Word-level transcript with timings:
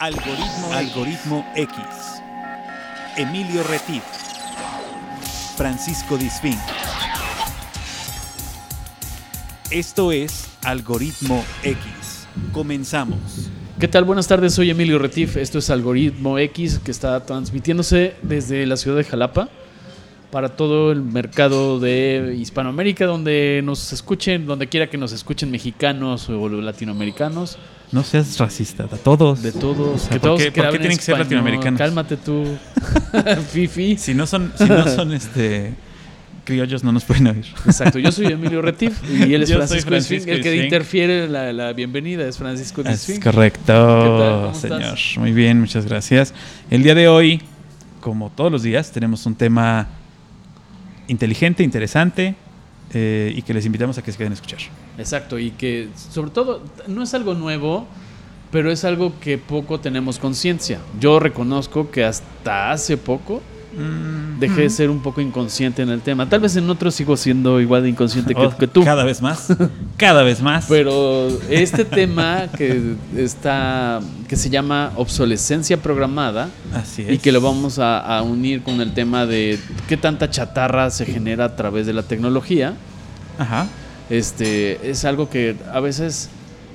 Algoritmo, 0.00 0.72
Algoritmo 0.72 1.46
X. 1.56 1.76
Emilio 3.16 3.64
Retif. 3.64 4.04
Francisco 5.56 6.16
Disfín. 6.16 6.56
Esto 9.72 10.12
es 10.12 10.50
Algoritmo 10.62 11.44
X. 11.64 11.80
Comenzamos. 12.52 13.50
¿Qué 13.80 13.88
tal? 13.88 14.04
Buenas 14.04 14.28
tardes, 14.28 14.54
soy 14.54 14.70
Emilio 14.70 15.00
Retif. 15.00 15.36
Esto 15.36 15.58
es 15.58 15.68
Algoritmo 15.68 16.38
X 16.38 16.78
que 16.78 16.92
está 16.92 17.26
transmitiéndose 17.26 18.14
desde 18.22 18.66
la 18.66 18.76
ciudad 18.76 18.98
de 18.98 19.04
Jalapa 19.04 19.48
para 20.30 20.50
todo 20.50 20.92
el 20.92 21.02
mercado 21.02 21.80
de 21.80 22.36
Hispanoamérica, 22.38 23.06
donde 23.06 23.62
nos 23.64 23.92
escuchen, 23.92 24.46
donde 24.46 24.66
quiera 24.66 24.88
que 24.88 24.98
nos 24.98 25.12
escuchen 25.12 25.50
mexicanos 25.50 26.28
o 26.28 26.48
latinoamericanos. 26.48 27.58
No 27.90 28.02
seas 28.02 28.36
racista, 28.38 28.84
a 28.84 28.96
todos. 28.98 29.42
De 29.42 29.52
todos. 29.52 30.02
que 30.08 30.20
todos 30.20 30.42
¿por 30.42 30.52
qué 30.52 30.78
tienen 30.78 30.98
que 30.98 31.02
ser 31.02 31.18
latinoamericanos? 31.18 31.78
Cálmate 31.78 32.18
tú, 32.18 32.44
Fifi. 33.52 33.96
Si 33.96 34.12
no 34.12 34.26
son, 34.26 34.52
si 34.56 34.64
no 34.64 34.86
son 34.86 35.14
este 35.14 35.74
criollos 36.44 36.82
no 36.82 36.92
nos 36.92 37.04
pueden 37.04 37.26
oír. 37.26 37.44
Exacto, 37.66 37.98
yo 37.98 38.10
soy 38.10 38.26
Emilio 38.32 38.62
Retif 38.62 38.98
y 39.10 39.34
él 39.34 39.42
es 39.42 39.52
Francisco, 39.52 39.90
Francisco 39.90 40.30
el 40.30 40.42
que 40.42 40.56
interfiere 40.56 41.28
la, 41.28 41.52
la, 41.52 41.74
bienvenida 41.74 42.26
es 42.26 42.38
Francisco 42.38 42.80
Es 42.86 43.20
correcto, 43.22 44.54
señor. 44.54 44.96
Muy 45.18 45.32
bien, 45.32 45.60
muchas 45.60 45.84
gracias. 45.84 46.32
El 46.70 46.82
día 46.82 46.94
de 46.94 47.06
hoy, 47.06 47.42
como 48.00 48.30
todos 48.30 48.50
los 48.50 48.62
días, 48.62 48.92
tenemos 48.92 49.26
un 49.26 49.34
tema 49.34 49.88
inteligente, 51.08 51.62
interesante 51.62 52.36
eh, 52.94 53.32
y 53.34 53.42
que 53.42 53.52
les 53.52 53.66
invitamos 53.66 53.98
a 53.98 54.02
que 54.02 54.12
se 54.12 54.18
queden 54.18 54.32
a 54.32 54.34
escuchar. 54.34 54.60
Exacto, 54.96 55.38
y 55.38 55.50
que 55.50 55.88
sobre 55.94 56.30
todo 56.30 56.62
no 56.86 57.02
es 57.02 57.12
algo 57.14 57.34
nuevo, 57.34 57.86
pero 58.50 58.70
es 58.70 58.84
algo 58.84 59.18
que 59.20 59.36
poco 59.36 59.80
tenemos 59.80 60.18
conciencia. 60.18 60.78
Yo 61.00 61.18
reconozco 61.18 61.90
que 61.90 62.04
hasta 62.04 62.70
hace 62.70 62.96
poco 62.96 63.42
mm, 63.78 64.40
dejé 64.40 64.62
de 64.62 64.70
ser 64.70 64.90
un 64.90 65.00
poco 65.00 65.20
inconsciente 65.20 65.82
en 65.82 65.88
el 65.88 66.00
tema. 66.00 66.28
Tal 66.28 66.40
vez 66.40 66.56
en 66.56 66.68
otros 66.68 66.94
sigo 66.94 67.16
siendo 67.16 67.60
igual 67.60 67.82
de 67.82 67.90
inconsciente 67.90 68.34
que, 68.34 68.46
oh, 68.46 68.56
que, 68.56 68.66
tú. 68.66 68.84
Cada 68.84 69.04
vez 69.04 69.22
más. 69.22 69.48
cada 69.96 70.22
vez 70.22 70.40
más. 70.40 70.66
Pero 70.68 71.28
este 71.48 71.84
tema 71.84 72.48
que 72.56 72.94
está 73.16 74.00
que 74.28 74.36
se 74.36 74.50
llama 74.50 74.92
obsolescencia 74.96 75.78
programada 75.78 76.50
Así 76.74 77.06
y 77.08 77.18
que 77.18 77.32
lo 77.32 77.40
vamos 77.40 77.78
a, 77.78 77.98
a 77.98 78.22
unir 78.22 78.62
con 78.62 78.80
el 78.80 78.92
tema 78.92 79.24
de 79.24 79.58
qué 79.88 79.96
tanta 79.96 80.28
chatarra 80.28 80.90
se 80.90 81.06
genera 81.06 81.46
a 81.46 81.56
través 81.56 81.86
de 81.86 81.92
la 81.92 82.02
tecnología. 82.02 82.74
Ajá. 83.38 83.68
Este 84.10 84.90
es 84.90 85.04
algo 85.04 85.28
que 85.28 85.56
a 85.72 85.80
veces 85.80 86.30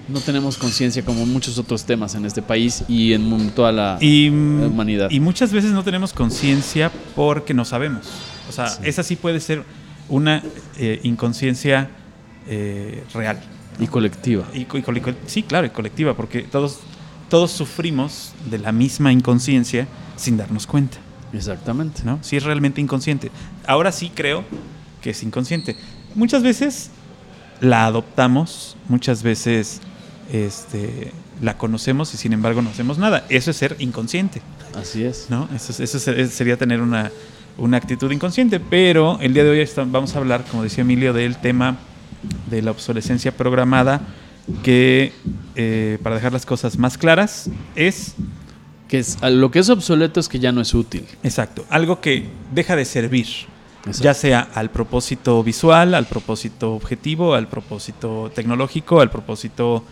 no 0.07 0.19
tenemos 0.19 0.57
conciencia 0.57 1.03
como 1.03 1.25
muchos 1.25 1.57
otros 1.57 1.85
temas 1.85 2.15
en 2.15 2.25
este 2.25 2.41
país 2.41 2.83
y 2.87 3.13
en 3.13 3.51
toda 3.51 3.71
la 3.71 3.97
humanidad. 4.01 5.09
Y 5.09 5.19
muchas 5.19 5.51
veces 5.51 5.71
no 5.71 5.83
tenemos 5.83 6.13
conciencia 6.13 6.91
porque 7.15 7.53
no 7.53 7.65
sabemos. 7.65 8.07
O 8.49 8.51
sea, 8.51 8.67
esa 8.83 9.03
sí 9.03 9.15
puede 9.15 9.39
ser 9.39 9.63
una 10.09 10.43
eh, 10.77 10.99
inconsciencia 11.03 11.89
eh, 12.47 13.03
real. 13.13 13.39
Y 13.79 13.87
colectiva. 13.87 14.45
Y, 14.53 14.67
sí, 15.25 15.43
claro, 15.43 15.65
y 15.65 15.71
colectiva, 15.71 16.15
porque 16.15 16.43
todos, 16.43 16.79
todos 17.29 17.51
sufrimos 17.51 18.33
de 18.49 18.59
la 18.59 18.71
misma 18.71 19.11
inconsciencia 19.11 19.87
sin 20.15 20.37
darnos 20.37 20.67
cuenta. 20.67 20.97
Exactamente. 21.33 22.03
¿no? 22.03 22.19
Sí 22.21 22.37
es 22.37 22.43
realmente 22.43 22.81
inconsciente. 22.81 23.31
Ahora 23.65 23.91
sí 23.91 24.11
creo 24.13 24.43
que 25.01 25.11
es 25.11 25.23
inconsciente. 25.23 25.75
Muchas 26.13 26.43
veces 26.43 26.91
la 27.59 27.85
adoptamos, 27.85 28.77
muchas 28.89 29.23
veces 29.23 29.81
este, 30.31 31.11
la 31.41 31.57
conocemos 31.57 32.13
y 32.13 32.17
sin 32.17 32.33
embargo 32.33 32.61
no 32.61 32.69
hacemos 32.69 32.97
nada. 32.97 33.25
Eso 33.29 33.51
es 33.51 33.57
ser 33.57 33.75
inconsciente. 33.79 34.41
Así 34.75 35.03
es. 35.03 35.27
¿no? 35.29 35.49
Eso, 35.55 35.81
eso 35.81 35.99
sería 35.99 36.57
tener 36.57 36.81
una, 36.81 37.11
una, 37.57 37.77
actitud 37.77 38.11
inconsciente. 38.11 38.59
Pero 38.59 39.19
el 39.21 39.33
día 39.33 39.43
de 39.43 39.49
hoy 39.49 39.69
vamos 39.87 40.15
a 40.15 40.19
hablar, 40.19 40.43
como 40.49 40.63
decía 40.63 40.81
Emilio, 40.81 41.13
del 41.13 41.37
tema 41.37 41.77
de 42.49 42.61
la 42.61 42.71
obsolescencia 42.71 43.35
programada, 43.35 44.01
que 44.63 45.13
eh, 45.55 45.97
para 46.03 46.15
dejar 46.15 46.33
las 46.33 46.45
cosas 46.45 46.77
más 46.77 46.97
claras 46.97 47.49
es... 47.75 48.15
Que 48.87 48.99
es, 48.99 49.17
lo 49.23 49.49
que 49.49 49.57
es 49.57 49.69
obsoleto 49.69 50.19
es 50.19 50.27
que 50.27 50.37
ya 50.37 50.51
no 50.51 50.61
es 50.61 50.75
útil. 50.75 51.05
Exacto, 51.23 51.65
algo 51.69 51.99
que 51.99 52.27
deja 52.53 52.75
de 52.75 52.85
servir 52.85 53.25
ya 53.91 54.13
sea 54.13 54.47
al 54.53 54.69
propósito 54.69 55.43
visual, 55.43 55.93
al 55.93 56.05
propósito 56.05 56.73
objetivo, 56.73 57.33
al 57.33 57.47
propósito 57.47 58.31
tecnológico, 58.33 59.01
al 59.01 59.09
propósito 59.09 59.83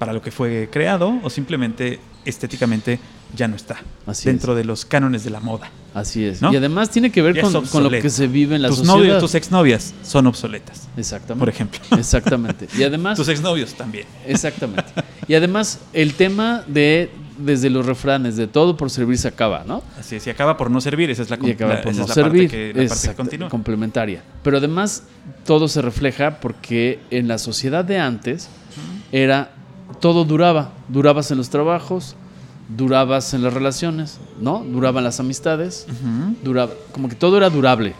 para 0.00 0.14
lo 0.14 0.22
que 0.22 0.30
fue 0.30 0.70
creado 0.72 1.20
o 1.22 1.28
simplemente 1.28 2.00
estéticamente 2.24 2.98
ya 3.36 3.46
no 3.46 3.54
está 3.54 3.76
dentro 4.24 4.54
de 4.54 4.64
los 4.64 4.86
cánones 4.86 5.24
de 5.24 5.30
la 5.30 5.40
moda. 5.40 5.70
Así 5.92 6.24
es. 6.24 6.40
Y 6.40 6.56
además 6.56 6.88
tiene 6.88 7.12
que 7.12 7.20
ver 7.20 7.38
con, 7.38 7.52
lo 7.52 7.90
que 7.90 8.08
se 8.08 8.26
vive 8.26 8.56
en 8.56 8.62
la 8.62 8.68
tus 8.68 8.78
sociedad. 8.78 8.96
Novios, 8.96 9.20
tus 9.20 9.34
exnovias 9.34 9.94
son 10.02 10.26
obsoletas. 10.26 10.88
Exactamente. 10.96 11.38
Por 11.38 11.48
ejemplo. 11.50 11.80
Exactamente. 11.98 12.66
Y 12.78 12.82
además... 12.82 13.18
tus 13.18 13.28
exnovios 13.28 13.74
también. 13.74 14.06
Exactamente. 14.26 14.90
Y 15.28 15.34
además 15.34 15.80
el 15.92 16.14
tema 16.14 16.64
de 16.66 17.10
desde 17.36 17.68
los 17.68 17.84
refranes 17.84 18.36
de 18.36 18.46
todo 18.46 18.78
por 18.78 18.88
servir 18.88 19.18
se 19.18 19.28
acaba, 19.28 19.64
¿no? 19.66 19.82
Así 19.98 20.16
es, 20.16 20.26
y 20.26 20.30
acaba 20.30 20.56
por 20.56 20.70
no 20.70 20.80
servir, 20.80 21.10
esa 21.10 21.22
es 21.22 21.30
la, 21.30 21.38
y 21.42 21.50
acaba 21.50 21.82
por 21.82 21.94
no 21.94 22.06
servir, 22.06 22.50
parte 22.50 23.38
que, 23.38 23.48
complementaria. 23.48 24.22
Pero 24.42 24.56
además 24.56 25.04
todo 25.44 25.68
se 25.68 25.82
refleja 25.82 26.40
porque 26.40 27.00
en 27.10 27.28
la 27.28 27.36
sociedad 27.38 27.84
de 27.84 27.98
antes 27.98 28.48
era 29.12 29.52
todo 30.00 30.24
duraba, 30.24 30.70
durabas 30.88 31.30
en 31.30 31.38
los 31.38 31.50
trabajos, 31.50 32.16
durabas 32.76 33.34
en 33.34 33.42
las 33.42 33.52
relaciones, 33.52 34.18
¿no? 34.40 34.64
Duraban 34.64 35.02
las 35.04 35.20
amistades, 35.20 35.86
duraba, 36.42 36.72
como 36.92 37.08
que 37.08 37.14
todo 37.16 37.36
era 37.36 37.50
durable. 37.50 37.94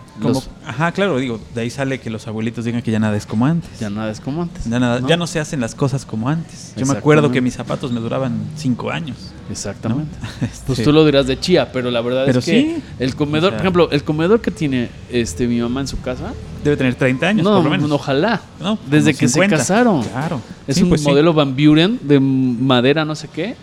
ajá, 0.65 0.93
claro, 0.93 1.19
digo, 1.19 1.41
de 1.55 1.63
ahí 1.63 1.71
sale 1.71 1.99
que 1.99 2.11
los 2.11 2.27
abuelitos 2.29 2.65
digan 2.65 2.83
que 2.83 2.91
ya 2.91 2.99
nada 2.99 3.17
es 3.17 3.27
como 3.27 3.47
antes. 3.47 3.81
Ya 3.81 3.91
nada 3.91 4.11
es 4.11 4.21
como 4.21 4.43
antes. 4.43 4.65
Ya, 4.65 4.79
nada, 4.79 5.01
¿no? 5.01 5.09
ya 5.09 5.17
no 5.17 5.27
se 5.27 5.41
hacen 5.41 5.61
las 5.61 5.75
cosas 5.75 6.05
como 6.05 6.29
antes. 6.29 6.75
Yo 6.77 6.87
me 6.87 6.93
acuerdo 6.93 7.31
que 7.31 7.41
mis 7.41 7.55
zapatos 7.55 7.91
me 7.93 8.01
duraban 8.01 8.39
cinco 8.57 8.91
años. 8.91 9.17
Exactamente. 9.51 10.17
Pues 10.67 10.79
este 10.79 10.85
tú 10.85 10.93
lo 10.93 11.05
dirás 11.05 11.27
de 11.27 11.39
chía, 11.39 11.73
pero 11.73 11.91
la 11.91 12.01
verdad 12.01 12.29
es 12.29 12.45
que 12.45 12.81
el 12.99 13.17
comedor, 13.17 13.53
por 13.53 13.61
ejemplo, 13.61 13.91
el 13.91 14.05
comedor 14.05 14.41
que 14.41 14.51
tiene 14.51 14.89
este 15.11 15.47
mi 15.47 15.61
mamá 15.61 15.81
en 15.81 15.89
su 15.89 16.01
casa 16.01 16.33
debe 16.63 16.77
tener 16.77 16.95
30 16.95 17.27
años, 17.27 17.45
no, 17.45 17.57
por 17.57 17.65
lo 17.65 17.71
menos. 17.71 17.91
ojalá. 17.91 18.41
Desde 18.89 19.15
que 19.15 19.29
se 19.29 19.49
casaron. 19.49 20.03
Claro. 20.05 20.41
Es 20.67 20.81
un 20.81 20.89
pues 20.89 21.03
modelo 21.03 21.33
Van 21.33 21.57
Buren 21.57 21.99
de 22.03 22.21
madera, 22.21 23.05
no 23.05 23.15
sé 23.15 23.29
qué 23.29 23.57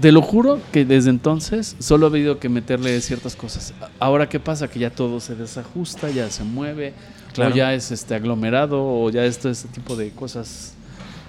te 0.00 0.12
lo 0.12 0.22
juro 0.22 0.60
que 0.72 0.84
desde 0.84 1.10
entonces 1.10 1.76
solo 1.78 2.06
he 2.06 2.10
habido 2.10 2.38
que 2.38 2.48
meterle 2.48 3.00
ciertas 3.00 3.36
cosas. 3.36 3.72
Ahora, 3.98 4.28
¿qué 4.28 4.40
pasa? 4.40 4.68
Que 4.68 4.78
ya 4.78 4.90
todo 4.90 5.20
se 5.20 5.34
desajusta, 5.34 6.10
ya 6.10 6.30
se 6.30 6.44
mueve, 6.44 6.92
o 7.38 7.48
ya 7.50 7.74
es 7.74 7.90
este 7.90 8.14
aglomerado, 8.14 8.82
o 8.84 9.10
ya 9.10 9.24
esto, 9.24 9.48
este 9.48 9.68
tipo 9.68 9.96
de 9.96 10.10
cosas 10.10 10.74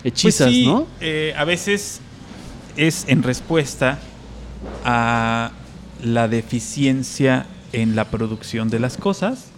hechizas, 0.03 0.47
pues 0.47 0.65
¿no? 0.65 0.87
Eh, 0.99 1.33
a 1.37 1.45
veces 1.45 2.01
es 2.77 3.05
en 3.07 3.23
respuesta 3.23 3.99
a 4.85 5.51
la 6.03 6.27
deficiencia 6.27 7.45
en 7.73 7.95
la 7.95 8.05
producción 8.05 8.69
de 8.69 8.79
las 8.79 8.97
cosas. 8.97 9.51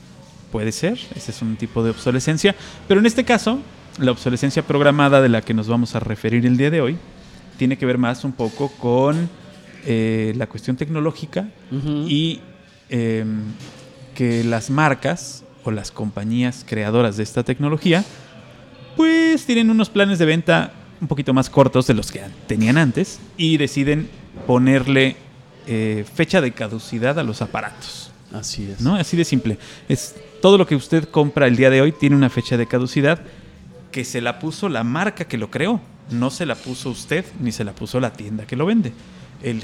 Puede 0.51 0.71
ser, 0.71 0.99
ese 1.15 1.31
es 1.31 1.41
un 1.41 1.55
tipo 1.57 1.83
de 1.83 1.91
obsolescencia. 1.91 2.55
Pero 2.87 2.99
en 2.99 3.05
este 3.05 3.23
caso, 3.23 3.59
la 3.99 4.11
obsolescencia 4.11 4.63
programada 4.63 5.21
de 5.21 5.29
la 5.29 5.41
que 5.41 5.53
nos 5.53 5.67
vamos 5.67 5.95
a 5.95 5.99
referir 5.99 6.45
el 6.45 6.57
día 6.57 6.71
de 6.71 6.81
hoy 6.81 6.97
tiene 7.57 7.77
que 7.77 7.85
ver 7.85 7.97
más 7.97 8.23
un 8.23 8.31
poco 8.31 8.69
con 8.79 9.29
eh, 9.85 10.33
la 10.35 10.47
cuestión 10.47 10.77
tecnológica 10.77 11.49
y 12.07 12.39
em, 12.89 13.41
que 14.15 14.43
las 14.43 14.69
marcas 14.69 15.43
o 15.63 15.71
las 15.71 15.91
compañías 15.91 16.65
creadoras 16.67 17.17
de 17.17 17.23
esta 17.23 17.43
tecnología 17.43 18.03
pues 18.95 19.45
tienen 19.45 19.69
unos 19.69 19.89
planes 19.89 20.19
de 20.19 20.25
venta 20.25 20.73
un 21.01 21.07
poquito 21.07 21.33
más 21.33 21.49
cortos 21.49 21.87
de 21.87 21.93
los 21.93 22.11
que 22.11 22.21
tenían 22.47 22.77
antes 22.77 23.19
y 23.37 23.57
deciden 23.57 24.09
ponerle 24.45 25.15
eh, 25.67 26.05
fecha 26.13 26.41
de 26.41 26.51
caducidad 26.51 27.19
a 27.19 27.23
los 27.23 27.41
aparatos. 27.41 28.11
Así 28.33 28.69
es. 28.69 28.81
¿no? 28.81 28.95
Así 28.95 29.17
de 29.17 29.25
simple. 29.25 29.57
Es 29.87 30.15
todo 30.41 30.57
lo 30.57 30.67
que 30.67 30.75
usted 30.75 31.05
compra 31.05 31.47
el 31.47 31.55
día 31.55 31.69
de 31.69 31.81
hoy 31.81 31.91
tiene 31.91 32.15
una 32.15 32.29
fecha 32.29 32.57
de 32.57 32.67
caducidad 32.67 33.21
que 33.91 34.05
se 34.05 34.21
la 34.21 34.39
puso 34.39 34.69
la 34.69 34.83
marca 34.83 35.25
que 35.25 35.37
lo 35.37 35.49
creó 35.49 35.81
no 36.11 36.29
se 36.29 36.45
la 36.45 36.55
puso 36.55 36.89
usted 36.89 37.25
ni 37.39 37.51
se 37.51 37.63
la 37.63 37.73
puso 37.73 37.99
la 37.99 38.13
tienda 38.13 38.45
que 38.45 38.55
lo 38.55 38.65
vende. 38.65 38.93
El, 39.41 39.63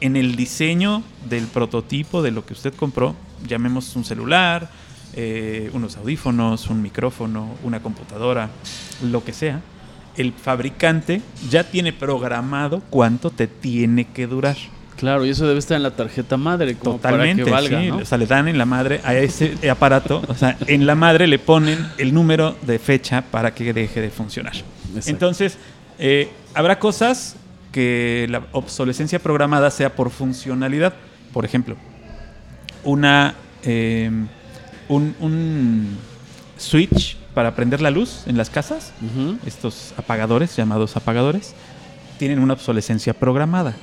en 0.00 0.16
el 0.16 0.36
diseño 0.36 1.02
del 1.28 1.46
prototipo 1.46 2.22
de 2.22 2.30
lo 2.30 2.44
que 2.44 2.52
usted 2.52 2.74
compró, 2.74 3.16
llamemos 3.46 3.96
un 3.96 4.04
celular, 4.04 4.70
eh, 5.14 5.70
unos 5.72 5.96
audífonos, 5.96 6.68
un 6.68 6.82
micrófono, 6.82 7.54
una 7.62 7.80
computadora, 7.80 8.50
lo 9.02 9.24
que 9.24 9.32
sea, 9.32 9.62
el 10.18 10.32
fabricante 10.32 11.22
ya 11.48 11.64
tiene 11.64 11.92
programado 11.92 12.82
cuánto 12.90 13.30
te 13.30 13.46
tiene 13.46 14.04
que 14.04 14.26
durar. 14.26 14.56
Claro, 14.96 15.24
y 15.24 15.30
eso 15.30 15.46
debe 15.46 15.60
estar 15.60 15.76
en 15.76 15.84
la 15.84 15.92
tarjeta 15.92 16.36
madre, 16.36 16.74
como 16.74 16.96
Totalmente, 16.96 17.44
para 17.46 17.68
que 17.68 17.76
valga, 17.76 17.96
O 18.02 18.04
sea, 18.04 18.18
le 18.18 18.26
dan 18.26 18.48
en 18.48 18.58
la 18.58 18.66
madre 18.66 19.00
a 19.04 19.14
ese 19.14 19.70
aparato, 19.70 20.22
o 20.26 20.34
sea, 20.34 20.58
en 20.66 20.86
la 20.86 20.96
madre 20.96 21.28
le 21.28 21.38
ponen 21.38 21.78
el 21.98 22.12
número 22.12 22.56
de 22.62 22.80
fecha 22.80 23.22
para 23.22 23.54
que 23.54 23.72
deje 23.72 24.00
de 24.00 24.10
funcionar. 24.10 24.54
Entonces, 25.06 25.56
eh, 26.00 26.30
habrá 26.52 26.80
cosas 26.80 27.36
que 27.70 28.26
la 28.28 28.42
obsolescencia 28.50 29.20
programada 29.20 29.70
sea 29.70 29.94
por 29.94 30.10
funcionalidad. 30.10 30.94
Por 31.32 31.44
ejemplo, 31.44 31.76
una, 32.82 33.36
em, 33.62 34.26
un, 34.88 35.96
switch 36.56 37.16
para 37.38 37.54
prender 37.54 37.80
la 37.80 37.92
luz 37.92 38.22
en 38.26 38.36
las 38.36 38.50
casas, 38.50 38.92
estos 39.46 39.94
apagadores, 39.96 40.56
llamados 40.56 40.96
apagadores, 40.96 41.54
tienen 42.18 42.40
una 42.40 42.54
obsolescencia 42.54 43.14
programada. 43.14 43.76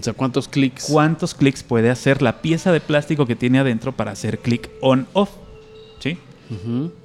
O 0.00 0.02
sea, 0.02 0.14
¿cuántos 0.14 0.48
clics? 0.48 0.86
¿Cuántos 0.90 1.34
clics 1.34 1.62
puede 1.62 1.90
hacer 1.90 2.22
la 2.22 2.40
pieza 2.40 2.72
de 2.72 2.80
plástico 2.80 3.26
que 3.26 3.36
tiene 3.36 3.58
adentro 3.58 3.92
para 3.92 4.12
hacer 4.12 4.38
clic 4.38 4.70
on-off? 4.80 5.28
¿Sí? 5.98 6.16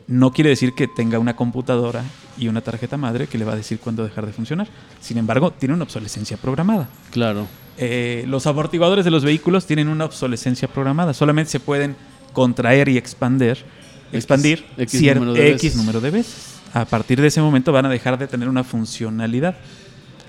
No 0.07 0.31
quiere 0.31 0.51
decir 0.51 0.71
que 0.71 0.87
tenga 0.87 1.19
una 1.19 1.35
computadora 1.35 2.05
y 2.37 2.47
una 2.47 2.61
tarjeta 2.61 2.95
madre 2.95 3.27
que 3.27 3.37
le 3.37 3.43
va 3.43 3.51
a 3.51 3.57
decir 3.57 3.77
cuándo 3.77 4.05
dejar 4.05 4.25
de 4.25 4.31
funcionar. 4.31 4.69
Sin 5.01 5.17
embargo, 5.17 5.51
tiene 5.51 5.75
una 5.75 5.83
obsolescencia 5.83 6.37
programada. 6.37 6.87
Claro. 7.11 7.45
Eh, 7.77 8.23
los 8.25 8.47
amortiguadores 8.47 9.03
de 9.03 9.11
los 9.11 9.25
vehículos 9.25 9.65
tienen 9.65 9.89
una 9.89 10.05
obsolescencia 10.05 10.69
programada. 10.69 11.13
Solamente 11.13 11.51
se 11.51 11.59
pueden 11.59 11.97
contraer 12.31 12.87
y 12.87 12.97
expandir, 12.97 13.65
expandir 14.11 14.65
X, 14.77 15.01
X 15.01 15.75
número 15.75 16.01
de 16.01 16.11
veces. 16.11 16.56
A 16.73 16.85
partir 16.85 17.19
de 17.19 17.27
ese 17.27 17.41
momento 17.41 17.71
van 17.71 17.85
a 17.85 17.89
dejar 17.89 18.17
de 18.17 18.27
tener 18.27 18.47
una 18.47 18.63
funcionalidad. 18.63 19.56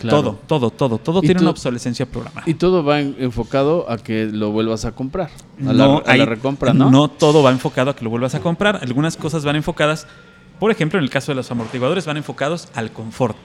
Todo, 0.08 0.38
todo, 0.46 0.70
todo, 0.70 0.98
todo 0.98 1.20
tiene 1.20 1.40
una 1.42 1.50
obsolescencia 1.50 2.06
programada. 2.06 2.48
Y 2.48 2.54
todo 2.54 2.82
va 2.82 3.00
enfocado 3.00 3.90
a 3.90 3.98
que 3.98 4.24
lo 4.26 4.50
vuelvas 4.50 4.86
a 4.86 4.92
comprar, 4.92 5.30
a, 5.66 5.72
la, 5.72 6.24
recompra, 6.24 6.72
¿no? 6.72 6.90
No 6.90 7.08
todo 7.08 7.42
va 7.42 7.50
enfocado 7.50 7.90
a 7.90 7.96
que 7.96 8.04
lo 8.04 8.10
vuelvas 8.10 8.34
a 8.34 8.40
comprar. 8.40 8.80
Algunas 8.82 9.18
cosas 9.18 9.44
van 9.44 9.56
enfocadas, 9.56 10.06
por 10.58 10.70
ejemplo, 10.70 10.98
en 10.98 11.04
el 11.04 11.10
caso 11.10 11.32
de 11.32 11.36
los 11.36 11.50
amortiguadores, 11.50 12.06
van 12.06 12.16
enfocados 12.16 12.68
al 12.74 12.92
confort. 12.92 13.36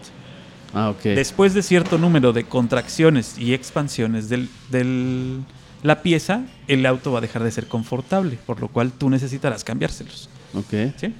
Ah, 0.73 0.93
Después 1.03 1.53
de 1.53 1.61
cierto 1.61 1.97
número 1.97 2.33
de 2.33 2.43
contracciones 2.43 3.37
y 3.37 3.53
expansiones 3.53 4.29
del, 4.29 4.49
del, 4.69 5.39
la 5.85 6.01
pieza, 6.01 6.41
el 6.67 6.85
auto 6.85 7.11
va 7.11 7.19
a 7.19 7.21
dejar 7.21 7.43
de 7.43 7.51
ser 7.51 7.67
confortable, 7.67 8.37
por 8.45 8.59
lo 8.59 8.67
cual 8.67 8.91
tú 8.91 9.09
necesitarás 9.09 9.63
cambiárselos. 9.63 10.29
Ok. 10.53 10.93
¿Sí? 10.97 11.13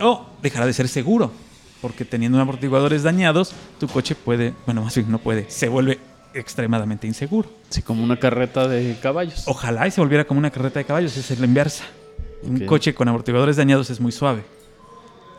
O 0.00 0.26
dejará 0.42 0.66
de 0.66 0.72
ser 0.72 0.88
seguro 0.88 1.32
porque 1.82 2.04
teniendo 2.04 2.40
amortiguadores 2.40 3.02
dañados, 3.02 3.52
tu 3.80 3.88
coche 3.88 4.14
puede, 4.14 4.54
bueno, 4.64 4.82
más 4.82 4.94
bien 4.94 5.10
no 5.10 5.18
puede, 5.18 5.50
se 5.50 5.68
vuelve 5.68 5.98
extremadamente 6.32 7.08
inseguro. 7.08 7.50
Sí, 7.68 7.82
como 7.82 8.04
una 8.04 8.18
carreta 8.18 8.68
de 8.68 8.96
caballos. 9.02 9.42
Ojalá 9.46 9.88
y 9.88 9.90
se 9.90 10.00
volviera 10.00 10.24
como 10.24 10.38
una 10.38 10.50
carreta 10.50 10.78
de 10.78 10.84
caballos, 10.84 11.16
es 11.16 11.38
la 11.38 11.44
inversa. 11.44 11.84
Un 12.44 12.60
coche 12.66 12.94
con 12.94 13.08
amortiguadores 13.08 13.56
dañados 13.56 13.90
es 13.90 14.00
muy 14.00 14.12
suave. 14.12 14.44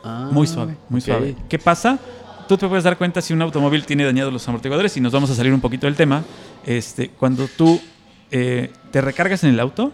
Ah, 0.04 0.28
muy 0.30 0.46
suave, 0.46 0.76
muy 0.90 1.00
suave. 1.00 1.34
¿Qué 1.48 1.58
pasa? 1.58 1.98
Tú 2.46 2.58
te 2.58 2.68
puedes 2.68 2.84
dar 2.84 2.98
cuenta 2.98 3.22
si 3.22 3.32
un 3.32 3.40
automóvil 3.40 3.86
tiene 3.86 4.04
dañados 4.04 4.30
los 4.30 4.46
amortiguadores 4.46 4.94
y 4.98 5.00
nos 5.00 5.12
vamos 5.12 5.30
a 5.30 5.34
salir 5.34 5.52
un 5.54 5.62
poquito 5.62 5.86
del 5.86 5.96
tema. 5.96 6.22
Este, 6.66 7.08
cuando 7.08 7.48
tú 7.48 7.80
eh, 8.36 8.72
te 8.90 9.00
recargas 9.00 9.44
en 9.44 9.50
el 9.50 9.60
auto 9.60 9.92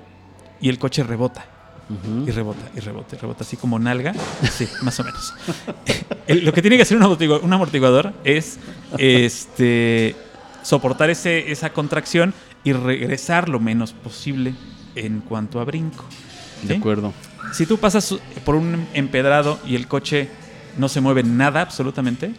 y 0.62 0.70
el 0.70 0.78
coche 0.78 1.02
rebota 1.02 1.44
y 2.26 2.30
rebota, 2.30 2.70
y 2.74 2.80
rebota, 2.80 3.16
y 3.16 3.18
rebota, 3.18 3.44
así 3.44 3.56
como 3.56 3.78
nalga. 3.78 4.14
Sí, 4.50 4.66
más 4.82 4.98
o 5.00 5.04
menos. 5.04 5.34
lo 6.28 6.52
que 6.52 6.62
tiene 6.62 6.76
que 6.76 6.82
hacer 6.82 6.96
un 6.96 7.02
amortiguador, 7.02 7.44
un 7.44 7.52
amortiguador 7.52 8.12
es 8.24 8.58
este, 8.96 10.14
soportar 10.62 11.10
ese, 11.10 11.50
esa 11.50 11.70
contracción 11.72 12.32
y 12.62 12.72
regresar 12.72 13.48
lo 13.48 13.58
menos 13.58 13.92
posible 13.92 14.54
en 14.94 15.20
cuanto 15.20 15.60
a 15.60 15.64
brinco. 15.64 16.04
De 16.62 16.76
acuerdo. 16.76 17.12
Si 17.52 17.66
tú 17.66 17.78
pasas 17.78 18.14
por 18.44 18.54
un 18.54 18.86
empedrado 18.94 19.58
y 19.66 19.74
el 19.74 19.88
coche 19.88 20.28
no 20.78 20.88
se 20.88 21.00
mueve 21.00 21.24
nada 21.24 21.60
absolutamente, 21.60 22.32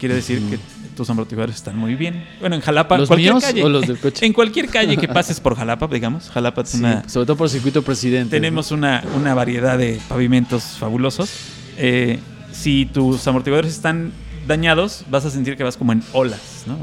quiere 0.00 0.14
decir 0.14 0.42
que 0.50 0.58
tus 0.98 1.08
amortiguadores 1.10 1.54
están 1.54 1.78
muy 1.78 1.94
bien. 1.94 2.26
Bueno, 2.40 2.56
en 2.56 2.60
Jalapa, 2.60 2.98
¿Los 2.98 3.06
cualquier 3.06 3.38
calle, 3.40 3.62
o 3.62 3.68
los 3.68 3.86
del 3.86 3.98
coche? 3.98 4.26
En 4.26 4.32
cualquier 4.32 4.68
calle 4.68 4.96
que 4.96 5.06
pases 5.06 5.38
por 5.38 5.54
Jalapa, 5.54 5.86
digamos, 5.86 6.28
Jalapa 6.28 6.62
es 6.62 6.74
una... 6.74 7.08
Sobre 7.08 7.24
todo 7.24 7.36
por 7.36 7.46
el 7.46 7.52
circuito 7.52 7.82
presidente. 7.82 8.34
Tenemos 8.34 8.72
una, 8.72 9.04
una, 9.16 9.32
variedad 9.32 9.78
de 9.78 10.00
pavimentos 10.08 10.64
fabulosos. 10.76 11.30
Eh, 11.76 12.18
si 12.50 12.84
tus 12.84 13.24
amortiguadores 13.28 13.72
están 13.72 14.10
dañados, 14.48 15.04
vas 15.08 15.24
a 15.24 15.30
sentir 15.30 15.56
que 15.56 15.62
vas 15.62 15.76
como 15.76 15.92
en 15.92 16.02
olas, 16.12 16.64
¿no? 16.66 16.76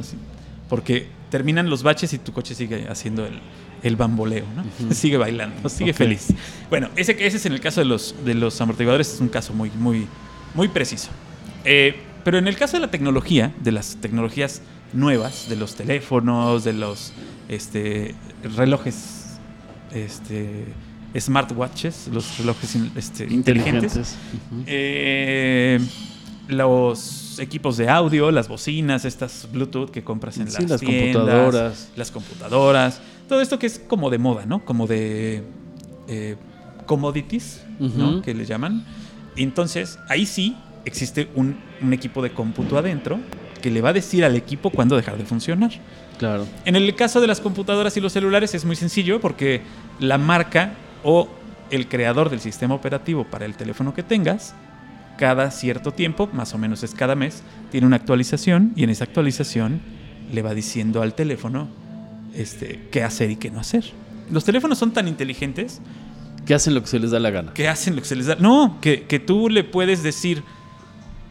porque 0.70 1.08
terminan 1.30 1.70
los 1.70 1.84
baches 1.84 2.14
y 2.14 2.18
tu 2.18 2.32
coche 2.32 2.56
sigue 2.56 2.88
haciendo 2.88 3.26
el, 3.26 3.42
el 3.84 3.98
bamboleo, 3.98 4.46
¿no? 4.56 4.94
Sigue 4.96 5.18
bailando, 5.18 5.68
sigue 5.68 5.92
feliz. 5.92 6.28
Bueno, 6.70 6.90
ese, 6.96 7.12
ese 7.20 7.36
es 7.36 7.46
en 7.46 7.52
el 7.52 7.60
caso 7.60 7.82
de 7.82 7.86
los, 7.86 8.16
de 8.24 8.34
los 8.34 8.60
amortiguadores, 8.62 9.14
es 9.14 9.20
un 9.20 9.28
caso 9.28 9.54
muy, 9.54 9.70
muy, 9.72 10.08
muy 10.54 10.70
preciso. 10.70 11.10
Eh, 11.66 11.96
pero 12.26 12.40
en 12.40 12.48
el 12.48 12.58
caso 12.58 12.78
de 12.78 12.82
la 12.82 12.90
tecnología, 12.90 13.54
de 13.62 13.72
las 13.72 13.98
tecnologías 13.98 14.64
nuevas, 14.94 15.48
de 15.48 15.56
los 15.56 15.76
teléfonos, 15.76 16.64
de 16.64 16.74
los 16.74 17.14
este, 17.48 18.16
relojes, 18.58 19.38
este, 19.94 20.66
smartwatches, 21.16 22.10
los 22.12 22.40
relojes 22.40 22.78
este, 22.96 23.32
inteligentes, 23.32 24.18
eh, 24.66 25.80
los 26.48 27.38
equipos 27.38 27.78
de 27.78 27.90
audio, 27.90 28.32
las 28.32 28.48
bocinas, 28.48 29.06
estas 29.06 29.48
Bluetooth 29.52 29.92
que 29.92 30.04
compras 30.04 30.38
en 30.38 30.46
las, 30.46 30.82
computadoras, 30.82 31.92
las 31.96 32.10
computadoras, 32.10 33.02
todo 33.30 33.40
esto 33.40 33.60
que 33.60 33.68
es 33.68 33.78
como 33.78 34.10
de 34.10 34.18
moda, 34.18 34.48
¿no? 34.48 34.66
Como 34.66 34.88
de 34.88 35.44
eh, 36.08 36.38
commodities, 36.88 37.64
¿no? 37.78 38.24
Que 38.24 38.34
le 38.34 38.46
llaman. 38.46 38.84
Entonces, 39.36 40.00
ahí 40.10 40.26
sí 40.26 40.56
existe 40.86 41.30
un, 41.36 41.58
equipo 41.92 42.22
de 42.22 42.32
cómputo 42.32 42.78
adentro 42.78 43.20
que 43.62 43.72
le 43.72 43.82
va 43.82 43.90
a 43.90 43.94
decir 43.94 44.24
al 44.24 44.36
equipo 44.36 44.70
cuándo 44.70 44.96
dejar 44.96 45.18
de 45.18 45.26
funcionar. 45.26 45.72
Claro. 46.18 46.48
En 46.66 46.76
el 46.76 46.96
caso 46.96 47.20
de 47.20 47.28
las 47.28 47.42
computadoras 47.42 47.98
y 47.98 48.02
los 48.02 48.14
celulares 48.14 48.54
es 48.56 48.64
muy 48.64 48.76
sencillo 48.76 49.20
porque 49.20 49.62
la 50.00 50.18
marca 50.18 50.74
o 51.04 51.28
el 51.72 51.88
creador 51.88 52.30
del 52.30 52.40
sistema 52.40 52.76
operativo 52.76 53.26
para 53.26 53.46
el 53.46 53.56
teléfono 53.56 53.94
que 53.94 54.04
tengas, 54.04 54.54
cada 55.18 55.50
cierto 55.52 55.92
tiempo, 55.92 56.30
más 56.32 56.54
o 56.54 56.58
menos 56.58 56.84
es 56.84 56.94
cada 56.94 57.16
mes, 57.16 57.44
tiene 57.72 57.88
una 57.88 57.96
actualización 57.96 58.74
y 58.76 58.84
en 58.84 58.90
esa 58.92 59.06
actualización 59.06 59.82
le 60.32 60.42
va 60.42 60.54
diciendo 60.54 61.02
al 61.02 61.14
teléfono 61.14 61.68
este, 62.34 62.88
qué 62.92 63.04
hacer 63.04 63.32
y 63.32 63.36
qué 63.38 63.50
no 63.50 63.60
hacer. 63.60 63.86
Los 64.32 64.44
teléfonos 64.44 64.78
son 64.78 64.92
tan 64.92 65.08
inteligentes. 65.08 65.82
Que 66.46 66.54
hacen 66.54 66.76
lo 66.76 66.82
que 66.82 66.88
se 66.88 67.00
les 67.00 67.10
da 67.10 67.20
la 67.20 67.32
gana. 67.32 67.54
Que 67.54 67.68
hacen 67.68 67.96
lo 67.96 68.04
que 68.04 68.08
se 68.08 68.16
les 68.16 68.28
da. 68.28 68.36
No, 68.36 68.78
que, 68.80 69.04
que 69.04 69.18
tú 69.20 69.50
le 69.50 69.64
puedes 69.64 70.04
decir, 70.04 70.44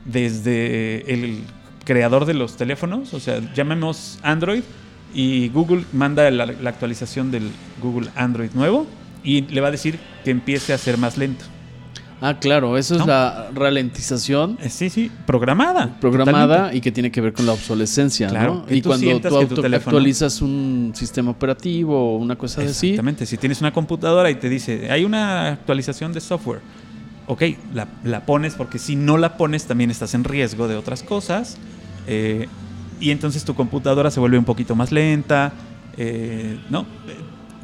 desde 0.04 1.12
el 1.12 1.42
creador 1.84 2.24
de 2.24 2.34
los 2.34 2.56
teléfonos, 2.56 3.14
o 3.14 3.20
sea, 3.20 3.40
llamemos 3.54 4.18
Android 4.22 4.62
y 5.14 5.48
Google 5.50 5.84
manda 5.92 6.30
la, 6.30 6.44
actualización 6.68 7.30
del 7.30 7.50
Google 7.80 8.10
Android 8.16 8.50
nuevo 8.54 8.86
y 9.22 9.42
le 9.42 9.60
va 9.60 9.68
a 9.68 9.70
decir 9.70 9.98
que 10.24 10.30
empiece 10.30 10.72
a 10.72 10.78
ser 10.78 10.98
más 10.98 11.16
lento. 11.16 11.44
Ah, 12.20 12.38
claro, 12.38 12.78
eso 12.78 12.96
es 12.96 13.04
la 13.06 13.50
ralentización. 13.54 14.56
Eh, 14.62 14.70
sí, 14.70 14.88
sí, 14.88 15.10
programada. 15.26 15.98
Programada 16.00 16.72
y 16.72 16.80
que 16.80 16.90
tiene 16.90 17.10
que 17.10 17.20
ver 17.20 17.34
con 17.34 17.44
la 17.44 17.52
obsolescencia, 17.52 18.28
claro, 18.28 18.64
¿no? 18.66 18.74
Y 18.74 18.80
cuando 18.80 19.20
tú 19.20 19.62
actualizas 19.62 20.40
un 20.40 20.92
sistema 20.94 21.32
operativo 21.32 22.14
o 22.14 22.16
una 22.16 22.36
cosa 22.36 22.62
así. 22.62 22.90
Exactamente, 22.90 23.26
si 23.26 23.36
tienes 23.36 23.60
una 23.60 23.72
computadora 23.72 24.30
y 24.30 24.36
te 24.36 24.48
dice, 24.48 24.90
hay 24.90 25.04
una 25.04 25.48
actualización 25.48 26.12
de 26.12 26.20
software 26.20 26.60
ok, 27.26 27.42
la, 28.04 28.26
pones 28.26 28.54
porque 28.54 28.78
si 28.78 28.96
no 28.96 29.16
la 29.16 29.36
pones 29.36 29.66
también 29.66 29.90
estás 29.90 30.14
en 30.14 30.24
riesgo 30.24 30.68
de 30.68 30.76
otras 30.76 31.02
cosas. 31.02 31.58
Eh, 32.06 32.48
y 33.00 33.10
entonces 33.10 33.44
tu 33.44 33.54
computadora 33.54 34.10
se 34.10 34.20
vuelve 34.20 34.38
un 34.38 34.44
poquito 34.44 34.74
más 34.74 34.92
lenta. 34.92 35.52
Eh, 35.96 36.58
¿no? 36.70 36.86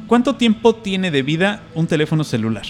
¿Cuánto 0.07 0.35
tiempo 0.35 0.75
tiene 0.75 1.11
de 1.11 1.21
vida 1.21 1.61
un 1.75 1.87
teléfono 1.87 2.23
celular? 2.23 2.63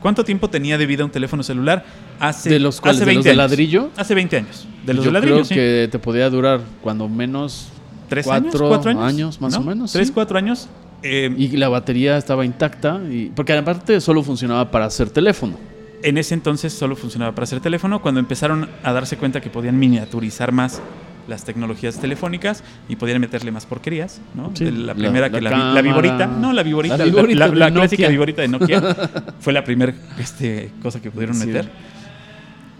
¿Cuánto 0.00 0.24
tiempo 0.24 0.48
tenía 0.48 0.78
de 0.78 0.86
vida 0.86 1.04
un 1.04 1.10
teléfono 1.10 1.42
celular 1.42 1.84
hace, 2.20 2.50
¿De 2.50 2.60
los 2.60 2.80
hace 2.84 3.04
20 3.04 3.28
de 3.28 3.34
ladrillo? 3.34 3.90
Hace 3.96 4.14
20 4.14 4.36
años. 4.36 4.68
De 4.86 4.94
los 4.94 5.04
Yo 5.04 5.10
de 5.10 5.14
ladrillo, 5.14 5.42
creo 5.42 5.48
que 5.48 5.88
te 5.90 5.98
podía 5.98 6.30
durar 6.30 6.60
cuando 6.82 7.08
menos... 7.08 7.68
¿Tres 8.08 8.26
años? 8.28 8.54
¿Cuatro 8.56 8.98
años? 9.02 9.38
más 9.38 9.54
o 9.56 9.60
menos. 9.60 9.92
¿Tres, 9.92 10.10
cuatro 10.10 10.38
años? 10.38 10.68
Eh, 11.02 11.34
y 11.36 11.48
la 11.58 11.68
batería 11.68 12.16
estaba 12.16 12.46
intacta. 12.46 13.02
Y, 13.10 13.26
porque 13.34 13.52
aparte 13.52 14.00
solo 14.00 14.22
funcionaba 14.22 14.70
para 14.70 14.86
hacer 14.86 15.10
teléfono 15.10 15.58
en 16.02 16.18
ese 16.18 16.34
entonces 16.34 16.72
solo 16.72 16.96
funcionaba 16.96 17.32
para 17.32 17.44
hacer 17.44 17.60
teléfono. 17.60 18.00
Cuando 18.00 18.20
empezaron 18.20 18.68
a 18.82 18.92
darse 18.92 19.16
cuenta 19.16 19.40
que 19.40 19.50
podían 19.50 19.78
miniaturizar 19.78 20.52
más 20.52 20.80
las 21.28 21.44
tecnologías 21.44 22.00
telefónicas 22.00 22.64
y 22.88 22.96
podían 22.96 23.20
meterle 23.20 23.50
más 23.50 23.66
porquerías, 23.66 24.20
¿no? 24.34 24.50
la 24.60 24.94
primera 24.94 25.30
que 25.30 25.42
la, 25.42 25.82
viborita, 25.82 26.26
no, 26.26 26.54
la 26.54 26.62
viborita, 26.62 26.96
la, 26.96 27.70
clásica 27.70 28.08
viborita 28.08 28.42
de 28.42 28.48
Nokia 28.48 28.80
fue 29.40 29.52
la 29.52 29.62
primera 29.62 29.94
este, 30.18 30.72
cosa 30.82 31.02
que 31.02 31.10
pudieron 31.10 31.38
meter. 31.38 31.70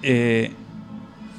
Eh, 0.03 0.53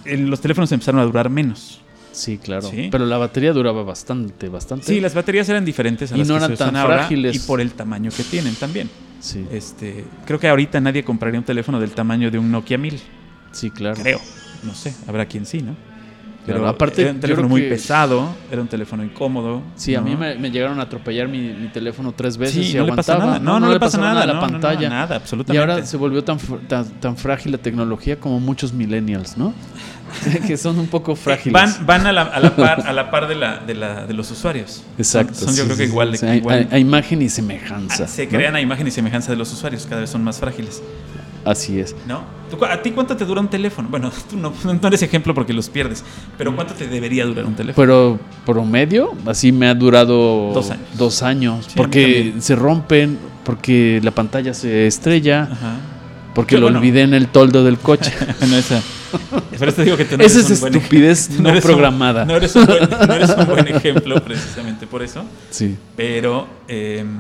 los 0.06 0.40
teléfonos 0.40 0.72
empezaron 0.72 1.02
a 1.02 1.04
durar 1.04 1.30
menos. 1.30 1.82
Sí, 2.12 2.38
claro. 2.38 2.70
Pero 2.92 3.06
la 3.06 3.18
batería 3.18 3.54
duraba 3.54 3.84
bastante, 3.84 4.50
bastante. 4.50 4.86
Sí, 4.86 5.00
las 5.00 5.14
baterías 5.14 5.48
eran 5.50 5.64
diferentes 5.66 6.12
a 6.12 6.16
y 6.16 6.20
las 6.20 6.28
no 6.28 6.34
que 6.36 6.38
eran 6.46 6.58
se 6.58 6.64
tan 6.64 6.86
frágiles. 6.86 7.36
y 7.36 7.40
por 7.40 7.62
el 7.62 7.72
tamaño 7.72 8.12
que 8.16 8.24
tienen 8.24 8.56
también. 8.56 8.90
Sí. 9.20 9.46
Este, 9.52 10.06
creo 10.26 10.40
que 10.40 10.48
ahorita 10.48 10.80
nadie 10.80 11.04
compraría 11.04 11.40
un 11.40 11.46
teléfono 11.46 11.80
del 11.80 11.92
tamaño 11.92 12.32
de 12.32 12.40
un 12.40 12.52
Nokia 12.52 12.78
1000. 12.78 13.00
Sí, 13.52 13.70
claro. 13.72 14.02
Creo. 14.02 14.20
No 14.64 14.74
sé, 14.76 14.94
habrá 15.08 15.26
quien 15.26 15.46
sí, 15.46 15.62
¿no? 15.62 15.76
Pero 16.46 16.68
aparte, 16.68 17.04
era 17.04 17.12
un 17.12 17.20
teléfono 17.20 17.48
muy 17.48 17.62
pesado, 17.64 18.30
era 18.52 18.62
un 18.62 18.68
teléfono 18.68 19.04
incómodo. 19.04 19.62
Sí, 19.76 19.96
a 19.96 20.02
mí 20.02 20.16
me, 20.16 20.52
llegaron 20.52 20.80
a 20.80 20.84
atropellar 20.84 21.28
mi, 21.28 21.70
teléfono 21.74 22.14
tres 22.14 22.38
veces 22.38 22.70
y 22.70 22.74
no 22.76 22.84
aguantaba. 22.84 23.40
No, 23.40 23.60
no, 23.60 23.72
le 23.72 23.80
pasa 23.80 23.98
nada, 23.98 24.24
a 24.24 24.26
la 24.26 24.40
pantalla. 24.40 24.90
nada, 24.90 25.16
absolutamente. 25.16 25.56
Y 25.56 25.58
ahora 25.58 25.86
se 25.86 25.98
volvió 25.98 26.24
tan, 26.24 26.38
tan, 27.00 27.18
frágil 27.18 27.52
la 27.52 27.58
tecnología 27.58 28.20
como 28.20 28.40
muchos 28.40 28.74
millennials, 28.74 29.38
¿no? 29.38 29.54
que 30.48 30.58
son 30.58 30.80
un 30.80 30.88
poco 30.88 31.16
frágiles. 31.16 31.54
Van, 31.54 31.86
van 31.86 32.08
a, 32.08 32.12
la, 32.12 32.24
a 32.24 32.40
la 32.40 32.56
par, 32.56 32.88
a 32.88 32.94
la 32.94 33.12
par 33.12 33.28
de, 33.28 33.36
la, 33.36 33.60
de, 33.60 33.76
la, 33.76 34.06
de 34.08 34.14
los 34.14 34.32
usuarios. 34.32 34.84
Exacto. 34.98 35.36
Son, 35.36 35.56
yo 35.56 35.66
creo 35.66 35.78
que 35.78 35.84
igual. 35.84 36.12
De, 36.12 36.68
a, 36.72 36.80
imagen 36.80 37.22
y 37.22 37.30
semejanza. 37.30 38.08
se 38.08 38.28
crean 38.28 38.56
a 38.56 38.62
imagen 38.62 38.88
y 38.88 38.92
semejanza 38.92 39.32
de 39.32 39.38
los 39.38 39.52
usuarios, 39.54 39.86
cada 39.86 40.02
vez 40.02 40.10
son 40.10 40.24
más 40.24 40.40
frágiles. 40.40 40.82
Así 41.46 41.80
es. 41.80 41.96
¿No? 42.08 42.40
¿A 42.70 42.82
ti 42.82 42.92
cuánto 42.92 43.16
te 43.16 43.26
dura 43.26 43.42
un 43.42 43.50
teléfono? 43.50 43.88
Bueno, 43.90 44.12
tú 44.30 44.38
no, 44.38 44.54
no 44.64 44.88
eres 44.88 45.02
ejemplo 45.02 45.34
porque 45.34 45.54
los 45.54 45.70
pierdes, 45.70 46.04
pero 46.38 46.56
¿cuánto 46.56 46.74
te 46.74 46.88
debería 46.88 47.26
durar 47.26 47.46
un 47.46 47.56
teléfono? 47.56 47.76
Pero 47.76 48.20
promedio, 48.46 49.14
así 49.26 49.52
me 49.52 49.68
ha 49.68 49.76
durado 49.76 50.52
dos 50.54 50.72
años. 50.72 50.88
Dos 50.98 51.24
años 51.24 51.68
porque 51.76 52.34
se 52.40 52.56
rompen, 52.56 53.18
porque 53.44 54.00
la 54.04 54.12
pantalla 54.12 54.54
se 54.54 54.88
estrella, 54.88 55.48
porque 56.34 56.58
lo 56.58 56.68
olvidé 56.68 57.02
en 57.02 57.14
el 57.14 57.28
toldo 57.28 57.64
del 57.64 57.78
coche. 57.78 58.12
no, 58.48 58.56
esa. 58.56 58.82
Pero 59.58 59.74
te 59.74 59.84
digo 59.84 59.98
que 59.98 60.06
no 60.18 60.24
Esa 60.24 60.40
es 60.40 60.52
estupidez 60.52 61.32
no, 61.40 61.60
programada. 61.62 62.26
no, 62.26 62.36
eres 62.36 62.56
un 62.56 62.66
buen, 63.48 63.68
ejemplo 63.68 64.24
precisamente 64.24 64.86
por 64.86 65.02
eso. 65.02 65.24
Sí. 65.50 65.76
Pero 65.96 66.48
em, 66.68 67.18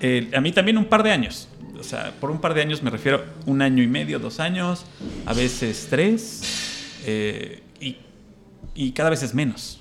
eh, 0.00 0.30
a 0.36 0.40
mí 0.42 0.52
también 0.52 0.76
un 0.76 0.84
par 0.84 1.02
de 1.02 1.10
años 1.10 1.48
o 1.78 1.82
sea, 1.82 2.12
por 2.20 2.30
un 2.30 2.40
par 2.40 2.54
de 2.54 2.62
años 2.62 2.82
me 2.82 2.90
refiero 2.90 3.24
un 3.46 3.62
año 3.62 3.82
y 3.82 3.86
medio, 3.86 4.18
dos 4.18 4.40
años, 4.40 4.84
a 5.24 5.34
veces 5.34 5.86
tres, 5.90 6.42
eh, 7.04 7.62
y, 8.74 8.92
cada 8.92 9.08
vez 9.08 9.22
es 9.22 9.34
menos. 9.34 9.78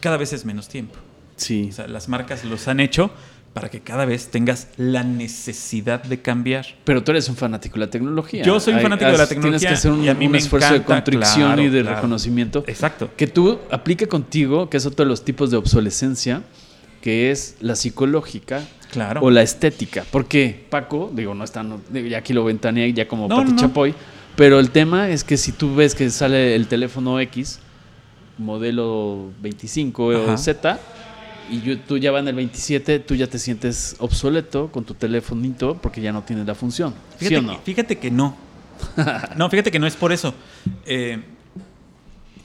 Cada 0.00 0.16
vez 0.16 0.32
es 0.32 0.46
menos 0.46 0.68
tiempo. 0.68 0.94
Sí. 1.36 1.68
O 1.68 1.72
sea, 1.72 1.86
las 1.86 2.08
marcas 2.08 2.44
los 2.44 2.66
han 2.66 2.80
hecho 2.80 3.10
para 3.52 3.68
que 3.68 3.80
cada 3.80 4.06
vez 4.06 4.28
tengas 4.28 4.68
la 4.78 5.04
necesidad 5.04 6.02
de 6.02 6.22
cambiar. 6.22 6.64
Pero 6.84 7.04
tú 7.04 7.10
eres 7.10 7.28
un 7.28 7.36
fanático 7.36 7.74
de 7.74 7.80
la 7.80 7.90
tecnología. 7.90 8.42
Yo 8.42 8.58
soy 8.58 8.74
un 8.74 8.80
fanático 8.80 9.10
de 9.10 9.18
la 9.18 9.26
tecnología. 9.26 9.58
Tienes 9.58 9.82
que 9.82 9.88
hacer 9.88 9.92
un, 9.92 10.28
un 10.28 10.34
esfuerzo 10.34 10.72
de 10.72 10.82
contrición 10.82 11.60
y 11.60 11.68
de 11.68 11.82
reconocimiento. 11.82 12.64
Exacto. 12.66 13.10
Que 13.16 13.26
tú 13.26 13.58
aplique 13.70 14.08
contigo, 14.08 14.70
que 14.70 14.78
es 14.78 14.86
otro 14.86 15.04
de 15.04 15.10
los 15.10 15.24
tipos 15.24 15.50
de 15.50 15.58
obsolescencia, 15.58 16.42
que 17.02 17.30
es 17.30 17.56
la 17.60 17.76
psicológica 17.76 18.62
Claro. 18.92 19.22
O 19.22 19.30
la 19.30 19.42
estética. 19.42 20.04
Porque 20.10 20.66
Paco, 20.68 21.10
digo, 21.14 21.34
no 21.34 21.44
está, 21.44 21.64
ya 21.92 22.18
aquí 22.18 22.34
lo 22.34 22.44
ventanea 22.44 22.86
ya 22.88 23.08
como 23.08 23.26
Pati 23.26 23.56
Chapoy, 23.56 23.94
pero 24.36 24.60
el 24.60 24.70
tema 24.70 25.08
es 25.08 25.24
que 25.24 25.38
si 25.38 25.52
tú 25.52 25.74
ves 25.74 25.94
que 25.94 26.10
sale 26.10 26.54
el 26.54 26.66
teléfono 26.68 27.18
X, 27.18 27.58
modelo 28.36 29.30
25 29.40 30.04
o 30.04 30.36
Z, 30.36 30.78
y 31.50 31.76
tú 31.76 31.96
ya 31.96 32.10
vas 32.10 32.20
en 32.20 32.28
el 32.28 32.34
27, 32.34 32.98
tú 33.00 33.14
ya 33.14 33.26
te 33.26 33.38
sientes 33.38 33.96
obsoleto 33.98 34.70
con 34.70 34.84
tu 34.84 34.92
telefonito 34.92 35.78
porque 35.80 36.02
ya 36.02 36.12
no 36.12 36.22
tiene 36.22 36.44
la 36.44 36.54
función. 36.54 36.94
Fíjate, 37.16 37.42
no? 37.42 37.58
fíjate 37.60 37.98
que 37.98 38.10
no. 38.10 38.36
no, 39.36 39.48
fíjate 39.48 39.70
que 39.70 39.78
no 39.78 39.86
es 39.86 39.96
por 39.96 40.12
eso. 40.12 40.34
Eh, 40.84 41.22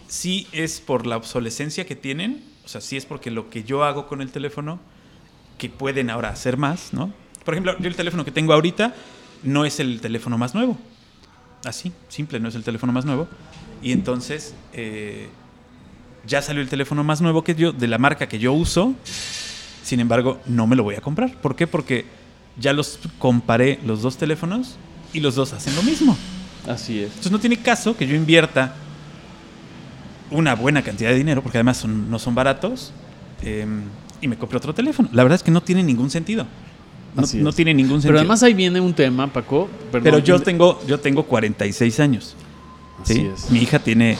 sí 0.07 0.47
es 0.53 0.79
por 0.79 1.05
la 1.05 1.17
obsolescencia 1.17 1.85
que 1.85 1.95
tienen, 1.97 2.43
o 2.63 2.69
sea, 2.69 2.79
sí 2.79 2.95
es 2.95 3.05
porque 3.05 3.31
lo 3.31 3.49
que 3.49 3.63
yo 3.63 3.83
hago 3.83 4.07
con 4.07 4.21
el 4.21 4.31
teléfono 4.31 4.79
que 5.57 5.69
pueden 5.69 6.09
ahora 6.09 6.29
hacer 6.29 6.57
más, 6.57 6.93
¿no? 6.93 7.11
Por 7.43 7.53
ejemplo, 7.53 7.75
yo 7.79 7.87
el 7.87 7.95
teléfono 7.95 8.25
que 8.25 8.31
tengo 8.31 8.53
ahorita 8.53 8.93
no 9.43 9.65
es 9.65 9.79
el 9.79 10.01
teléfono 10.01 10.37
más 10.37 10.53
nuevo. 10.53 10.77
Así, 11.65 11.91
simple, 12.09 12.39
no 12.39 12.49
es 12.49 12.55
el 12.55 12.63
teléfono 12.63 12.93
más 12.93 13.05
nuevo. 13.05 13.27
Y 13.81 13.91
entonces 13.91 14.53
eh, 14.73 15.29
ya 16.25 16.41
salió 16.41 16.61
el 16.61 16.69
teléfono 16.69 17.03
más 17.03 17.21
nuevo 17.21 17.43
que 17.43 17.55
yo, 17.55 17.71
de 17.71 17.87
la 17.87 17.97
marca 17.97 18.27
que 18.27 18.39
yo 18.39 18.53
uso. 18.53 18.93
Sin 19.83 19.99
embargo, 19.99 20.39
no 20.45 20.67
me 20.67 20.75
lo 20.75 20.83
voy 20.83 20.95
a 20.95 21.01
comprar. 21.01 21.33
¿Por 21.41 21.55
qué? 21.55 21.67
Porque 21.67 22.05
ya 22.59 22.73
los 22.73 22.99
comparé 23.19 23.79
los 23.85 24.01
dos 24.01 24.17
teléfonos 24.17 24.77
y 25.13 25.19
los 25.19 25.35
dos 25.35 25.53
hacen 25.53 25.75
lo 25.75 25.83
mismo. 25.83 26.17
Así 26.67 26.99
es. 26.99 27.07
Entonces 27.07 27.31
no 27.31 27.39
tiene 27.39 27.57
caso 27.57 27.95
que 27.95 28.05
yo 28.05 28.15
invierta 28.15 28.75
una 30.29 30.55
buena 30.55 30.81
cantidad 30.81 31.11
de 31.11 31.15
dinero, 31.15 31.41
porque 31.41 31.57
además 31.57 31.85
no 31.85 32.19
son 32.19 32.35
baratos. 32.35 32.91
Eh, 33.41 33.65
y 34.21 34.27
me 34.27 34.37
compré 34.37 34.57
otro 34.57 34.73
teléfono. 34.73 35.09
La 35.11 35.23
verdad 35.23 35.35
es 35.35 35.43
que 35.43 35.51
no 35.51 35.61
tiene 35.61 35.83
ningún 35.83 36.09
sentido. 36.09 36.45
No, 37.15 37.51
tiene 37.51 37.73
ningún 37.73 38.01
sentido. 38.01 38.09
Pero 38.09 38.19
además 38.19 38.43
ahí 38.43 38.53
viene 38.53 38.79
un 38.79 38.93
tema, 38.93 39.27
Paco. 39.27 39.67
Pero 39.91 40.19
yo 40.19 40.39
tengo, 40.39 40.79
yo 40.85 40.99
tengo 40.99 41.23
46 41.23 41.99
años. 41.99 42.35
¿sí? 43.03 43.29
Mi 43.49 43.59
hija 43.59 43.79
tiene 43.79 44.17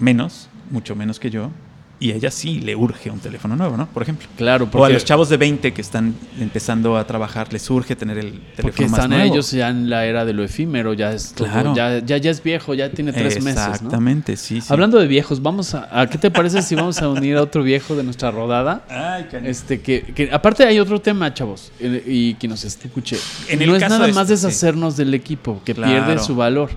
menos, 0.00 0.48
mucho 0.70 0.96
menos 0.96 1.20
que 1.20 1.30
yo 1.30 1.50
y 1.98 2.12
a 2.12 2.16
ella 2.16 2.30
sí 2.30 2.60
le 2.60 2.76
urge 2.76 3.10
un 3.10 3.20
teléfono 3.20 3.56
nuevo, 3.56 3.76
¿no? 3.76 3.86
Por 3.86 4.02
ejemplo. 4.02 4.28
Claro, 4.36 4.66
porque... 4.66 4.82
O 4.82 4.84
a 4.84 4.90
los 4.90 5.04
chavos 5.04 5.30
de 5.30 5.38
20 5.38 5.72
que 5.72 5.80
están 5.80 6.14
empezando 6.38 6.98
a 6.98 7.06
trabajar, 7.06 7.50
les 7.52 7.70
urge 7.70 7.96
tener 7.96 8.18
el 8.18 8.32
teléfono 8.32 8.54
porque 8.62 8.84
están 8.84 9.10
nuevo. 9.10 9.24
ellos 9.24 9.50
ya 9.50 9.70
en 9.70 9.88
la 9.88 10.04
era 10.04 10.26
de 10.26 10.34
lo 10.34 10.44
efímero, 10.44 10.92
ya 10.92 11.12
es, 11.12 11.32
claro. 11.34 11.74
ya, 11.74 12.00
ya, 12.00 12.18
ya, 12.18 12.30
es 12.30 12.42
viejo, 12.42 12.74
ya 12.74 12.90
tiene 12.90 13.12
tres 13.12 13.42
meses, 13.42 13.66
Exactamente, 13.66 14.36
sí, 14.36 14.60
sí. 14.60 14.66
Hablando 14.70 14.98
de 14.98 15.06
viejos, 15.06 15.40
vamos 15.40 15.74
a, 15.74 16.06
¿qué 16.10 16.18
te 16.18 16.30
parece 16.30 16.60
si 16.60 16.74
vamos 16.74 17.00
a 17.00 17.08
unir 17.08 17.36
a 17.36 17.42
otro 17.42 17.62
viejo 17.62 17.96
de 17.96 18.02
nuestra 18.02 18.30
rodada? 18.30 18.84
Ay, 18.90 19.26
este 19.44 19.80
que, 19.80 20.02
que, 20.02 20.30
aparte 20.30 20.64
hay 20.64 20.78
otro 20.78 21.00
tema, 21.00 21.32
chavos, 21.32 21.72
y 21.80 22.34
que 22.34 22.46
nos 22.46 22.62
escuche. 22.64 23.16
En 23.48 23.66
no 23.66 23.74
es 23.74 23.88
nada 23.88 24.06
más 24.08 24.28
deshacernos 24.28 24.98
del 24.98 25.14
equipo, 25.14 25.62
que 25.64 25.74
pierde 25.74 26.18
su 26.18 26.36
valor, 26.36 26.70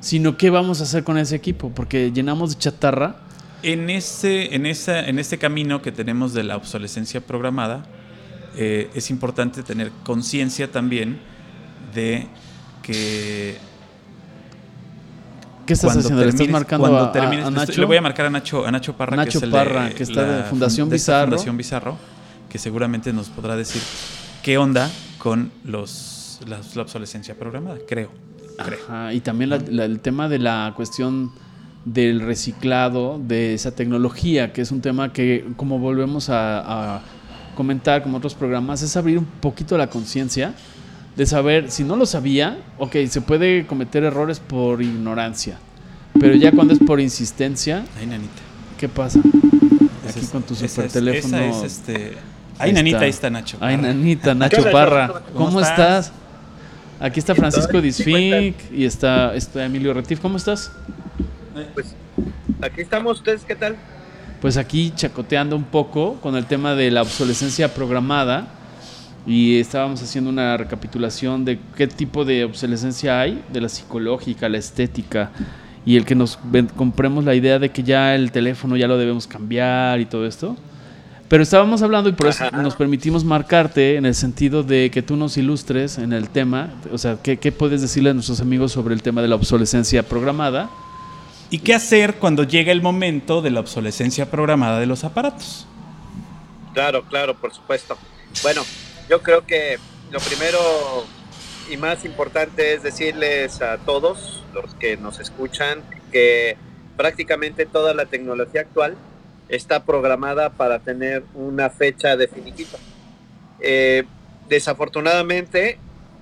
sino 0.00 0.36
qué 0.36 0.50
vamos 0.50 0.80
a 0.80 0.84
hacer 0.84 1.04
con 1.04 1.16
ese 1.16 1.36
equipo, 1.36 1.72
porque 1.74 2.12
llenamos 2.12 2.50
de 2.50 2.58
chatarra 2.58 3.27
en, 3.62 3.90
ese, 3.90 4.54
en, 4.54 4.66
esa, 4.66 5.06
en 5.06 5.18
este 5.18 5.38
camino 5.38 5.82
que 5.82 5.92
tenemos 5.92 6.32
de 6.32 6.44
la 6.44 6.56
obsolescencia 6.56 7.20
programada, 7.20 7.84
eh, 8.56 8.90
es 8.94 9.10
importante 9.10 9.62
tener 9.62 9.90
conciencia 10.04 10.70
también 10.70 11.18
de 11.94 12.26
que... 12.82 13.56
¿Qué 15.66 15.74
estás 15.74 15.96
haciendo? 15.96 16.22
¿Le 16.22 16.30
estás 16.30 16.48
marcando 16.48 16.86
a, 16.86 17.50
Nacho? 17.50 17.78
le 17.78 17.86
voy 17.86 17.98
a 17.98 18.00
marcar 18.00 18.26
a 18.26 18.30
Nacho, 18.30 18.66
a 18.66 18.70
Nacho 18.70 18.96
Parra, 18.96 19.22
que 19.24 19.28
es 20.02 20.08
está 20.08 20.24
de 20.24 20.42
Fundación 20.44 20.88
Bizarro. 20.88 21.26
Fundación 21.26 21.56
Bizarro, 21.58 21.98
que 22.48 22.58
seguramente 22.58 23.12
nos 23.12 23.28
podrá 23.28 23.54
decir 23.54 23.82
qué 24.42 24.56
onda 24.56 24.90
con 25.18 25.52
los, 25.64 26.40
la, 26.46 26.60
obsolescencia 26.80 27.34
programada, 27.34 27.76
creo. 27.86 28.10
creo. 28.64 29.12
y 29.12 29.20
también 29.20 29.52
el 29.52 30.00
tema 30.00 30.30
de 30.30 30.38
la 30.38 30.72
cuestión 30.74 31.32
del 31.92 32.20
reciclado 32.20 33.18
de 33.18 33.54
esa 33.54 33.72
tecnología, 33.72 34.52
que 34.52 34.60
es 34.60 34.70
un 34.70 34.80
tema 34.80 35.12
que, 35.12 35.46
como 35.56 35.78
volvemos 35.78 36.28
a, 36.30 37.02
comentar 37.54 38.04
como 38.04 38.18
otros 38.18 38.34
programas, 38.34 38.82
es 38.82 38.96
abrir 38.96 39.18
un 39.18 39.24
poquito 39.24 39.76
la 39.76 39.88
conciencia 39.88 40.54
de 41.16 41.26
saber, 41.26 41.72
si 41.72 41.82
no 41.82 41.96
lo 41.96 42.06
sabía, 42.06 42.58
ok, 42.78 42.94
se 43.08 43.20
puede 43.20 43.66
cometer 43.66 44.04
errores 44.04 44.38
por 44.38 44.80
ignorancia, 44.80 45.58
pero 46.20 46.36
ya 46.36 46.52
cuando 46.52 46.72
es 46.72 46.78
por 46.78 47.00
insistencia, 47.00 47.84
Ay, 47.98 48.06
nanita. 48.06 48.42
¿qué 48.78 48.88
pasa? 48.88 49.18
Aquí 50.08 50.26
con 50.30 50.44
tu 50.44 50.54
super 50.54 50.88
teléfono. 50.88 51.36
es 51.36 51.62
este... 51.64 52.12
Ay, 52.60 52.72
nanita, 52.72 53.00
ahí 53.00 53.10
está 53.10 53.28
Nacho. 53.28 53.56
Ay, 53.60 53.76
nanita, 53.76 54.34
Nacho 54.34 54.62
Parra. 54.70 55.22
¿Cómo, 55.34 55.60
estás? 55.60 56.12
Aquí 57.00 57.18
está 57.18 57.34
Francisco 57.34 57.80
Disfink 57.80 58.56
y 58.72 58.84
está, 58.84 59.34
está 59.34 59.64
Emilio 59.64 59.94
Retif. 59.94 60.20
¿Cómo 60.20 60.36
estás? 60.36 60.70
Pues 61.74 61.94
aquí 62.62 62.80
estamos, 62.80 63.18
¿ustedes 63.18 63.44
qué 63.44 63.54
tal? 63.54 63.76
Pues 64.40 64.56
aquí 64.56 64.92
chacoteando 64.94 65.56
un 65.56 65.64
poco 65.64 66.14
con 66.20 66.36
el 66.36 66.46
tema 66.46 66.74
de 66.74 66.90
la 66.90 67.02
obsolescencia 67.02 67.74
programada 67.74 68.48
y 69.26 69.58
estábamos 69.58 70.02
haciendo 70.02 70.30
una 70.30 70.56
recapitulación 70.56 71.44
de 71.44 71.58
qué 71.76 71.86
tipo 71.86 72.24
de 72.24 72.44
obsolescencia 72.44 73.20
hay, 73.20 73.42
de 73.52 73.60
la 73.60 73.68
psicológica, 73.68 74.48
la 74.48 74.58
estética 74.58 75.30
y 75.84 75.96
el 75.96 76.04
que 76.04 76.14
nos 76.14 76.38
compremos 76.76 77.24
la 77.24 77.34
idea 77.34 77.58
de 77.58 77.70
que 77.70 77.82
ya 77.82 78.14
el 78.14 78.30
teléfono 78.30 78.76
ya 78.76 78.86
lo 78.86 78.96
debemos 78.96 79.26
cambiar 79.26 80.00
y 80.00 80.06
todo 80.06 80.26
esto. 80.26 80.56
Pero 81.28 81.42
estábamos 81.42 81.82
hablando 81.82 82.08
y 82.08 82.12
por 82.12 82.28
eso 82.28 82.50
nos 82.52 82.74
permitimos 82.74 83.22
marcarte 83.22 83.96
en 83.96 84.06
el 84.06 84.14
sentido 84.14 84.62
de 84.62 84.90
que 84.90 85.02
tú 85.02 85.16
nos 85.16 85.36
ilustres 85.36 85.98
en 85.98 86.14
el 86.14 86.30
tema, 86.30 86.70
o 86.90 86.96
sea, 86.96 87.18
¿qué, 87.22 87.36
¿qué, 87.36 87.52
puedes 87.52 87.82
decirle 87.82 88.10
a 88.10 88.14
nuestros 88.14 88.40
amigos 88.40 88.72
sobre 88.72 88.94
el 88.94 89.02
tema 89.02 89.20
de 89.20 89.28
la 89.28 89.34
obsolescencia 89.34 90.02
programada? 90.02 90.70
¿Y 91.50 91.60
qué 91.60 91.74
hacer 91.74 92.16
cuando 92.16 92.44
llega 92.44 92.72
el 92.72 92.82
momento 92.82 93.40
de 93.40 93.50
la 93.50 93.60
obsolescencia 93.60 94.30
programada 94.30 94.80
de 94.80 94.86
los 94.86 95.04
aparatos? 95.04 95.66
Claro, 96.74 97.04
claro, 97.04 97.34
por 97.34 97.54
supuesto. 97.54 97.96
Bueno, 98.42 98.62
yo 99.08 99.22
creo 99.22 99.46
que 99.46 99.78
lo 100.10 100.20
primero 100.20 100.58
y 101.70 101.76
más 101.76 102.04
importante 102.04 102.74
es 102.74 102.82
decirles 102.82 103.62
a 103.62 103.78
todos 103.78 104.44
los 104.52 104.74
que 104.74 104.96
nos 104.96 105.20
escuchan 105.20 105.82
que 106.12 106.56
prácticamente 106.96 107.64
toda 107.66 107.94
la 107.94 108.06
tecnología 108.06 108.62
actual 108.62 108.96
está 109.48 109.84
programada 109.84 110.50
para 110.50 110.80
tener 110.80 111.24
una 111.34 111.70
fecha 111.70 112.16
definitiva. 112.16 112.78
Eh, 113.60 114.04
desafortunadamente, 114.48 115.78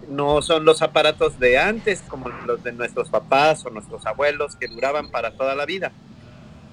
no 0.09 0.43
son 0.43 0.65
los 0.65 0.83
aparatos 0.83 1.39
de 1.39 1.59
antes 1.59 2.03
como 2.03 2.29
los 2.29 2.63
de 2.63 2.73
nuestros 2.73 3.11
papás 3.11 3.65
o 3.67 3.71
nuestros 3.71 4.07
abuelos 4.07 4.57
que 4.57 4.69
duraban 4.69 5.11
para 5.11 5.33
toda 5.33 5.55
la 5.55 5.67
vida. 5.67 5.93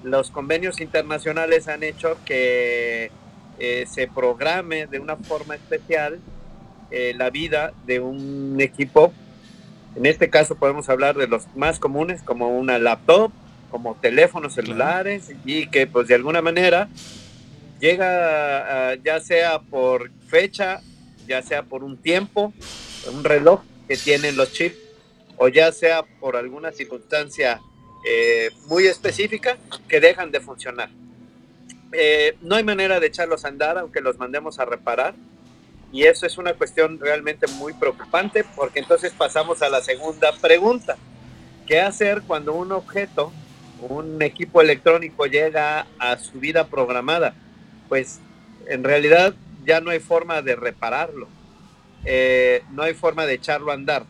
los 0.02 0.30
convenios 0.30 0.82
internacionales 0.82 1.66
han 1.66 1.82
hecho 1.82 2.18
que 2.26 3.10
eh, 3.58 3.86
se 3.88 4.06
programe 4.06 4.86
de 4.86 4.98
una 4.98 5.16
forma 5.16 5.54
especial 5.54 6.20
eh, 6.90 7.14
la 7.16 7.30
vida 7.30 7.72
de 7.86 8.00
un 8.00 8.56
equipo. 8.60 9.14
En 9.96 10.04
este 10.04 10.28
caso 10.28 10.56
podemos 10.56 10.90
hablar 10.90 11.16
de 11.16 11.26
los 11.26 11.46
más 11.56 11.78
comunes 11.78 12.22
como 12.22 12.50
una 12.50 12.78
laptop, 12.78 13.32
como 13.70 13.94
teléfonos 13.94 14.52
celulares 14.52 15.32
y 15.46 15.68
que 15.68 15.86
pues 15.86 16.06
de 16.08 16.16
alguna 16.16 16.42
manera 16.42 16.88
llega 17.80 18.94
ya 18.96 19.20
sea 19.20 19.60
por 19.60 20.10
fecha, 20.28 20.82
ya 21.26 21.40
sea 21.40 21.62
por 21.62 21.82
un 21.82 21.96
tiempo, 21.96 22.52
un 23.12 23.24
reloj 23.24 23.60
que 23.88 23.96
tienen 23.96 24.36
los 24.36 24.52
chips 24.52 24.76
o 25.36 25.48
ya 25.48 25.72
sea 25.72 26.04
por 26.20 26.36
alguna 26.36 26.72
circunstancia 26.72 27.60
eh, 28.06 28.50
muy 28.66 28.86
específica 28.86 29.56
que 29.88 30.00
dejan 30.00 30.30
de 30.30 30.40
funcionar. 30.40 30.90
Eh, 31.92 32.36
no 32.42 32.56
hay 32.56 32.64
manera 32.64 32.98
de 32.98 33.06
echarlos 33.06 33.44
a 33.44 33.48
andar 33.48 33.78
aunque 33.78 34.00
los 34.00 34.18
mandemos 34.18 34.58
a 34.58 34.64
reparar. 34.64 35.14
Y 35.92 36.04
eso 36.04 36.26
es 36.26 36.38
una 36.38 36.54
cuestión 36.54 36.98
realmente 36.98 37.46
muy 37.46 37.72
preocupante 37.72 38.44
porque 38.56 38.80
entonces 38.80 39.12
pasamos 39.12 39.62
a 39.62 39.68
la 39.68 39.80
segunda 39.80 40.32
pregunta. 40.40 40.96
¿Qué 41.66 41.80
hacer 41.80 42.22
cuando 42.26 42.52
un 42.52 42.72
objeto, 42.72 43.32
un 43.80 44.20
equipo 44.20 44.60
electrónico 44.60 45.26
llega 45.26 45.86
a 45.98 46.18
su 46.18 46.40
vida 46.40 46.66
programada? 46.66 47.34
Pues 47.88 48.18
en 48.66 48.82
realidad 48.82 49.34
ya 49.64 49.80
no 49.80 49.90
hay 49.90 50.00
forma 50.00 50.42
de 50.42 50.56
repararlo. 50.56 51.28
Eh, 52.04 52.62
no 52.72 52.82
hay 52.82 52.94
forma 52.94 53.26
de 53.26 53.34
echarlo 53.34 53.70
a 53.70 53.74
andar. 53.74 54.04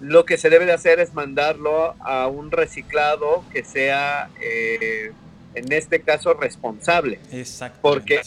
Lo 0.00 0.24
que 0.24 0.36
se 0.38 0.48
debe 0.48 0.64
de 0.66 0.72
hacer 0.72 1.00
es 1.00 1.14
mandarlo 1.14 1.94
a 2.00 2.28
un 2.28 2.50
reciclado 2.50 3.44
que 3.52 3.64
sea 3.64 4.30
eh, 4.40 5.12
en 5.54 5.72
este 5.72 6.00
caso 6.02 6.34
responsable. 6.34 7.20
Exacto. 7.32 7.80
Porque 7.82 8.20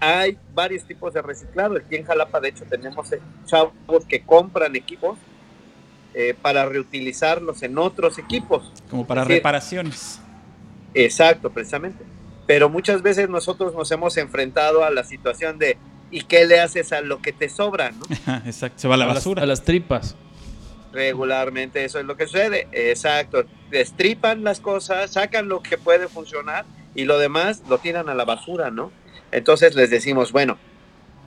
hay 0.00 0.38
varios 0.52 0.84
tipos 0.84 1.14
de 1.14 1.22
reciclado. 1.22 1.76
Aquí 1.76 1.96
en 1.96 2.04
Jalapa, 2.04 2.40
de 2.40 2.48
hecho, 2.50 2.64
tenemos 2.68 3.08
chavos 3.46 4.04
que 4.06 4.22
compran 4.22 4.76
equipos 4.76 5.18
eh, 6.12 6.34
para 6.40 6.66
reutilizarlos 6.66 7.62
en 7.62 7.78
otros 7.78 8.18
equipos. 8.18 8.72
Como 8.90 9.06
para 9.06 9.24
reparaciones. 9.24 10.20
Exacto, 10.92 11.50
precisamente. 11.50 12.04
Pero 12.46 12.68
muchas 12.68 13.02
veces 13.02 13.28
nosotros 13.28 13.74
nos 13.74 13.90
hemos 13.90 14.16
enfrentado 14.16 14.84
a 14.84 14.90
la 14.90 15.04
situación 15.04 15.58
de 15.58 15.78
¿y 16.14 16.22
qué 16.22 16.46
le 16.46 16.60
haces 16.60 16.92
a 16.92 17.00
lo 17.00 17.20
que 17.20 17.32
te 17.32 17.48
sobra? 17.48 17.90
¿no? 17.90 18.06
Exacto, 18.46 18.78
se 18.78 18.88
va 18.88 18.94
a 18.94 18.98
la 18.98 19.06
basura. 19.06 19.42
a 19.42 19.46
las 19.46 19.64
tripas. 19.64 20.14
Regularmente 20.92 21.84
eso 21.84 21.98
es 21.98 22.06
lo 22.06 22.16
que 22.16 22.28
sucede. 22.28 22.68
Exacto. 22.70 23.44
Destripan 23.70 24.44
las 24.44 24.60
cosas, 24.60 25.10
sacan 25.12 25.48
lo 25.48 25.60
que 25.60 25.76
puede 25.76 26.06
funcionar 26.06 26.66
y 26.94 27.04
lo 27.04 27.18
demás 27.18 27.64
lo 27.68 27.78
tiran 27.78 28.08
a 28.08 28.14
la 28.14 28.24
basura, 28.24 28.70
¿no? 28.70 28.92
Entonces 29.32 29.74
les 29.74 29.90
decimos, 29.90 30.30
bueno, 30.30 30.56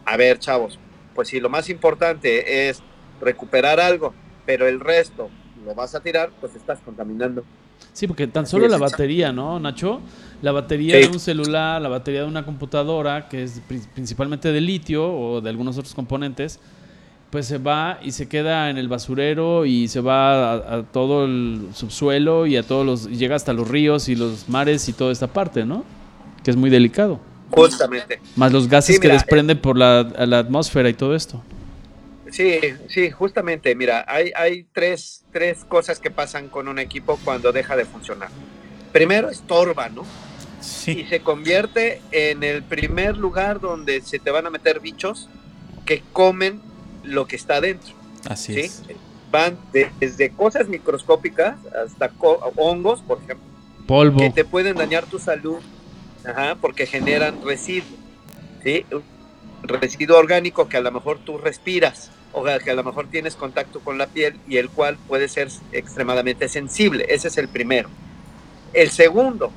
a 0.05 0.15
ver, 0.15 0.39
chavos, 0.39 0.79
pues 1.13 1.27
si 1.27 1.41
lo 1.41 1.49
más 1.49 1.69
importante 1.69 2.69
es 2.69 2.81
recuperar 3.19 3.81
algo, 3.81 4.13
pero 4.45 4.69
el 4.69 4.79
resto 4.79 5.29
lo 5.65 5.75
vas 5.75 5.95
a 5.95 5.99
tirar, 5.99 6.29
pues 6.39 6.55
estás 6.55 6.79
contaminando. 6.79 7.43
Sí, 7.93 8.07
porque 8.07 8.27
tan 8.27 8.45
solo 8.45 8.67
la 8.67 8.77
batería, 8.77 9.33
¿no, 9.33 9.59
Nacho? 9.59 10.01
La 10.41 10.51
batería 10.51 10.97
de 10.97 11.07
un 11.07 11.19
celular, 11.19 11.81
la 11.81 11.89
batería 11.89 12.21
de 12.21 12.27
una 12.27 12.45
computadora, 12.45 13.27
que 13.27 13.43
es 13.43 13.61
principalmente 13.95 14.51
de 14.51 14.61
litio 14.61 15.11
o 15.11 15.41
de 15.41 15.49
algunos 15.49 15.77
otros 15.77 15.95
componentes, 15.95 16.59
pues 17.31 17.47
se 17.47 17.57
va 17.57 17.99
y 18.03 18.11
se 18.11 18.29
queda 18.29 18.69
en 18.69 18.77
el 18.77 18.87
basurero 18.87 19.65
y 19.65 19.87
se 19.87 19.99
va 19.99 20.53
a, 20.53 20.83
todo 20.83 21.25
el 21.25 21.69
subsuelo 21.73 22.45
y 22.45 22.55
a 22.55 22.63
todos 22.63 22.85
los 22.85 23.09
llega 23.09 23.35
hasta 23.35 23.53
los 23.53 23.67
ríos 23.67 24.09
y 24.09 24.15
los 24.15 24.47
mares 24.47 24.87
y 24.87 24.93
toda 24.93 25.11
esta 25.11 25.27
parte, 25.27 25.65
¿no? 25.65 25.83
Que 26.43 26.51
es 26.51 26.57
muy 26.57 26.69
delicado. 26.69 27.19
Justamente. 27.51 28.19
Más 28.35 28.51
los 28.51 28.67
gases 28.67 28.99
que 28.99 29.07
desprende 29.07 29.55
por 29.55 29.77
la, 29.77 29.99
atmósfera 30.39 30.89
y 30.89 30.93
todo 30.93 31.15
esto. 31.15 31.41
Sí, 32.31 32.59
sí, 32.89 33.11
justamente. 33.11 33.75
Mira, 33.75 34.05
hay, 34.07 34.31
hay 34.35 34.65
tres, 34.73 35.23
tres 35.31 35.63
cosas 35.65 35.99
que 35.99 36.11
pasan 36.11 36.49
con 36.49 36.67
un 36.67 36.79
equipo 36.79 37.19
cuando 37.23 37.51
deja 37.51 37.75
de 37.75 37.85
funcionar. 37.85 38.29
Primero, 38.91 39.29
estorba, 39.29 39.89
¿no? 39.89 40.03
Sí. 40.59 40.99
Y 41.01 41.03
se 41.05 41.21
convierte 41.21 42.01
en 42.11 42.43
el 42.43 42.63
primer 42.63 43.17
lugar 43.17 43.59
donde 43.59 44.01
se 44.01 44.19
te 44.19 44.31
van 44.31 44.47
a 44.47 44.49
meter 44.49 44.79
bichos 44.79 45.29
que 45.85 46.03
comen 46.13 46.61
lo 47.03 47.27
que 47.27 47.35
está 47.35 47.61
dentro. 47.61 47.93
Así 48.29 48.59
es. 48.59 48.83
Van 49.31 49.57
desde 49.99 50.31
cosas 50.31 50.67
microscópicas 50.67 51.57
hasta 51.75 52.11
hongos, 52.55 53.01
por 53.01 53.19
ejemplo. 53.19 53.45
Polvo. 53.85 54.19
Que 54.19 54.29
te 54.29 54.45
pueden 54.45 54.75
dañar 54.75 55.05
tu 55.05 55.19
salud 55.19 55.59
porque 56.59 56.85
generan 56.85 57.43
residuo. 57.43 57.97
¿sí? 58.63 58.85
Residuo 59.63 60.17
orgánico 60.17 60.67
que 60.67 60.77
a 60.77 60.81
lo 60.81 60.91
mejor 60.91 61.19
tú 61.19 61.37
respiras 61.37 62.11
o 62.39 62.59
que 62.59 62.71
a 62.71 62.75
lo 62.75 62.83
mejor 62.83 63.07
tienes 63.07 63.35
contacto 63.35 63.79
con 63.79 63.97
la 63.97 64.07
piel 64.07 64.39
y 64.47 64.57
el 64.57 64.69
cual 64.69 64.97
puede 65.07 65.27
ser 65.27 65.49
extremadamente 65.71 66.47
sensible. 66.47 67.05
Ese 67.09 67.29
es 67.29 67.37
el 67.37 67.47
primero. 67.47 67.89
El 68.73 68.91
segundo, 68.91 69.51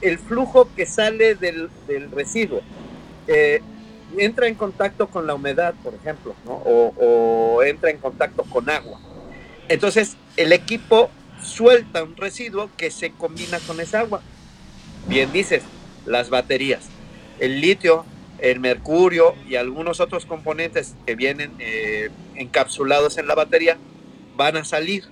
el 0.00 0.18
flujo 0.18 0.68
que 0.74 0.86
sale 0.86 1.34
del, 1.34 1.70
residuo. 2.12 2.60
Eh, 3.26 3.62
entra 4.16 4.48
en 4.48 4.54
contacto 4.54 5.08
con 5.08 5.26
la 5.26 5.34
humedad, 5.34 5.74
por 5.82 5.94
ejemplo, 5.94 6.34
o, 6.46 7.62
entra 7.62 7.90
en 7.90 7.98
contacto 7.98 8.42
con 8.44 8.68
agua. 8.70 8.98
Entonces, 9.68 10.16
el 10.36 10.52
equipo 10.52 11.10
suelta 11.42 12.02
un 12.02 12.16
residuo 12.16 12.70
que 12.76 12.90
se 12.90 13.10
combina 13.12 13.58
con 13.60 13.80
esa 13.80 14.00
agua. 14.00 14.22
Bien 15.06 15.30
dices, 15.32 15.62
las 16.06 16.30
baterías, 16.30 16.88
el 17.38 17.60
litio, 17.60 18.04
el 18.38 18.60
mercurio 18.60 19.34
y 19.48 19.56
algunos 19.56 20.00
otros 20.00 20.26
componentes 20.26 20.94
que 21.06 21.14
vienen 21.14 21.52
eh, 21.58 22.10
encapsulados 22.36 23.18
en 23.18 23.26
la 23.26 23.34
batería 23.34 23.78
van 24.36 24.56
a 24.56 24.64
salir, 24.64 25.04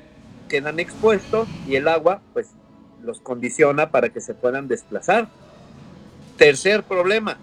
quedan 0.49 0.79
expuestos 0.79 1.49
y 1.67 1.77
el 1.77 1.89
agua 1.89 2.23
pues 2.33 2.49
los 3.03 3.21
condiciona 3.21 3.91
para 3.91 4.11
que 4.11 4.21
se 4.21 4.35
puedan 4.35 4.69
desplazar. 4.69 5.29
Tercer 6.37 6.83
problema, 6.83 7.39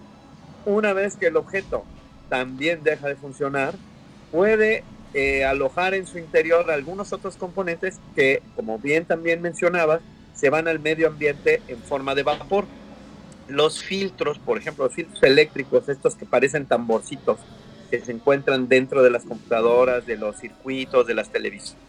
una 0.65 0.93
vez 0.93 1.15
que 1.15 1.27
el 1.27 1.37
objeto 1.37 1.83
también 2.29 2.83
deja 2.83 3.07
de 3.07 3.15
funcionar, 3.15 3.75
puede 4.31 4.83
eh, 5.13 5.45
alojar 5.45 5.93
en 5.93 6.07
su 6.07 6.17
interior 6.17 6.71
algunos 6.71 7.13
otros 7.13 7.35
componentes 7.37 7.99
que, 8.15 8.41
como 8.55 8.79
bien 8.79 9.05
también 9.05 9.41
mencionaba, 9.41 9.99
se 10.33 10.49
van 10.49 10.67
al 10.67 10.79
medio 10.79 11.07
ambiente 11.07 11.61
en 11.67 11.77
forma 11.79 12.15
de 12.15 12.23
vapor. 12.23 12.65
Los 13.47 13.83
filtros, 13.83 14.39
por 14.39 14.57
ejemplo, 14.57 14.85
los 14.85 14.93
filtros 14.93 15.21
eléctricos, 15.23 15.89
estos 15.89 16.15
que 16.15 16.25
parecen 16.25 16.65
tamborcitos, 16.65 17.39
que 17.91 17.99
se 17.99 18.11
encuentran 18.11 18.67
dentro 18.67 19.03
de 19.03 19.11
las 19.11 19.23
computadoras, 19.23 20.05
de 20.05 20.17
los 20.17 20.37
circuitos, 20.37 21.05
de 21.05 21.13
las 21.13 21.29
televisiones, 21.29 21.83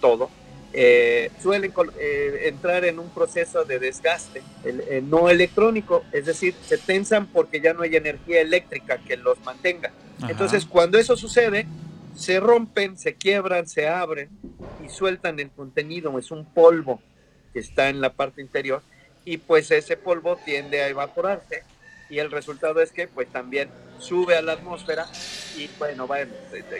todo, 0.00 0.30
eh, 0.72 1.30
suelen 1.42 1.72
eh, 1.98 2.42
entrar 2.44 2.84
en 2.84 2.98
un 2.98 3.08
proceso 3.10 3.64
de 3.64 3.78
desgaste 3.78 4.42
eh, 4.64 5.02
no 5.02 5.30
electrónico, 5.30 6.04
es 6.12 6.26
decir, 6.26 6.54
se 6.66 6.76
tensan 6.76 7.26
porque 7.26 7.60
ya 7.60 7.72
no 7.72 7.82
hay 7.82 7.96
energía 7.96 8.40
eléctrica 8.40 8.98
que 8.98 9.16
los 9.16 9.40
mantenga. 9.44 9.92
Entonces, 10.28 10.64
cuando 10.64 10.98
eso 10.98 11.16
sucede, 11.16 11.66
se 12.14 12.40
rompen, 12.40 12.96
se 12.96 13.14
quiebran, 13.14 13.66
se 13.66 13.88
abren 13.88 14.30
y 14.84 14.88
sueltan 14.88 15.38
el 15.40 15.50
contenido, 15.50 16.18
es 16.18 16.30
un 16.30 16.44
polvo 16.44 17.00
que 17.56 17.60
está 17.60 17.88
en 17.88 18.02
la 18.02 18.12
parte 18.12 18.42
interior 18.42 18.82
y 19.24 19.38
pues 19.38 19.70
ese 19.70 19.96
polvo 19.96 20.36
tiende 20.44 20.82
a 20.82 20.88
evaporarse 20.88 21.62
y 22.10 22.18
el 22.18 22.30
resultado 22.30 22.82
es 22.82 22.92
que 22.92 23.08
pues 23.08 23.28
también 23.32 23.70
sube 23.98 24.36
a 24.36 24.42
la 24.42 24.52
atmósfera 24.52 25.06
y 25.56 25.70
bueno, 25.78 26.06
bueno 26.06 26.34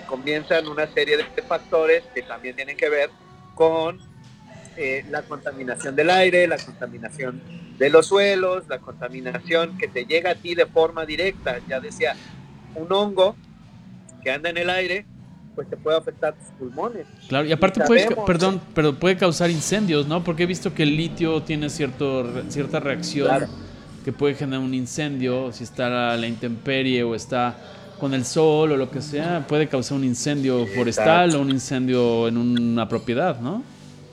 comienzan 0.06 0.68
una 0.68 0.86
serie 0.92 1.16
de 1.16 1.24
factores 1.48 2.04
que 2.14 2.20
también 2.20 2.56
tienen 2.56 2.76
que 2.76 2.90
ver 2.90 3.08
con 3.54 3.98
eh, 4.76 5.02
la 5.08 5.22
contaminación 5.22 5.96
del 5.96 6.10
aire, 6.10 6.46
la 6.46 6.58
contaminación 6.58 7.40
de 7.78 7.88
los 7.88 8.08
suelos, 8.08 8.68
la 8.68 8.78
contaminación 8.78 9.78
que 9.78 9.88
te 9.88 10.04
llega 10.04 10.32
a 10.32 10.34
ti 10.34 10.54
de 10.54 10.66
forma 10.66 11.06
directa. 11.06 11.58
Ya 11.66 11.80
decía, 11.80 12.14
un 12.74 12.92
hongo 12.92 13.34
que 14.22 14.30
anda 14.30 14.50
en 14.50 14.58
el 14.58 14.68
aire, 14.68 15.06
pues 15.56 15.68
te 15.68 15.76
puede 15.76 15.96
afectar 15.96 16.34
tus 16.34 16.48
pulmones. 16.58 17.06
Claro, 17.28 17.46
y 17.48 17.52
aparte 17.52 17.80
puede, 17.84 18.14
perdón, 18.26 18.60
pero 18.74 18.94
puede 18.94 19.16
causar 19.16 19.50
incendios, 19.50 20.06
¿no? 20.06 20.22
Porque 20.22 20.44
he 20.44 20.46
visto 20.46 20.74
que 20.74 20.84
el 20.84 20.96
litio 20.96 21.42
tiene 21.42 21.70
cierto, 21.70 22.30
cierta 22.50 22.78
reacción 22.78 23.48
que 24.04 24.12
puede 24.12 24.34
generar 24.34 24.60
un 24.60 24.74
incendio 24.74 25.50
si 25.52 25.64
está 25.64 26.12
a 26.12 26.16
la 26.16 26.26
intemperie 26.28 27.02
o 27.02 27.16
está 27.16 27.56
con 27.98 28.12
el 28.14 28.24
sol 28.24 28.70
o 28.72 28.76
lo 28.76 28.90
que 28.90 29.00
sea, 29.00 29.46
puede 29.48 29.68
causar 29.68 29.96
un 29.96 30.04
incendio 30.04 30.66
forestal 30.66 31.34
o 31.34 31.40
un 31.40 31.50
incendio 31.50 32.28
en 32.28 32.36
una 32.36 32.88
propiedad, 32.88 33.40
¿no? 33.40 33.64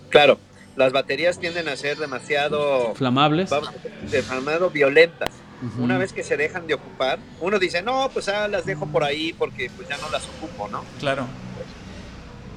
Claro, 0.09 0.39
las 0.77 0.93
baterías 0.93 1.37
tienden 1.37 1.67
a 1.67 1.75
ser 1.75 1.97
demasiado 1.97 2.95
flamables, 2.95 3.51
demasiado 4.09 4.69
violentas. 4.69 5.29
Una 5.77 5.97
vez 5.97 6.13
que 6.13 6.23
se 6.23 6.35
dejan 6.35 6.67
de 6.67 6.73
ocupar, 6.73 7.19
uno 7.39 7.57
dice, 7.59 7.81
no, 7.81 8.09
pues 8.13 8.27
ah, 8.27 8.47
las 8.47 8.65
dejo 8.65 8.85
por 8.85 9.03
ahí 9.03 9.33
porque 9.33 9.69
pues 9.75 9.87
ya 9.87 9.97
no 9.97 10.09
las 10.09 10.27
ocupo, 10.27 10.67
¿no? 10.67 10.83
Claro. 10.99 11.25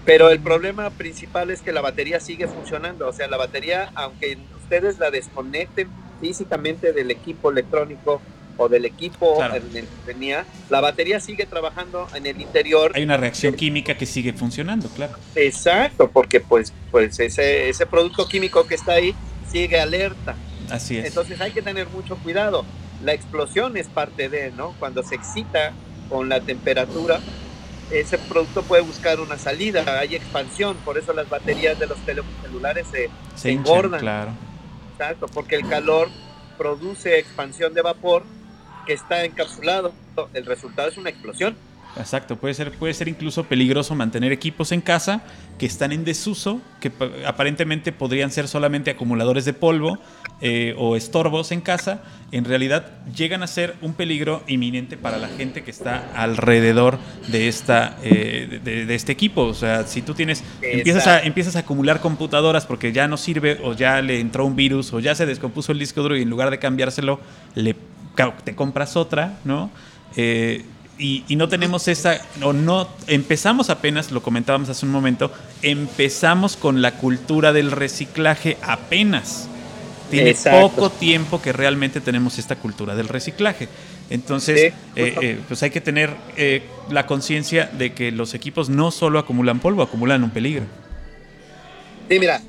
Pero 0.05 0.31
el 0.31 0.41
problema 0.41 0.91
principal 0.91 1.51
es 1.51 1.61
que 1.61 1.73
la 1.73 1.81
batería 1.81 2.21
sigue 2.21 2.47
funcionando. 2.47 3.09
O 3.09 3.13
sea, 3.13 3.27
la 3.27 3.37
batería, 3.37 3.91
aunque 3.95 4.39
ustedes 4.63 4.99
la 4.99 5.11
desconecten 5.11 5.89
físicamente 6.21 6.93
del 6.93 7.11
equipo 7.11 7.51
electrónico 7.51 8.23
o 8.57 8.69
del 8.69 8.85
equipo 8.85 9.43
en 9.45 9.77
el 9.77 9.87
que 9.87 10.13
tenía, 10.13 10.47
la 10.71 10.81
batería 10.81 11.21
sigue 11.21 11.45
trabajando 11.45 12.07
en 12.15 12.27
el 12.27 12.41
interior. 12.41 12.93
Hay 12.95 13.03
una 13.03 13.17
reacción 13.17 13.55
química 13.55 13.97
que 13.97 14.07
sigue 14.07 14.33
funcionando, 14.33 14.89
claro. 14.89 15.15
Exacto, 15.35 16.11
porque 16.11 16.41
pues, 16.41 16.73
pues 16.91 17.19
ese, 17.21 17.69
ese 17.69 17.85
producto 17.85 18.27
químico 18.29 18.67
que 18.67 18.77
está 18.77 18.93
ahí 18.93 19.15
sigue 19.51 19.79
alerta. 19.79 20.37
Así 20.71 20.97
es. 20.99 21.07
Entonces 21.07 21.41
hay 21.41 21.53
que 21.53 21.63
tener 21.63 21.89
mucho 21.89 22.17
cuidado. 22.17 22.65
La 23.03 23.13
explosión 23.13 23.77
es 23.77 23.89
parte 23.89 24.29
de, 24.29 24.51
¿no? 24.53 24.75
Cuando 24.79 25.03
se 25.03 25.15
excita 25.15 25.73
con 26.09 26.29
la 26.29 26.41
temperatura, 26.41 27.21
ese 27.91 28.19
producto 28.19 28.63
puede 28.63 28.83
buscar 28.83 29.21
una 29.21 29.39
salida, 29.39 29.85
hay 30.01 30.17
expansión, 30.17 30.77
por 30.85 30.99
eso 30.99 31.13
las 31.13 31.29
baterías 31.29 31.79
de 31.79 31.87
los 31.87 31.99
teléfonos 31.99 32.41
celulares 32.43 32.87
se, 32.91 33.11
se, 33.35 33.51
engordan. 33.53 34.01
Claro. 34.01 34.31
Exacto, 34.93 35.27
porque 35.27 35.57
el 35.57 35.69
calor 35.69 36.09
produce 36.57 37.19
expansión 37.19 37.75
de 37.75 37.83
vapor 37.83 38.25
que 38.87 38.95
está 38.95 39.25
encapsulado. 39.25 39.93
El 40.33 40.47
resultado 40.47 40.89
es 40.89 40.97
una 40.97 41.11
explosión. 41.11 41.57
Exacto, 41.99 42.37
puede 42.37 42.55
ser, 42.55 42.73
puede 42.73 42.95
ser 42.95 43.09
incluso 43.09 43.45
peligroso 43.45 43.95
mantener 43.95 44.33
equipos 44.33 44.73
en 44.73 44.81
casa 44.81 45.23
que 45.59 45.67
están 45.67 45.93
en 45.93 46.05
desuso, 46.05 46.61
que 46.81 46.93
aparentemente 47.27 47.93
podrían 47.93 48.31
ser 48.31 48.49
solamente 48.49 48.91
acumuladores 48.91 49.45
de 49.45 49.55
polvo 49.55 49.99
eh, 50.43 50.75
o 50.77 50.97
estorbos 50.97 51.53
en 51.53 51.63
casa, 51.63 52.03
en 52.33 52.45
realidad 52.45 52.93
llegan 53.15 53.43
a 53.43 53.47
ser 53.47 53.77
un 53.81 53.95
peligro 53.95 54.43
inminente 54.47 54.97
para 54.97 55.17
la 55.17 55.29
gente 55.29 55.63
que 55.63 55.71
está 55.71 56.11
alrededor 56.15 56.99
de, 57.29 57.49
esta, 57.49 57.97
eh, 58.03 58.61
de, 58.63 58.95
este 58.95 59.13
equipo. 59.13 59.43
O 59.43 59.55
sea, 59.55 59.87
si 59.87 60.03
tú 60.03 60.13
tienes, 60.13 60.45
empiezas 60.61 61.07
a, 61.07 61.23
empiezas 61.23 61.57
a 61.57 61.61
acumular 61.61 62.01
computadoras 62.01 62.67
porque 62.67 62.93
ya 62.93 63.09
no 63.09 63.17
sirve 63.17 63.59
o 63.63 63.73
ya 63.73 64.03
le 64.03 64.21
entró 64.21 64.45
un 64.45 64.57
virus 64.57 64.93
o 64.93 65.01
ya 65.01 65.15
se 65.15 65.25
descompuso 65.25 65.73
el 65.73 65.79
disco 65.79 66.03
duro 66.03 66.17
y 66.17 66.23
en 66.23 66.31
lugar 66.31 66.51
de 66.51 66.59
cambiárselo, 66.59 67.21
le, 67.55 67.75
te 68.45 68.55
compras 68.55 68.97
otra, 68.97 69.39
¿no? 69.45 69.71
Eh, 70.17 70.65
y, 70.99 71.25
no 71.37 71.49
tenemos 71.49 71.89
esa, 71.89 72.21
o 72.43 72.53
no, 72.53 72.89
empezamos 73.07 73.71
apenas, 73.71 74.11
lo 74.11 74.23
comentábamos 74.23 74.69
hace 74.69 74.87
un 74.87 74.93
momento, 74.93 75.31
empezamos 75.63 76.57
con 76.57 76.81
la 76.81 76.93
cultura 76.93 77.53
del 77.53 77.71
reciclaje 77.71 78.57
apenas. 78.63 79.49
Tiene 80.11 80.35
poco 80.35 80.91
tiempo 80.91 81.43
que 81.43 81.53
realmente 81.53 82.01
tenemos 82.01 82.39
esta 82.39 82.57
cultura 82.57 82.95
del 82.95 83.09
reciclaje. 83.09 83.69
Entonces, 84.09 84.57
eh, 84.57 84.73
eh, 84.95 85.41
pues 85.49 85.63
hay 85.65 85.71
que 85.71 85.81
tener 85.81 86.15
eh, 86.37 86.63
la 86.91 87.07
conciencia 87.07 87.67
de 87.73 87.93
que 87.93 88.13
los 88.13 88.35
equipos 88.35 88.69
no 88.69 88.93
solo 88.93 89.19
acumulan 89.19 89.59
polvo, 89.59 89.83
acumulan 89.83 90.23
un 90.23 90.31
peligro. 90.31 90.65
Sí, 92.09 92.21
mira, 92.21 92.41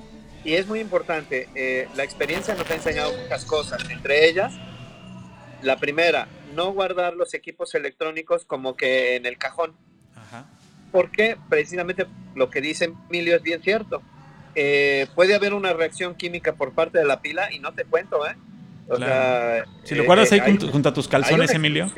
y 0.45 0.53
es 0.53 0.67
muy 0.67 0.79
importante, 0.79 1.49
la 1.95 2.03
experiencia 2.03 2.53
nos 2.53 2.69
ha 2.69 2.75
enseñado 2.75 3.11
muchas 3.23 3.43
cosas, 3.43 3.81
entre 3.89 4.29
ellas, 4.29 4.53
la 5.63 5.77
primera, 5.77 6.27
no 6.55 6.71
guardar 6.71 7.15
los 7.15 7.33
equipos 7.33 7.75
electrónicos 7.75 8.45
como 8.45 8.75
que 8.75 9.15
en 9.15 9.25
el 9.25 9.37
cajón. 9.37 9.73
Porque 10.91 11.37
precisamente 11.49 12.07
lo 12.35 12.49
que 12.49 12.61
dice 12.61 12.93
Emilio 13.09 13.35
es 13.35 13.41
bien 13.41 13.61
cierto. 13.61 14.01
Eh, 14.55 15.07
puede 15.15 15.35
haber 15.35 15.53
una 15.53 15.73
reacción 15.73 16.15
química 16.15 16.53
por 16.53 16.73
parte 16.73 16.97
de 16.97 17.05
la 17.05 17.21
pila 17.21 17.51
y 17.51 17.59
no 17.59 17.73
te 17.73 17.83
cuento, 17.85 18.25
¿eh? 18.25 18.35
si 19.83 19.95
lo 19.95 20.05
guardas 20.05 20.31
ahí 20.31 20.39
eh, 20.39 20.57
junto, 20.71 20.89
a 20.89 20.93
tus 20.93 21.07
calzones, 21.07 21.51
Emilio. 21.51 21.91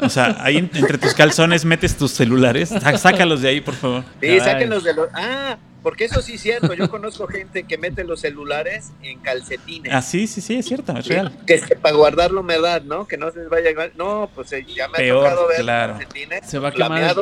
O 0.00 0.08
sea, 0.08 0.36
ahí 0.40 0.56
entre 0.56 0.98
tus 0.98 1.14
calzones 1.14 1.64
metes 1.64 1.96
tus 1.96 2.12
celulares. 2.12 2.70
Sácalos 2.96 3.42
de 3.42 3.50
ahí, 3.50 3.60
por 3.60 3.74
favor. 3.74 4.04
Sí, 4.20 4.40
sáquenlos 4.40 4.82
de 4.82 4.94
los. 4.94 5.08
Ah, 5.14 5.58
porque 5.82 6.04
eso 6.04 6.22
sí 6.22 6.34
es 6.34 6.40
cierto, 6.40 6.74
yo 6.74 6.88
conozco 6.90 7.26
gente 7.26 7.64
que 7.64 7.78
mete 7.78 8.04
los 8.04 8.20
celulares 8.20 8.92
en 9.02 9.18
calcetines. 9.20 9.92
Ah, 9.92 10.02
sí, 10.02 10.26
sí, 10.26 10.40
sí, 10.40 10.56
es 10.56 10.66
cierto, 10.66 10.96
es 10.96 11.06
real. 11.06 11.36
Que 11.46 11.54
es 11.54 11.66
que 11.66 11.76
para 11.76 11.96
guardar 11.96 12.30
la 12.30 12.40
humedad, 12.40 12.82
¿no? 12.82 13.06
Que 13.06 13.16
no 13.16 13.30
se 13.30 13.46
vaya 13.48 13.70
a... 13.70 13.88
No, 13.96 14.30
pues 14.34 14.52
eh, 14.52 14.64
ya 14.64 14.88
me 14.88 14.98
ha 14.98 15.14
tocado 15.14 15.48
ver 15.48 15.64
calcetines 15.66 16.46
se 16.46 16.58
va 16.58 16.68
a 16.68 16.72
quemar. 16.72 17.16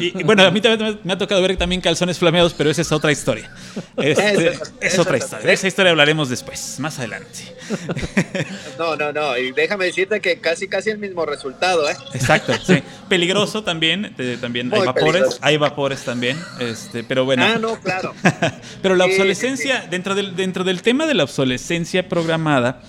Y, 0.00 0.22
bueno, 0.22 0.42
a 0.42 0.50
mí 0.50 0.60
también 0.60 0.98
me 1.04 1.12
ha 1.12 1.18
tocado 1.18 1.40
ver 1.42 1.56
también 1.56 1.80
calzones 1.80 2.18
flameados, 2.18 2.54
pero 2.54 2.70
esa 2.70 2.82
es 2.82 2.92
otra 2.92 3.12
historia. 3.12 3.50
Este, 3.96 4.58
es, 4.80 4.98
otra 4.98 5.18
historia. 5.18 5.46
De 5.46 5.52
esa 5.52 5.68
historia 5.68 5.90
hablaremos 5.90 6.28
después, 6.28 6.78
más 6.80 6.98
adelante. 6.98 7.54
No, 8.78 8.96
no, 8.96 9.12
no. 9.12 9.38
Y 9.38 9.52
déjame 9.52 9.86
decirte 9.86 10.20
que 10.20 10.38
casi, 10.40 10.66
casi 10.66 10.90
el 10.90 10.98
mismo 10.98 11.24
resultado, 11.24 11.88
¿eh? 11.88 11.94
Exacto, 12.12 12.52
sí. 12.66 12.82
Peligroso 13.08 13.62
también. 13.62 14.14
también 14.40 14.72
hay 14.74 14.80
vapores. 14.80 15.38
Hay 15.40 15.56
vapores 15.56 16.02
también. 16.04 16.36
Este, 16.58 17.04
pero 17.04 17.24
bueno. 17.24 17.44
Ah, 17.44 17.58
no, 17.58 17.80
claro. 17.80 18.12
pero 18.82 18.96
la 18.96 19.04
obsolescencia, 19.04 19.86
Dentro, 19.88 20.14
del, 20.14 20.34
dentro 20.34 20.64
del 20.64 20.82
tema 20.82 21.06
de 21.06 21.14
la 21.14 21.22
obsolescencia 21.22 22.08
programada, 22.08 22.82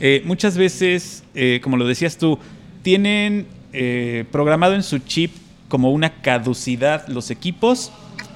eh, 0.00 0.22
muchas 0.24 0.56
veces, 0.56 1.24
eh, 1.34 1.60
como 1.62 1.76
lo 1.76 1.86
decías 1.86 2.16
tú, 2.16 2.38
tienen 2.82 3.46
eh, 3.72 4.24
programado 4.30 4.74
en 4.74 4.82
su 4.82 4.98
chip 4.98 5.32
como 5.72 5.90
una 5.90 6.20
caducidad 6.20 7.08
los 7.08 7.30
equipos. 7.30 7.92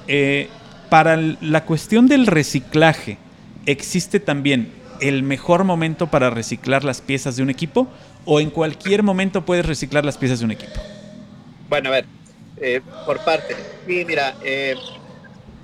Eh, 0.09 0.49
para 0.88 1.18
la 1.18 1.66
cuestión 1.66 2.07
del 2.07 2.27
reciclaje, 2.27 3.18
¿existe 3.66 4.20
también 4.20 4.72
el 5.03 5.22
mejor 5.22 5.64
momento 5.64 6.07
para 6.07 6.31
reciclar 6.31 6.83
las 6.83 7.03
piezas 7.03 7.37
de 7.37 7.42
un 7.42 7.51
equipo? 7.51 7.88
¿O 8.25 8.40
en 8.40 8.49
cualquier 8.49 9.03
momento 9.03 9.44
puedes 9.44 9.66
reciclar 9.66 10.03
las 10.03 10.16
piezas 10.16 10.38
de 10.38 10.46
un 10.46 10.53
equipo? 10.53 10.81
Bueno, 11.68 11.90
a 11.90 11.92
ver, 11.92 12.07
eh, 12.57 12.81
por 13.05 13.22
parte. 13.22 13.55
Sí, 13.87 14.03
mira, 14.07 14.35
eh, 14.42 14.75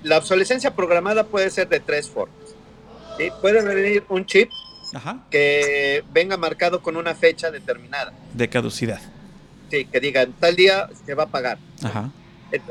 la 0.03 0.19
obsolescencia 0.19 0.75
programada 0.75 1.25
puede 1.25 1.49
ser 1.49 1.71
de 1.71 1.81
tres 1.81 2.07
formas. 2.11 2.37
Puede 3.41 3.63
venir 3.63 4.05
un 4.11 4.27
chip 4.27 4.51
que 5.31 6.05
venga 6.13 6.37
marcado 6.37 6.83
con 6.83 6.99
una 6.99 7.15
fecha 7.15 7.51
determinada. 7.51 8.13
De 8.35 8.51
caducidad. 8.51 9.01
Sí, 9.73 9.87
que 9.87 10.01
digan, 10.01 10.35
tal 10.39 10.55
día 10.55 10.91
se 11.07 11.15
va 11.15 11.23
a 11.23 11.29
pagar. 11.29 11.57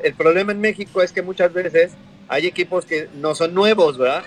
El, 0.04 0.14
problema 0.14 0.52
en 0.52 0.62
México 0.62 1.02
es 1.02 1.12
que 1.12 1.24
muchas 1.24 1.52
veces 1.52 1.94
hay 2.28 2.46
equipos 2.46 2.86
que 2.86 3.10
no 3.16 3.34
son 3.34 3.56
nuevos, 3.56 3.98
¿verdad? 3.98 4.24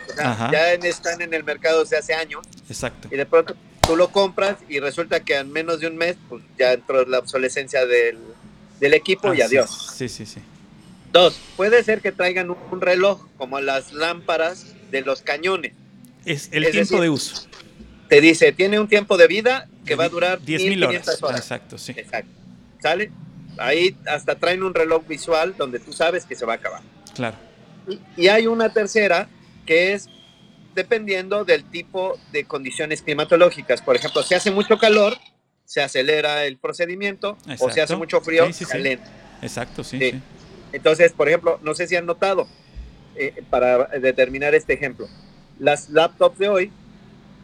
ya 0.51 0.73
están 0.73 1.23
en 1.23 1.33
el 1.35 1.45
mercado 1.45 1.85
desde 1.85 1.99
hace 1.99 2.15
años. 2.15 2.45
Exacto. 2.69 3.07
Y 3.13 3.17
de 3.17 3.27
pronto 3.27 3.55
tú 3.81 3.95
lo 3.95 4.09
compras 4.11 4.57
y 4.69 4.81
resulta 4.81 5.21
que 5.21 5.37
en 5.37 5.53
menos 5.53 5.79
de 5.79 5.87
un 5.87 5.97
mes 5.97 6.17
pues, 6.29 6.43
ya 6.59 6.73
entró 6.73 7.05
la 7.05 7.21
obsolescencia 7.21 7.87
del, 7.87 8.19
equipo 8.81 9.33
y 9.33 9.41
adiós. 9.41 9.93
Sí, 9.97 10.09
sí, 10.09 10.27
sí. 10.27 10.41
Dos, 11.13 11.39
puede 11.57 11.85
ser 11.85 12.01
que 12.01 12.11
traigan 12.11 12.51
un, 12.51 12.81
reloj 12.81 13.25
como 13.39 13.61
las 13.61 13.93
lámparas 13.93 14.75
de 14.91 15.03
los 15.03 15.23
cañones. 15.23 15.75
Es 16.25 16.49
el 16.51 16.69
tiempo 16.73 17.01
de 17.01 17.09
uso. 17.09 17.47
Te 18.09 18.21
dice, 18.21 18.51
tiene 18.51 18.81
un 18.81 18.89
tiempo 18.89 19.17
de 19.17 19.29
vida 19.29 19.69
que 19.87 19.95
va 19.95 20.07
a 20.07 20.09
durar 20.09 20.41
10.000 20.41 20.89
horas. 20.89 21.23
horas. 21.23 21.41
Exacto, 21.41 21.79
sí. 21.79 21.93
Exacto. 21.97 22.44
¿Sale? 22.85 23.11
Ahí 23.57 23.97
hasta 24.07 24.35
traen 24.35 24.63
un 24.63 24.75
reloj 24.75 25.07
visual 25.09 25.55
donde 25.57 25.79
tú 25.79 25.95
sabes 25.95 26.27
que 26.27 26.35
se 26.35 26.45
va 26.45 26.53
a 26.53 26.57
acabar. 26.57 26.83
Claro. 27.15 27.35
Y, 28.15 28.29
hay 28.29 28.47
una 28.47 28.75
tercera 28.75 29.27
que 29.65 29.95
es 29.95 30.11
dependiendo 30.75 31.47
del 31.47 31.65
tipo 31.65 32.19
de 32.31 32.45
condiciones 32.45 33.01
climatológicas. 33.01 33.81
Por 33.81 33.97
ejemplo, 33.97 34.23
si 34.23 34.35
hace 34.35 34.51
mucho 34.51 34.77
calor, 34.77 35.17
se 35.65 35.81
acelera 35.81 36.45
el 36.45 36.59
procedimiento, 36.59 37.39
o 37.59 37.71
si 37.71 37.81
hace 37.81 37.97
mucho 37.97 38.21
frío, 38.21 38.53
se 38.53 38.67
sí, 38.67 38.99
Exacto, 39.41 39.83
sí, 39.83 40.21
Entonces, 40.71 41.15
por 41.15 41.29
ejemplo, 41.29 41.59
no 41.63 41.75
sé 41.75 41.87
si 41.87 41.97
han 41.97 42.05
notado, 42.05 42.47
eh, 43.17 43.43
para 43.49 43.87
determinar 43.99 44.55
este 44.55 44.75
ejemplo, 44.75 45.09
las 45.59 45.89
laptops 45.89 46.39
de 46.39 46.49
hoy 46.51 46.73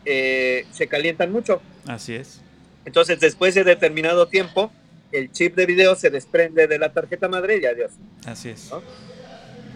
eh, 0.05 0.67
se 0.71 0.87
calientan 0.87 1.33
mucho. 1.33 1.63
Así 1.87 2.15
es. 2.15 2.43
Entonces, 2.85 3.21
después 3.21 3.55
de 3.55 3.65
determinado 3.65 4.29
tiempo, 4.29 4.71
el 5.13 5.33
chip 5.33 5.57
de 5.57 5.67
video 5.67 5.95
se 5.97 6.11
desprende 6.11 6.67
de 6.67 6.79
la 6.79 6.93
tarjeta 6.93 7.29
madre 7.29 7.59
y 7.59 7.67
adiós. 7.67 7.93
Así 8.27 8.51
es. 8.51 8.71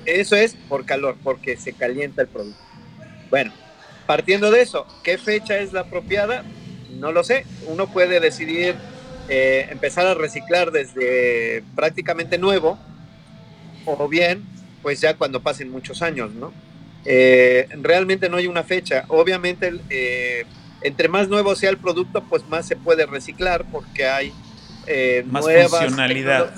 Eso 0.07 0.37
es 0.37 0.55
por 0.69 0.85
calor, 0.85 1.17
porque 1.23 1.57
se 1.57 1.73
calienta 1.73 2.23
el 2.23 2.29
producto. 2.29 2.61
Bueno, 3.31 3.53
partiendo 4.07 4.51
de 4.51 4.63
eso, 4.63 4.87
¿qué 5.03 5.19
fecha 5.19 5.59
es 5.59 5.73
la 5.73 5.81
apropiada? 5.81 6.45
No 6.91 7.13
lo 7.13 7.25
sé. 7.25 7.47
Uno 7.67 7.91
puede 7.91 8.21
decidir 8.21 8.75
eh, 9.29 9.67
empezar 9.71 10.07
a 10.07 10.15
reciclar 10.15 10.71
desde 10.71 11.65
prácticamente 11.75 12.39
nuevo, 12.39 12.79
o 13.87 14.09
bien, 14.09 14.45
pues 14.83 15.01
ya 15.01 15.17
cuando 15.17 15.43
pasen 15.43 15.71
muchos 15.71 16.03
años, 16.03 16.33
¿no? 16.35 16.53
Eh, 17.07 17.69
realmente 17.81 18.29
no 18.29 18.37
hay 18.37 18.47
una 18.47 18.63
fecha. 18.63 19.05
Obviamente, 19.09 19.73
eh, 19.91 20.45
entre 20.83 21.09
más 21.09 21.29
nuevo 21.29 21.55
sea 21.57 21.71
el 21.71 21.79
producto, 21.79 22.23
pues 22.29 22.47
más 22.49 22.67
se 22.67 22.77
puede 22.77 23.07
reciclar 23.07 23.65
porque 23.71 24.07
hay 24.07 24.33
eh, 24.87 25.25
más 25.27 25.45
funcionalidad. 25.45 26.53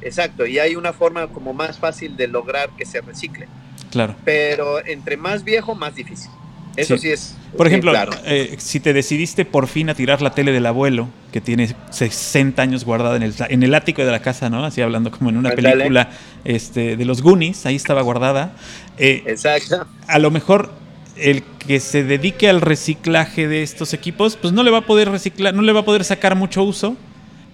Exacto, 0.00 0.46
y 0.46 0.58
hay 0.58 0.76
una 0.76 0.92
forma 0.92 1.28
como 1.28 1.54
más 1.54 1.78
fácil 1.78 2.16
de 2.16 2.28
lograr 2.28 2.70
que 2.76 2.84
se 2.84 3.00
recicle. 3.00 3.48
Claro. 3.90 4.14
Pero 4.24 4.84
entre 4.84 5.16
más 5.16 5.44
viejo, 5.44 5.74
más 5.74 5.94
difícil. 5.94 6.30
Eso 6.76 6.98
sí, 6.98 7.10
es, 7.10 7.36
Por 7.56 7.68
ejemplo, 7.68 7.92
eh, 8.24 8.56
si 8.58 8.80
te 8.80 8.92
decidiste 8.92 9.44
por 9.44 9.68
fin 9.68 9.90
a 9.90 9.94
tirar 9.94 10.20
la 10.20 10.34
tele 10.34 10.50
del 10.50 10.66
abuelo, 10.66 11.08
que 11.32 11.40
tiene 11.40 11.74
60 11.90 12.60
años 12.60 12.84
guardada 12.84 13.16
en 13.16 13.22
el, 13.22 13.34
en 13.48 13.62
el 13.62 13.74
ático 13.74 14.04
de 14.04 14.10
la 14.10 14.20
casa, 14.20 14.50
¿no? 14.50 14.64
Así 14.64 14.82
hablando 14.82 15.12
como 15.12 15.30
en 15.30 15.36
una 15.36 15.52
película 15.52 16.10
este, 16.44 16.96
de 16.96 17.04
los 17.04 17.22
Goonies, 17.22 17.64
ahí 17.66 17.76
estaba 17.76 18.02
guardada. 18.02 18.56
Eh, 18.98 19.22
Exacto. 19.26 19.86
A 20.08 20.18
lo 20.18 20.32
mejor 20.32 20.72
el 21.16 21.44
que 21.64 21.78
se 21.78 22.02
dedique 22.02 22.48
al 22.48 22.60
reciclaje 22.60 23.46
de 23.46 23.62
estos 23.62 23.94
equipos, 23.94 24.36
pues 24.36 24.52
no 24.52 24.64
le 24.64 24.72
va 24.72 24.78
a 24.78 24.86
poder 24.86 25.10
reciclar, 25.10 25.54
no 25.54 25.62
le 25.62 25.72
va 25.72 25.80
a 25.80 25.84
poder 25.84 26.02
sacar 26.02 26.34
mucho 26.34 26.64
uso 26.64 26.96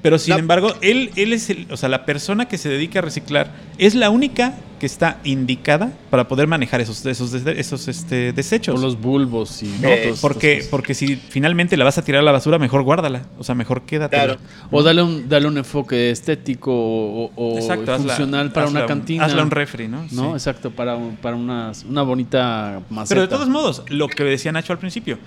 pero 0.03 0.19
sin 0.19 0.35
embargo, 0.35 0.75
él, 0.81 1.11
él 1.17 1.33
es 1.33 1.51
el, 1.51 1.67
o 1.71 1.77
sea, 1.77 1.89
la 1.89 2.05
persona 2.05 2.49
que 2.49 2.59
se 2.59 2.69
dedica 2.69 3.01
a 3.01 3.03
reciclar 3.03 3.53
es 3.79 3.95
la 3.95 4.11
única 4.11 4.55
que 4.81 4.87
está 4.87 5.19
indicada 5.25 5.93
para 6.09 6.27
poder 6.27 6.47
manejar 6.49 6.81
esos, 6.81 7.05
esos, 7.05 7.35
esos 7.35 7.87
este, 7.87 8.33
desechos. 8.33 8.79
O 8.79 8.83
los 8.83 8.99
bulbos 8.99 9.63
y 9.63 9.71
eh, 9.83 10.15
porque, 10.23 10.67
porque 10.71 10.95
si 10.95 11.17
finalmente 11.17 11.77
la 11.77 11.85
vas 11.85 11.99
a 11.99 12.03
tirar 12.03 12.21
a 12.21 12.25
la 12.25 12.33
basura, 12.33 12.59
mejor 12.59 12.83
guárdala. 12.83 13.27
O 13.39 13.45
sea, 13.45 13.55
mejor 13.55 13.83
quédate. 13.83 14.39
O 14.71 14.83
dale 14.83 15.03
un, 15.03 15.29
dale 15.29 15.47
un 15.47 15.59
enfoque 15.59 16.11
estético 16.11 16.73
o, 16.73 17.59
funcional 17.61 18.53
para 18.53 18.69
una 18.69 18.87
cantina. 18.87 19.27
Hazla 19.27 19.43
un 19.43 19.51
refri, 19.51 19.87
¿no? 19.87 20.07
¿No? 20.13 20.33
Exacto, 20.33 20.71
para, 20.71 20.99
para 21.21 21.37
una, 21.37 21.73
una 21.87 22.03
bonita 22.03 22.81
maceta. 22.89 23.15
Pero 23.15 23.21
de 23.21 23.29
todos 23.29 23.51
modos, 23.51 23.85
lo 23.89 24.09
que 24.09 24.25
decía 24.25 24.51
Nacho 24.51 24.73
al 24.73 24.79
principio, 24.79 25.19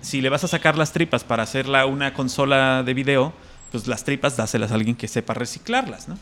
si 0.00 0.20
le 0.20 0.28
vas 0.28 0.42
a 0.42 0.48
sacar 0.48 0.76
las 0.76 0.92
tripas 0.92 1.22
para 1.22 1.44
hacerla 1.44 1.86
una 1.86 2.12
consola 2.12 2.82
de 2.82 2.92
video 2.92 3.32
pues 3.76 3.88
las 3.88 4.04
tripas 4.04 4.38
dáselas 4.38 4.70
a 4.70 4.74
alguien 4.74 4.96
que 4.96 5.06
sepa 5.06 5.34
reciclarlas, 5.34 6.08
¿no? 6.08 6.18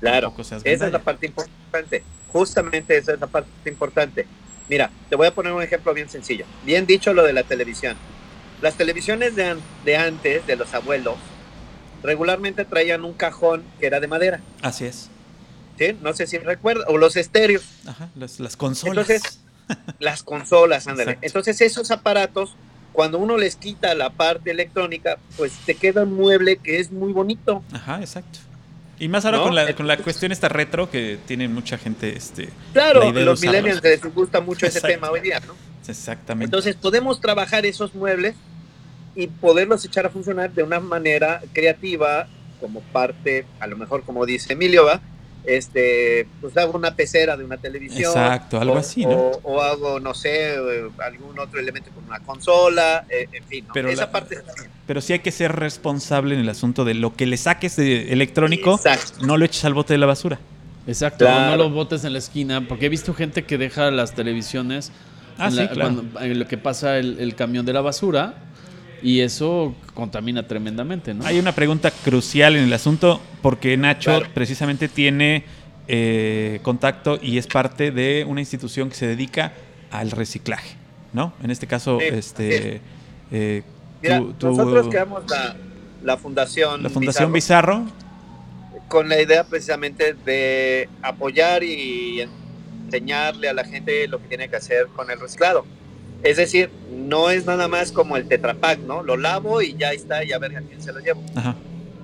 Claro, 0.00 0.34
esa 0.38 0.56
es 0.62 0.92
la 0.92 0.98
parte 0.98 1.26
importante. 1.26 2.02
Justamente 2.30 2.98
esa 2.98 3.14
es 3.14 3.20
la 3.20 3.26
parte 3.26 3.48
importante. 3.66 4.26
Mira, 4.68 4.90
te 5.08 5.16
voy 5.16 5.26
a 5.26 5.34
poner 5.34 5.54
un 5.54 5.62
ejemplo 5.62 5.94
bien 5.94 6.10
sencillo. 6.10 6.44
Bien 6.66 6.84
dicho 6.84 7.14
lo 7.14 7.22
de 7.22 7.32
la 7.32 7.44
televisión. 7.44 7.96
Las 8.60 8.74
televisiones 8.74 9.34
de, 9.36 9.56
de 9.86 9.96
antes, 9.96 10.46
de 10.46 10.56
los 10.56 10.74
abuelos, 10.74 11.16
regularmente 12.02 12.66
traían 12.66 13.06
un 13.06 13.14
cajón 13.14 13.64
que 13.80 13.86
era 13.86 14.00
de 14.00 14.06
madera. 14.06 14.40
Así 14.60 14.84
es. 14.84 15.08
¿Sí? 15.78 15.96
No 16.02 16.12
sé 16.12 16.26
si 16.26 16.36
recuerda. 16.36 16.84
O 16.88 16.98
los 16.98 17.16
estéreos. 17.16 17.64
Ajá, 17.86 18.10
las, 18.16 18.56
consolas. 18.58 19.08
Entonces, 19.08 19.40
las 19.98 20.22
consolas, 20.22 20.86
ándale. 20.86 21.16
Entonces, 21.22 21.58
esos 21.62 21.90
aparatos 21.90 22.54
cuando 22.98 23.20
uno 23.20 23.36
les 23.36 23.54
quita 23.54 23.94
la 23.94 24.10
parte 24.10 24.50
electrónica, 24.50 25.18
pues 25.36 25.52
te 25.64 25.76
queda 25.76 26.02
un 26.02 26.14
mueble 26.14 26.56
que 26.56 26.80
es 26.80 26.90
muy 26.90 27.12
bonito. 27.12 27.62
Ajá, 27.70 28.00
exacto. 28.00 28.40
Y 28.98 29.06
más 29.06 29.24
ahora 29.24 29.38
con, 29.38 29.54
la, 29.54 29.72
con 29.76 29.86
la 29.86 29.98
cuestión 29.98 30.32
esta 30.32 30.48
retro 30.48 30.90
que 30.90 31.16
tiene 31.24 31.46
mucha 31.46 31.78
gente. 31.78 32.16
Este, 32.16 32.48
claro, 32.72 33.12
los 33.12 33.40
millennials 33.40 33.80
les 33.84 34.02
gusta 34.12 34.40
mucho 34.40 34.66
ese 34.66 34.80
tema 34.80 35.12
hoy 35.12 35.20
día, 35.20 35.38
¿no? 35.46 35.54
Exactamente. 35.86 36.46
Entonces 36.46 36.74
podemos 36.74 37.20
trabajar 37.20 37.64
esos 37.66 37.94
muebles 37.94 38.34
y 39.14 39.28
poderlos 39.28 39.84
echar 39.84 40.04
a 40.04 40.10
funcionar 40.10 40.50
de 40.50 40.64
una 40.64 40.80
manera 40.80 41.40
creativa 41.52 42.26
como 42.60 42.80
parte, 42.80 43.46
a 43.60 43.68
lo 43.68 43.76
mejor 43.76 44.02
como 44.02 44.26
dice 44.26 44.54
Emilio, 44.54 44.86
¿va? 44.86 45.00
Este, 45.48 46.28
pues 46.42 46.54
hago 46.58 46.76
una 46.76 46.94
pecera 46.94 47.34
de 47.36 47.42
una 47.42 47.56
televisión. 47.56 48.10
Exacto, 48.10 48.60
algo 48.60 48.76
así, 48.76 49.06
¿no? 49.06 49.30
O, 49.42 49.62
hago, 49.62 49.98
no 49.98 50.12
sé, 50.12 50.56
algún 50.98 51.38
otro 51.38 51.58
elemento 51.58 51.90
con 51.90 52.04
una 52.04 52.20
consola, 52.20 53.06
eh, 53.08 53.28
en 53.32 53.44
fin, 53.44 53.64
pero 53.72 53.88
esa 53.88 54.10
parte 54.10 54.38
Pero 54.86 55.00
sí 55.00 55.14
hay 55.14 55.20
que 55.20 55.32
ser 55.32 55.56
responsable 55.56 56.34
en 56.34 56.42
el 56.42 56.48
asunto 56.50 56.84
de 56.84 56.92
lo 56.92 57.16
que 57.16 57.24
le 57.24 57.38
saques 57.38 57.76
de 57.76 58.12
electrónico, 58.12 58.78
no 59.22 59.38
lo 59.38 59.44
eches 59.46 59.64
al 59.64 59.72
bote 59.72 59.94
de 59.94 59.98
la 59.98 60.06
basura. 60.06 60.38
Exacto, 60.86 61.24
no 61.26 61.56
lo 61.56 61.70
botes 61.70 62.04
en 62.04 62.12
la 62.12 62.18
esquina, 62.18 62.68
porque 62.68 62.86
he 62.86 62.90
visto 62.90 63.14
gente 63.14 63.44
que 63.44 63.56
deja 63.56 63.90
las 63.90 64.14
televisiones 64.14 64.92
ah, 65.38 65.50
cuando, 65.74 66.20
en 66.20 66.38
lo 66.38 66.46
que 66.46 66.58
pasa 66.58 66.98
el 66.98 67.34
camión 67.36 67.64
de 67.64 67.72
la 67.72 67.80
basura 67.80 68.34
y 69.02 69.20
eso 69.20 69.74
contamina 69.94 70.46
tremendamente, 70.46 71.14
¿no? 71.14 71.24
Hay 71.24 71.38
una 71.38 71.52
pregunta 71.52 71.90
crucial 71.90 72.56
en 72.56 72.64
el 72.64 72.72
asunto 72.72 73.20
porque 73.42 73.76
Nacho 73.76 74.22
precisamente 74.34 74.88
tiene 74.88 75.44
eh, 75.86 76.60
contacto 76.62 77.18
y 77.20 77.38
es 77.38 77.46
parte 77.46 77.90
de 77.90 78.24
una 78.28 78.40
institución 78.40 78.88
que 78.88 78.96
se 78.96 79.06
dedica 79.06 79.52
al 79.90 80.10
reciclaje, 80.10 80.76
¿no? 81.12 81.32
En 81.42 81.50
este 81.50 81.66
caso, 81.66 82.00
este... 82.00 82.80
Eh, 83.30 83.62
nosotros 84.40 84.88
creamos 84.88 85.24
la, 85.28 85.56
la 86.02 86.16
Fundación 86.16 86.82
La 86.82 86.88
Fundación 86.88 87.32
Bizarro, 87.32 87.84
con 88.88 89.08
la 89.08 89.20
idea 89.20 89.44
precisamente 89.44 90.14
de 90.14 90.88
apoyar 91.02 91.62
y 91.62 92.24
enseñarle 92.84 93.48
a 93.48 93.52
la 93.52 93.64
gente 93.64 94.08
lo 94.08 94.20
que 94.20 94.28
tiene 94.28 94.48
que 94.48 94.56
hacer 94.56 94.86
con 94.94 95.10
el 95.10 95.20
reciclado. 95.20 95.66
Es 96.22 96.36
decir, 96.36 96.70
no 96.90 97.30
es 97.30 97.46
nada 97.46 97.68
más 97.68 97.92
como 97.92 98.16
el 98.16 98.26
tetrapack, 98.26 98.80
¿no? 98.80 99.02
Lo 99.02 99.16
lavo 99.16 99.62
y 99.62 99.74
ya 99.76 99.92
está, 99.92 100.24
y 100.24 100.32
a 100.32 100.38
ver 100.38 100.56
a 100.56 100.60
quién 100.60 100.82
se 100.82 100.92
lo 100.92 101.00
llevo. 101.00 101.22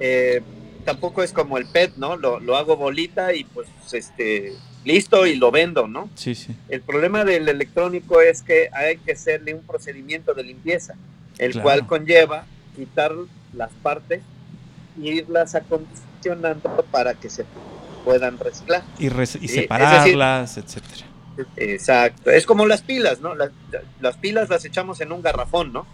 Eh, 0.00 0.42
tampoco 0.84 1.22
es 1.22 1.32
como 1.32 1.58
el 1.58 1.66
PET, 1.66 1.96
¿no? 1.96 2.16
Lo, 2.16 2.56
hago 2.56 2.76
bolita 2.76 3.34
y 3.34 3.44
pues 3.44 3.68
este 3.92 4.52
listo 4.84 5.26
y 5.26 5.36
lo 5.36 5.50
vendo, 5.50 5.88
¿no? 5.88 6.08
Sí, 6.14 6.34
sí. 6.34 6.54
El 6.68 6.82
problema 6.82 7.24
del 7.24 7.48
electrónico 7.48 8.20
es 8.20 8.42
que 8.42 8.68
hay 8.72 8.98
que 8.98 9.12
hacerle 9.12 9.54
un 9.54 9.62
procedimiento 9.62 10.34
de 10.34 10.44
limpieza, 10.44 10.94
el 11.38 11.60
cual 11.60 11.86
conlleva 11.86 12.46
quitar 12.76 13.12
las 13.52 13.70
partes 13.82 14.22
y 15.00 15.08
irlas 15.10 15.54
acondicionando 15.54 16.84
para 16.90 17.14
que 17.14 17.30
se 17.30 17.44
puedan 18.04 18.38
reciclar. 18.38 18.82
Y, 18.98 19.08
separarlas, 19.48 20.58
etcétera. 20.58 21.13
Exacto. 21.56 22.30
Es 22.30 22.46
como 22.46 22.66
las 22.66 22.82
pilas, 22.82 23.20
¿no? 23.20 23.34
Las, 23.34 24.16
pilas 24.18 24.48
las 24.48 24.64
echamos 24.64 25.00
en 25.00 25.12
un 25.12 25.22
garrafón, 25.22 25.72
¿no? 25.72 25.86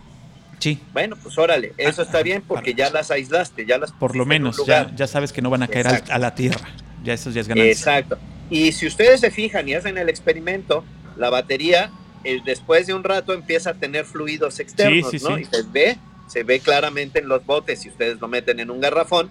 Sí. 0.59 0.79
Bueno, 0.93 1.17
pues 1.23 1.39
órale, 1.39 1.73
eso 1.79 2.03
está 2.03 2.23
bien 2.23 2.43
porque 2.47 2.75
ya 2.75 2.91
las 2.91 3.11
aislaste, 3.11 3.65
ya 3.65 3.79
las... 3.79 3.93
Por 3.93 4.15
lo 4.15 4.27
menos, 4.27 4.63
ya, 4.67 4.95
ya, 4.95 5.07
sabes 5.07 5.33
que 5.33 5.41
no 5.41 5.49
van 5.49 5.63
a 5.63 5.69
caer 5.69 6.05
a, 6.11 6.19
la 6.19 6.35
tierra. 6.35 6.69
Ya 7.03 7.15
eso 7.15 7.31
ya 7.31 7.41
es 7.41 7.49
ganancia. 7.49 7.73
Exacto. 7.73 8.19
Y 8.51 8.73
si 8.73 8.87
ustedes 8.87 9.21
se 9.21 9.31
fijan 9.31 9.67
y 9.69 9.75
hacen 9.75 9.97
el 9.97 10.11
experimento, 10.11 10.85
la 11.17 11.31
batería 11.31 11.91
eh, 12.25 12.41
después 12.45 12.87
de 12.87 12.95
un 12.95 13.05
rato 13.05 13.33
empieza 13.33 13.71
a 13.71 13.75
tener 13.75 14.05
fluidos 14.05 14.61
externos, 14.61 15.23
¿no? 15.23 15.39
Y 15.39 15.45
se 15.47 15.63
ve, 15.63 15.97
se 16.27 16.43
ve 16.43 16.61
claramente 16.61 17.21
en 17.21 17.29
los 17.29 17.47
botes, 17.47 17.81
si 17.81 17.89
ustedes 17.89 18.21
lo 18.21 18.29
meten 18.29 18.61
en 18.61 18.71
un 18.71 18.81
garrafón, 18.81 19.31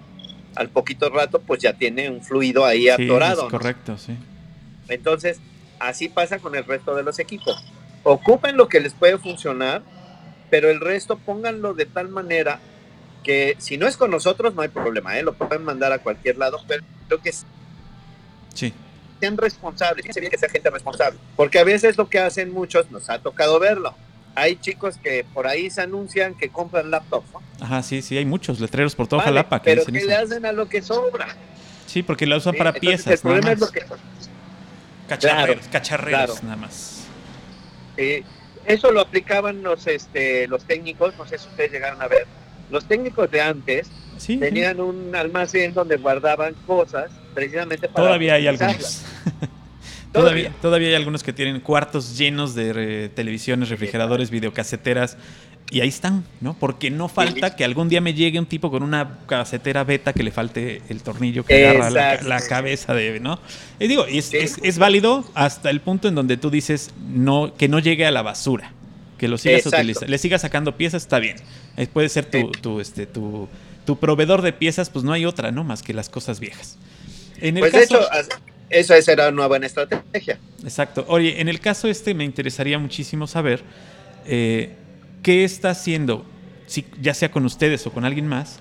al 0.55 0.69
poquito 0.69 1.09
rato 1.09 1.39
pues 1.39 1.61
ya 1.61 1.73
tiene 1.73 2.09
un 2.09 2.23
fluido 2.23 2.65
ahí 2.65 2.89
atorado. 2.89 3.43
Es 3.43 3.51
correcto, 3.51 3.97
sí. 3.97 4.17
Entonces, 4.87 5.39
Así 5.79 6.09
pasa 6.09 6.39
con 6.39 6.55
el 6.55 6.65
resto 6.65 6.95
de 6.95 7.03
los 7.03 7.19
equipos. 7.19 7.63
Ocupen 8.03 8.57
lo 8.57 8.67
que 8.67 8.79
les 8.79 8.93
puede 8.93 9.17
funcionar, 9.17 9.81
pero 10.49 10.69
el 10.69 10.79
resto 10.79 11.17
pónganlo 11.17 11.73
de 11.73 11.85
tal 11.85 12.09
manera 12.09 12.59
que 13.23 13.55
si 13.59 13.77
no 13.77 13.87
es 13.87 13.97
con 13.97 14.11
nosotros 14.11 14.55
no 14.55 14.61
hay 14.61 14.69
problema, 14.69 15.17
¿eh? 15.17 15.23
lo 15.23 15.33
pueden 15.33 15.63
mandar 15.63 15.91
a 15.91 15.99
cualquier 15.99 16.37
lado, 16.37 16.59
pero 16.67 16.83
creo 17.07 17.21
que 17.21 17.33
sí. 18.53 18.73
sean 19.19 19.37
responsables, 19.37 20.05
que 20.05 20.37
sea 20.37 20.49
gente 20.49 20.69
responsable, 20.69 21.19
porque 21.35 21.59
a 21.59 21.63
veces 21.65 21.97
lo 21.97 22.09
que 22.09 22.19
hacen 22.19 22.51
muchos, 22.51 22.89
nos 22.91 23.09
ha 23.09 23.19
tocado 23.19 23.59
verlo, 23.59 23.93
hay 24.35 24.55
chicos 24.55 24.97
que 24.97 25.25
por 25.33 25.47
ahí 25.47 25.69
se 25.69 25.81
anuncian 25.81 26.35
que 26.35 26.49
compran 26.49 26.91
laptops. 26.91 27.27
Ajá, 27.59 27.83
sí, 27.83 28.01
sí, 28.01 28.17
hay 28.17 28.25
muchos 28.25 28.59
letreros 28.59 28.95
por 28.95 29.07
toda 29.07 29.23
Jalapa. 29.23 29.61
Que 29.61 29.71
pero 29.71 29.85
que 29.85 29.91
le 29.91 30.15
hacen 30.15 30.45
a 30.45 30.51
lo 30.53 30.69
que 30.69 30.81
sobra. 30.81 31.27
Sí, 31.87 32.03
porque 32.03 32.25
la 32.25 32.37
usan 32.37 32.55
para 32.55 32.71
piezas. 32.73 33.13
El 33.13 33.19
problema 33.19 33.51
es 33.51 33.59
lo 33.59 33.69
que 33.69 33.83
Cacharreros, 35.09 35.67
cacharreros 35.67 36.43
nada 36.43 36.55
más. 36.55 37.07
Eh, 37.97 38.23
eso 38.65 38.91
lo 38.91 39.01
aplicaban 39.01 39.63
los, 39.63 39.87
este, 39.87 40.47
los 40.47 40.63
técnicos, 40.63 41.17
no 41.17 41.25
sé 41.25 41.37
si 41.37 41.47
ustedes 41.47 41.71
llegaron 41.71 42.01
a 42.01 42.07
ver. 42.07 42.27
Los 42.69 42.85
técnicos 42.85 43.29
de 43.31 43.41
antes 43.41 43.89
tenían 44.25 44.79
un 44.79 45.15
almacén 45.15 45.73
donde 45.73 45.97
guardaban 45.97 46.53
cosas 46.67 47.09
precisamente 47.33 47.89
para... 47.89 48.05
Todavía 48.05 48.35
hay 48.35 48.47
algunos. 48.47 49.03
todavía, 50.11 50.53
todavía 50.61 50.89
hay 50.89 50.95
algunos 50.95 51.23
que 51.23 51.33
tienen 51.33 51.59
cuartos 51.59 52.17
llenos 52.17 52.55
de 52.55 53.09
televisiones, 53.09 53.69
refrigeradores, 53.69 54.29
videocaseteras 54.29 55.17
y 55.71 55.81
ahí 55.81 55.89
están, 55.89 56.25
¿no? 56.41 56.55
Porque 56.55 56.89
no 56.89 57.07
falta 57.07 57.55
que 57.55 57.63
algún 57.63 57.89
día 57.89 58.01
me 58.01 58.13
llegue 58.13 58.39
un 58.39 58.47
tipo 58.47 58.71
con 58.71 58.81
una 58.81 59.19
casetera 59.27 59.83
beta 59.83 60.13
que 60.13 60.23
le 60.23 60.31
falte 60.31 60.81
el 60.89 61.03
tornillo 61.03 61.45
que 61.45 61.67
agarra 61.67 62.21
la, 62.21 62.41
cabeza 62.41 62.93
de, 62.95 63.19
¿no? 63.19 63.39
Y 63.79 63.87
digo, 63.87 64.05
es, 64.07 64.33
es, 64.33 64.77
válido 64.79 65.25
hasta 65.35 65.69
el 65.69 65.81
punto 65.81 66.07
en 66.07 66.15
donde 66.15 66.37
tú 66.37 66.49
dices 66.49 66.91
no, 67.13 67.53
que 67.55 67.67
no 67.67 67.77
llegue 67.77 68.05
a 68.07 68.11
la 68.11 68.23
basura, 68.23 68.73
que 69.19 69.27
lo 69.27 69.37
sigas 69.37 69.65
utilizando, 69.67 70.09
le 70.09 70.17
sigas 70.17 70.41
sacando 70.41 70.75
piezas, 70.75 71.03
está 71.03 71.19
bien. 71.19 71.37
Eh, 71.77 71.85
puede 71.85 72.09
ser 72.09 72.25
tu, 72.25 72.51
tu, 72.51 72.79
este, 72.79 73.05
tu, 73.05 73.47
tu 73.85 73.99
proveedor 73.99 74.41
de 74.41 74.53
piezas, 74.53 74.89
pues 74.89 75.05
no 75.05 75.13
hay 75.13 75.25
otra, 75.25 75.51
¿no? 75.51 75.63
Más 75.63 75.83
que 75.83 75.93
las 75.93 76.09
cosas 76.09 76.39
viejas. 76.39 76.77
En 77.41 77.57
el 77.57 77.61
pues 77.61 77.73
caso, 77.73 77.99
de 77.99 78.19
hecho, 78.21 78.35
esa 78.69 79.01
será 79.01 79.29
una 79.29 79.47
buena 79.47 79.65
estrategia. 79.65 80.39
Exacto. 80.63 81.05
Oye, 81.07 81.41
en 81.41 81.49
el 81.49 81.59
caso 81.59 81.87
este 81.87 82.13
me 82.13 82.23
interesaría 82.23 82.79
muchísimo 82.79 83.27
saber... 83.27 83.63
Eh, 84.25 84.75
¿qué 85.23 85.43
está 85.43 85.71
haciendo, 85.71 86.25
si, 86.65 86.85
ya 87.01 87.13
sea 87.13 87.31
con 87.31 87.45
ustedes 87.45 87.85
o 87.87 87.91
con 87.91 88.05
alguien 88.05 88.27
más, 88.27 88.59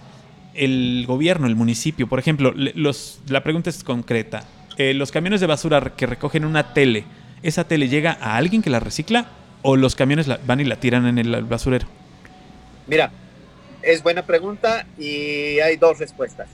el 0.54 1.04
gobierno, 1.06 1.46
el 1.46 1.56
municipio? 1.56 2.08
Por 2.08 2.18
ejemplo, 2.18 2.52
los, 2.54 3.20
la 3.28 3.42
pregunta 3.42 3.70
es 3.70 3.84
concreta. 3.84 4.44
Eh, 4.76 4.94
los 4.94 5.10
camiones 5.10 5.40
de 5.40 5.46
basura 5.46 5.94
que 5.96 6.06
recogen 6.06 6.44
una 6.44 6.72
tele, 6.72 7.04
¿esa 7.42 7.64
tele 7.64 7.88
llega 7.88 8.16
a 8.20 8.36
alguien 8.36 8.62
que 8.62 8.70
la 8.70 8.80
recicla 8.80 9.28
o 9.62 9.76
los 9.76 9.94
camiones 9.94 10.28
van 10.46 10.60
y 10.60 10.64
la 10.64 10.76
tiran 10.76 11.06
en 11.06 11.18
el 11.18 11.42
basurero? 11.44 11.86
Mira, 12.86 13.10
es 13.82 14.02
buena 14.02 14.24
pregunta 14.24 14.86
y 14.98 15.58
hay 15.60 15.76
dos 15.76 15.98
respuestas. 15.98 16.48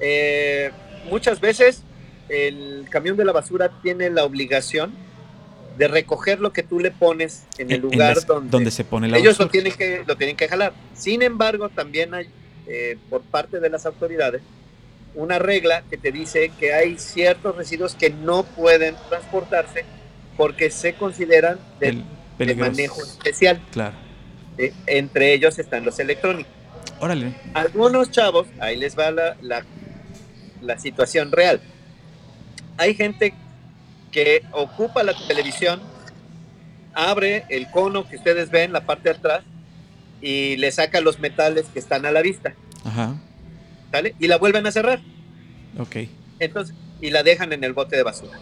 Eh, 0.00 0.70
muchas 1.10 1.40
veces 1.40 1.82
el 2.28 2.86
camión 2.90 3.16
de 3.16 3.24
la 3.24 3.32
basura 3.32 3.70
tiene 3.82 4.10
la 4.10 4.24
obligación 4.24 4.92
de 5.78 5.88
recoger 5.88 6.40
lo 6.40 6.52
que 6.52 6.62
tú 6.62 6.80
le 6.80 6.90
pones 6.90 7.44
en 7.56 7.70
el 7.70 7.80
lugar 7.80 8.18
donde, 8.26 8.70
se 8.72 8.84
pone 8.84 9.06
la 9.06 9.16
ellos 9.18 9.38
lo 9.38 9.48
tienen 9.48 9.72
que 9.72 10.02
lo 10.06 10.16
tienen 10.16 10.36
que 10.36 10.48
jalar. 10.48 10.72
Sin 10.94 11.22
embargo, 11.22 11.68
también 11.68 12.14
hay 12.14 12.28
eh, 12.66 12.98
por 13.08 13.22
parte 13.22 13.60
de 13.60 13.70
las 13.70 13.86
autoridades 13.86 14.42
una 15.14 15.38
regla 15.38 15.84
que 15.88 15.96
te 15.96 16.12
dice 16.12 16.50
que 16.58 16.74
hay 16.74 16.98
ciertos 16.98 17.56
residuos 17.56 17.94
que 17.94 18.10
no 18.10 18.42
pueden 18.42 18.94
transportarse 19.08 19.84
porque 20.36 20.70
se 20.70 20.94
consideran 20.94 21.58
de, 21.80 22.02
manejo 22.54 23.02
especial. 23.02 23.60
Claro. 23.72 23.96
Eh, 24.58 24.72
entre 24.86 25.32
ellos 25.32 25.58
están 25.58 25.84
los 25.84 25.98
electrónicos. 25.98 26.52
Órale. 27.00 27.34
Algunos 27.54 28.10
chavos, 28.10 28.48
ahí 28.60 28.76
les 28.76 28.98
va 28.98 29.10
la, 29.10 29.36
la, 29.40 29.64
la 30.60 30.78
situación 30.78 31.32
real. 31.32 31.60
Hay 32.78 32.94
gente 32.94 33.34
que 34.10 34.42
ocupa 34.52 35.02
la 35.02 35.14
televisión, 35.26 35.80
abre 36.94 37.44
el 37.48 37.70
cono 37.70 38.08
que 38.08 38.16
ustedes 38.16 38.50
ven, 38.50 38.72
la 38.72 38.86
parte 38.86 39.10
de 39.10 39.16
atrás, 39.16 39.42
y 40.20 40.56
le 40.56 40.72
saca 40.72 41.00
los 41.00 41.18
metales 41.18 41.66
que 41.66 41.78
están 41.78 42.06
a 42.06 42.10
la 42.10 42.22
vista. 42.22 42.54
Ajá. 42.84 43.16
¿Sale? 43.92 44.14
Y 44.18 44.28
la 44.28 44.38
vuelven 44.38 44.66
a 44.66 44.72
cerrar. 44.72 45.00
Ok. 45.78 45.96
Entonces, 46.38 46.74
y 47.00 47.10
la 47.10 47.22
dejan 47.22 47.52
en 47.52 47.64
el 47.64 47.72
bote 47.72 47.96
de 47.96 48.02
basura. 48.02 48.38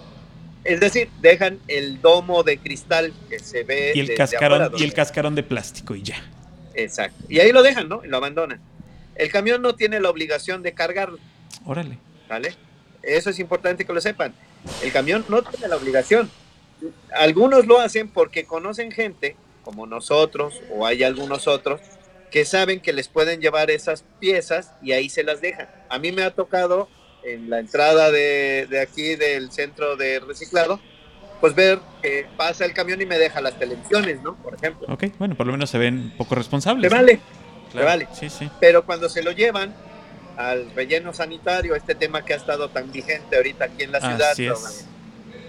Es 0.65 0.81
decir, 0.81 1.09
dejan 1.21 1.61
el 1.69 2.01
domo 2.01 2.43
de 2.43 2.59
cristal 2.59 3.13
que 3.29 3.39
se 3.39 3.63
ve. 3.63 3.93
Y 3.95 4.01
el, 4.01 4.15
cascarón, 4.15 4.73
y 4.77 4.83
el 4.83 4.93
cascarón 4.93 5.35
de 5.35 5.43
plástico 5.43 5.95
y 5.95 6.03
ya. 6.03 6.17
Exacto. 6.75 7.25
Y 7.29 7.39
ahí 7.39 7.53
lo 7.53 7.63
dejan, 7.63 7.89
¿no? 7.89 8.05
Y 8.05 8.09
lo 8.09 8.17
abandonan. 8.17 8.61
El 9.15 9.31
camión 9.31 9.63
no 9.63 9.75
tiene 9.75 10.01
la 10.01 10.11
obligación 10.11 10.63
de 10.63 10.75
cargarlo. 10.75 11.19
Órale. 11.65 11.99
¿Vale? 12.29 12.55
Eso 13.07 13.31
es 13.31 13.39
importante 13.39 13.85
que 13.85 13.93
lo 13.93 14.01
sepan. 14.01 14.35
El 14.83 14.93
camión 14.93 15.25
no 15.29 15.43
tiene 15.43 15.69
la 15.69 15.77
obligación. 15.77 16.31
Algunos 17.15 17.67
lo 17.67 17.81
hacen 17.81 18.09
porque 18.09 18.45
conocen 18.45 18.91
gente, 18.91 19.37
como 19.63 19.87
nosotros, 19.87 20.61
o 20.71 20.87
hay 20.87 21.05
algunos 21.05 21.47
otros, 21.47 21.81
que 22.31 22.45
saben 22.45 22.81
que 22.81 22.93
les 22.93 23.09
pueden 23.09 23.41
llevar 23.41 23.71
esas 23.71 24.05
piezas 24.19 24.73
y 24.83 24.93
ahí 24.93 25.09
se 25.09 25.23
las 25.23 25.41
dejan. 25.41 25.69
A 25.89 25.99
mí 25.99 26.13
me 26.13 26.23
ha 26.23 26.33
tocado 26.33 26.89
en 27.23 27.49
la 27.49 27.61
entrada 27.61 28.11
de, 28.11 28.69
aquí 28.83 29.17
del 29.17 29.51
centro 29.53 29.97
de 29.97 30.21
reciclado, 30.21 30.81
pues 31.41 31.55
ver 31.55 31.79
que 32.03 32.27
pasa 32.37 32.65
el 32.65 32.73
camión 32.73 33.01
y 33.01 33.07
me 33.07 33.19
deja 33.19 33.41
las 33.41 33.59
televisiones, 33.59 34.23
¿no? 34.23 34.37
Por 34.37 34.55
ejemplo. 34.55 34.87
Ok, 34.93 35.05
bueno, 35.19 35.35
por 35.37 35.47
lo 35.47 35.53
menos 35.53 35.71
se 35.71 35.79
ven 35.79 36.13
poco 36.17 36.35
responsables. 36.35 36.91
Se 36.91 36.97
vale, 36.97 37.21
se 37.73 37.79
vale. 37.79 38.09
Sí, 38.13 38.31
sí. 38.31 38.51
Pero 38.61 38.85
cuando 38.85 39.09
se 39.09 39.23
lo 39.23 39.33
llevan 39.33 39.75
al 40.37 40.71
relleno 40.75 41.13
sanitario, 41.13 41.75
este 41.75 41.95
tema 41.95 42.25
que 42.25 42.35
ha 42.35 42.37
estado 42.37 42.69
tan 42.69 42.91
vigente 42.93 43.37
ahorita 43.37 43.67
aquí 43.67 43.85
en 43.85 43.93
la 43.93 44.01
ciudad, 44.01 44.57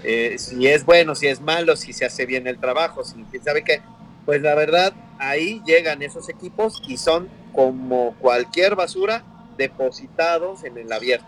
eh, 0.04 0.36
si 0.38 0.68
es 0.68 0.86
bueno, 0.86 1.16
si 1.16 1.28
es 1.28 1.42
malo, 1.42 1.76
si 1.76 1.92
se 1.94 2.06
hace 2.06 2.26
bien 2.26 2.48
el 2.48 2.60
trabajo, 2.60 3.04
si 3.04 3.24
sabe 3.40 3.64
que, 3.64 3.82
pues 4.26 4.42
la 4.42 4.56
verdad, 4.56 4.94
ahí 5.20 5.62
llegan 5.66 6.02
esos 6.02 6.30
equipos 6.30 6.82
y 6.88 6.98
son 6.98 7.28
como 7.54 8.16
cualquier 8.20 8.76
basura 8.76 9.24
depositados 9.58 10.64
en 10.64 10.78
el 10.78 10.92
abierto. 10.92 11.26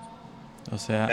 O 0.72 0.78
sea, 0.78 1.10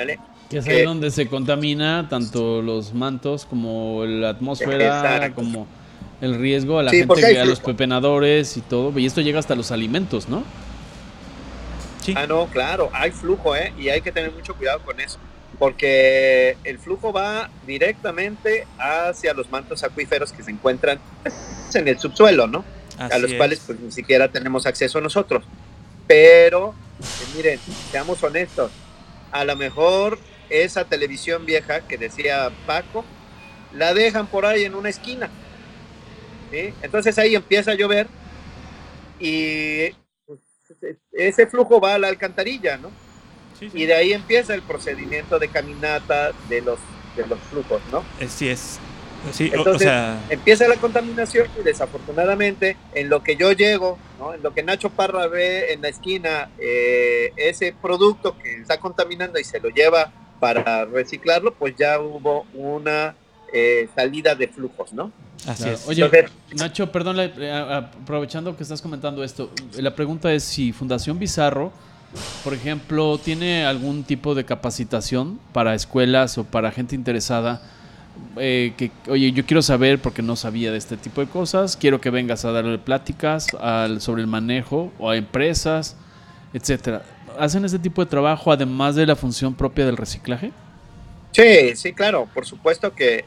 que 0.50 0.59
es 0.59 0.68
ahí 0.68 0.82
donde 0.82 1.11
se 1.11 1.26
contamina 1.28 2.09
tanto 2.09 2.62
los 2.62 2.94
mantos 2.94 3.46
como 3.46 4.04
la 4.04 4.30
atmósfera, 4.30 5.32
como 5.35 5.66
el 6.20 6.38
riesgo 6.38 6.78
a 6.78 6.82
la 6.85 6.90
gente, 6.90 7.40
a 7.40 7.44
los 7.44 7.61
pepenadores 7.61 8.56
y 8.56 8.61
todo. 8.61 8.96
Y 8.98 9.06
esto 9.06 9.22
llega 9.22 9.38
hasta 9.38 9.54
los 9.54 9.72
alimentos, 9.72 10.28
¿no? 10.28 10.44
Sí. 12.07 12.14
Ah, 12.16 12.27
no, 12.27 12.47
claro, 12.47 12.88
hay 12.92 13.11
flujo, 13.11 13.57
¿eh? 13.57 13.73
Y 13.77 13.88
hay 13.88 14.01
que 14.01 14.12
tener 14.12 14.31
mucho 14.33 14.55
cuidado 14.55 14.81
con 14.81 15.01
eso. 15.01 15.19
Porque 15.59 16.57
el 16.64 16.79
flujo 16.79 17.12
va 17.12 17.51
directamente 17.66 18.66
hacia 18.79 19.35
los 19.35 19.51
mantos 19.51 19.83
acuíferos 19.83 20.33
que 20.33 20.42
se 20.42 20.51
encuentran 20.51 21.01
en 21.75 21.88
el 21.88 21.99
subsuelo, 21.99 22.47
¿no? 22.47 22.64
a 22.99 23.19
los 23.19 23.35
cuales 23.35 23.61
pues 23.66 23.79
ni 23.79 23.92
siquiera 23.92 24.29
tenemos 24.29 24.66
acceso 24.66 25.01
nosotros. 25.01 25.45
Pero, 26.07 26.75
eh, 27.01 27.37
miren, 27.37 27.61
seamos 27.90 28.23
honestos, 28.23 28.71
a 29.33 29.45
lo 29.45 29.57
mejor 29.57 30.19
esa 30.49 30.85
televisión 30.85 31.45
vieja 31.45 31.81
que 31.81 31.99
decía 31.99 32.51
Paco, 32.66 33.05
la 33.75 33.92
dejan 33.92 34.27
por 34.27 34.47
ahí 34.47 34.64
en 34.64 34.75
una 34.75 34.88
esquina. 34.88 35.29
Entonces 36.81 37.19
ahí 37.19 37.35
empieza 37.35 37.73
a 37.73 37.75
llover 37.75 38.07
y 39.19 39.90
pues, 39.90 40.06
ese 41.12 41.46
flujo 41.46 41.81
va 41.81 41.94
a 41.94 41.98
la 41.98 42.09
alcantarilla, 42.09 42.76
¿no? 42.76 42.90
Y 43.61 43.87
de 43.87 43.94
ahí 43.94 44.12
empieza 44.12 44.55
el 44.55 44.62
procedimiento 44.62 45.38
de 45.38 45.48
caminata 45.48 46.33
de 46.48 46.61
los, 46.61 46.79
de 47.16 47.26
los 47.26 47.38
flujos, 47.50 47.81
¿no? 47.90 48.05
Sí, 48.29 48.48
es. 48.48 48.79
Sí, 49.33 49.50
Entonces, 49.52 49.90
empieza 50.29 50.68
la 50.68 50.76
contaminación 50.76 51.48
y 51.59 51.64
desafortunadamente 51.64 52.76
en 52.94 53.09
lo 53.09 53.24
que 53.24 53.35
yo 53.35 53.50
llego, 53.52 53.98
¿no? 54.20 54.35
en 54.35 54.42
lo 54.42 54.55
que 54.55 54.62
Nacho 54.62 54.90
Parra 54.90 55.26
ve 55.26 55.72
en 55.72 55.83
la 55.83 55.88
esquina, 55.88 56.50
eh, 56.61 57.33
ese 57.37 57.74
producto 57.81 58.38
que 58.38 58.57
está 58.57 58.79
contaminando 58.79 59.40
y 59.40 59.44
se 59.44 59.59
lo 59.59 59.70
lleva 59.70 60.12
para 60.38 60.85
reciclarlo, 60.85 61.55
pues 61.55 61.74
ya 61.76 61.98
hubo 61.98 62.46
una 62.55 63.16
eh, 63.52 63.88
salida 63.96 64.35
de 64.35 64.48
flujos, 64.48 64.92
¿no? 64.92 65.11
Así 65.46 65.68
es. 65.68 65.87
Oye, 65.87 66.09
Nacho, 66.56 66.90
perdón, 66.90 67.18
aprovechando 67.20 68.56
que 68.56 68.62
estás 68.62 68.82
comentando 68.82 69.22
esto, 69.22 69.50
la 69.78 69.94
pregunta 69.94 70.32
es 70.32 70.42
si 70.42 70.72
Fundación 70.72 71.18
Bizarro, 71.18 71.72
por 72.44 72.54
ejemplo, 72.54 73.18
tiene 73.18 73.64
algún 73.64 74.04
tipo 74.04 74.35
de 74.35 74.44
capacitación 74.44 75.38
para 75.52 75.74
escuelas 75.74 76.38
o 76.38 76.44
para 76.44 76.72
gente 76.72 76.94
interesada 76.94 77.62
eh, 78.38 78.74
que, 78.76 78.90
oye, 79.09 79.32
yo 79.32 79.46
quiero 79.46 79.62
saber 79.62 79.98
porque 80.00 80.22
no 80.22 80.37
sabía 80.37 80.70
de 80.70 80.78
este 80.78 80.96
tipo 80.96 81.20
de 81.20 81.26
cosas, 81.26 81.76
quiero 81.76 82.00
que 82.00 82.11
vengas 82.11 82.44
a 82.44 82.52
darle 82.52 82.78
pláticas 82.78 83.46
al, 83.61 84.00
sobre 84.00 84.22
el 84.22 84.26
manejo 84.26 84.92
o 84.98 85.11
a 85.11 85.16
empresas, 85.16 85.96
etcétera. 86.52 87.02
¿Hacen 87.38 87.64
este 87.64 87.78
tipo 87.78 88.04
de 88.04 88.11
trabajo 88.11 88.52
además 88.52 88.94
de 88.94 89.06
la 89.06 89.16
función 89.16 89.54
propia 89.54 89.87
del 89.87 89.96
reciclaje? 89.96 90.52
Sí, 91.32 91.76
sí, 91.76 91.92
claro, 91.92 92.28
por 92.32 92.46
supuesto 92.46 92.94
que, 92.94 93.24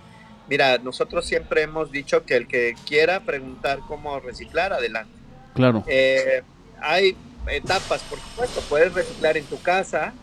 mira, 0.49 0.77
nosotros 0.79 1.25
siempre 1.25 1.61
hemos 1.61 1.91
dicho 1.91 2.25
que 2.25 2.35
el 2.35 2.47
que 2.47 2.75
quiera 2.87 3.21
preguntar 3.21 3.79
cómo 3.87 4.19
reciclar, 4.19 4.73
adelante. 4.73 5.13
Claro. 5.53 5.83
Eh, 5.87 6.41
hay 6.81 7.15
etapas, 7.47 8.01
por 8.03 8.19
supuesto, 8.19 8.61
puedes 8.67 8.93
reciclar 8.93 9.37
en 9.37 9.45
tu 9.45 9.61
casa, 9.61 10.13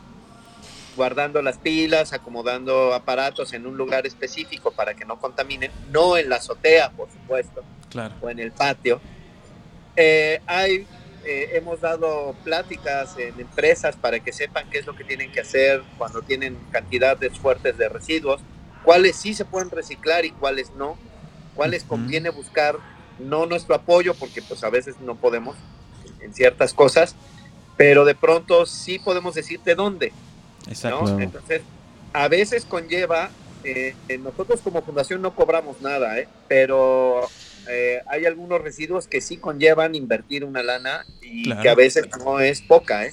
guardando 0.96 1.42
las 1.42 1.58
pilas, 1.58 2.12
acomodando 2.12 2.94
aparatos 2.94 3.52
en 3.52 3.66
un 3.66 3.76
lugar 3.76 4.06
específico 4.06 4.72
para 4.72 4.94
que 4.94 5.04
no 5.04 5.18
contaminen, 5.18 5.70
no 5.90 6.16
en 6.16 6.28
la 6.28 6.36
azotea, 6.36 6.90
por 6.90 7.10
supuesto, 7.10 7.62
claro. 7.90 8.14
o 8.20 8.30
en 8.30 8.38
el 8.38 8.52
patio. 8.52 9.00
Eh, 9.94 10.40
hay, 10.46 10.86
eh, 11.24 11.50
hemos 11.52 11.80
dado 11.80 12.34
pláticas 12.44 13.16
en 13.18 13.38
empresas 13.40 13.96
para 13.96 14.20
que 14.20 14.32
sepan 14.32 14.68
qué 14.70 14.78
es 14.78 14.86
lo 14.86 14.94
que 14.94 15.04
tienen 15.04 15.30
que 15.32 15.40
hacer 15.40 15.82
cuando 15.98 16.22
tienen 16.22 16.56
cantidades 16.70 17.38
fuertes 17.38 17.76
de 17.78 17.88
residuos, 17.88 18.40
cuáles 18.86 19.16
sí 19.16 19.34
se 19.34 19.44
pueden 19.44 19.68
reciclar 19.68 20.24
y 20.24 20.30
cuáles 20.30 20.70
no, 20.76 20.96
cuáles 21.56 21.82
conviene 21.82 22.30
buscar 22.30 22.76
no 23.18 23.44
nuestro 23.44 23.74
apoyo 23.74 24.14
porque 24.14 24.42
pues 24.42 24.62
a 24.62 24.70
veces 24.70 24.94
no 25.00 25.16
podemos 25.16 25.56
en 26.20 26.32
ciertas 26.32 26.72
cosas, 26.72 27.16
pero 27.76 28.04
de 28.04 28.14
pronto 28.14 28.64
sí 28.64 29.00
podemos 29.00 29.34
decirte 29.34 29.74
dónde. 29.74 30.12
Exacto. 30.68 31.18
Entonces, 31.18 31.62
a 32.12 32.28
veces 32.28 32.64
conlleva, 32.64 33.30
eh, 33.64 33.96
nosotros 34.20 34.60
como 34.60 34.82
fundación 34.82 35.20
no 35.20 35.34
cobramos 35.34 35.80
nada, 35.80 36.16
¿eh? 36.20 36.28
pero 36.46 37.28
eh, 37.68 38.02
hay 38.06 38.24
algunos 38.24 38.60
residuos 38.60 39.08
que 39.08 39.20
sí 39.20 39.36
conllevan 39.36 39.96
invertir 39.96 40.44
una 40.44 40.62
lana 40.62 41.04
y 41.22 41.52
que 41.56 41.68
a 41.68 41.74
veces 41.74 42.06
no 42.24 42.38
es 42.38 42.62
poca, 42.62 43.04
¿eh? 43.04 43.12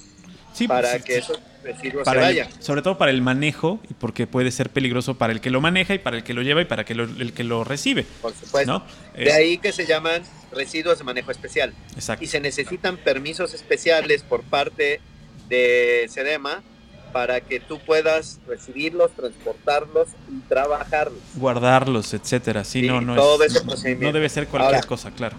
Sí, 0.53 0.67
para 0.67 0.91
pues, 0.91 1.03
que 1.03 1.17
esos 1.17 1.39
residuos 1.63 2.07
se 2.07 2.15
vayan. 2.15 2.47
sobre 2.59 2.81
todo 2.81 2.97
para 2.97 3.11
el 3.11 3.21
manejo 3.21 3.79
y 3.89 3.93
porque 3.93 4.27
puede 4.27 4.51
ser 4.51 4.69
peligroso 4.69 5.17
para 5.17 5.33
el 5.33 5.41
que 5.41 5.49
lo 5.49 5.61
maneja 5.61 5.93
y 5.93 5.99
para 5.99 6.17
el 6.17 6.23
que 6.23 6.33
lo 6.33 6.41
lleva 6.41 6.61
y 6.61 6.65
para 6.65 6.83
el 6.83 7.33
que 7.33 7.43
lo 7.43 7.63
recibe. 7.63 8.05
Por 8.21 8.33
supuesto. 8.33 8.83
De 9.15 9.31
ahí 9.31 9.57
que 9.57 9.71
se 9.71 9.85
llaman 9.85 10.21
residuos 10.51 10.99
de 10.99 11.03
manejo 11.03 11.31
especial. 11.31 11.73
Exacto. 11.95 12.23
Y 12.23 12.27
se 12.27 12.39
necesitan 12.39 12.97
permisos 12.97 13.53
especiales 13.53 14.23
por 14.23 14.43
parte 14.43 15.01
de 15.49 16.07
SEDEMA 16.09 16.63
para 17.11 17.41
que 17.41 17.59
tú 17.59 17.79
puedas 17.79 18.39
recibirlos, 18.47 19.11
transportarlos 19.11 20.09
y 20.29 20.39
trabajarlos. 20.49 21.19
Guardarlos, 21.35 22.13
etcétera. 22.13 22.63
Sí, 22.63 22.81
no, 22.81 22.99
no, 23.01 23.15
todo 23.15 23.43
ese 23.43 23.61
procedimiento. 23.61 24.07
no 24.07 24.13
debe 24.13 24.29
ser 24.29 24.47
cualquier 24.47 24.85
cosa, 24.85 25.11
claro. 25.11 25.37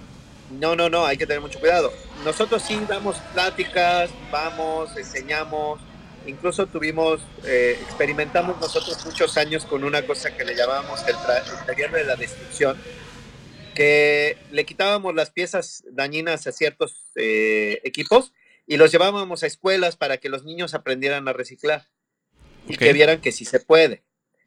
No, 0.59 0.77
no, 0.77 0.89
no, 0.89 1.05
hay 1.05 1.17
que 1.17 1.27
tener 1.27 1.41
mucho 1.41 1.61
cuidado. 1.61 1.93
Nosotros 2.25 2.63
sí 2.63 2.81
damos 2.89 3.17
pláticas, 3.33 4.11
vamos, 4.31 4.97
enseñamos, 4.97 5.81
incluso 6.27 6.67
tuvimos, 6.67 7.21
eh, 7.45 7.79
experimentamos 7.83 8.61
nosotros 8.61 9.05
muchos 9.05 9.37
años 9.37 9.65
con 9.65 9.85
una 9.85 10.07
cosa 10.07 10.37
que 10.37 10.45
le 10.45 10.55
llamábamos 10.55 11.01
el, 11.07 11.17
taller 11.67 11.91
de 11.91 12.05
la 12.05 12.17
destrucción, 12.17 12.79
que 13.75 14.39
le 14.51 14.65
quitábamos 14.65 15.15
las 15.15 15.31
piezas 15.31 15.85
dañinas 15.91 16.47
a 16.47 16.53
ciertos 16.53 17.11
eh, 17.17 17.81
equipos 17.85 18.33
y 18.67 18.77
los 18.77 18.93
llevábamos 18.93 19.43
a 19.43 19.47
escuelas 19.47 19.97
para 19.97 20.19
que 20.19 20.29
los 20.29 20.45
niños 20.45 20.75
aprendieran 20.75 21.29
a 21.29 21.33
reciclar 21.33 21.89
y 22.69 22.77
que 22.77 22.93
vieran 22.93 23.21
que 23.21 23.33
sí 23.33 23.45
se 23.45 23.61
puede. 23.61 24.04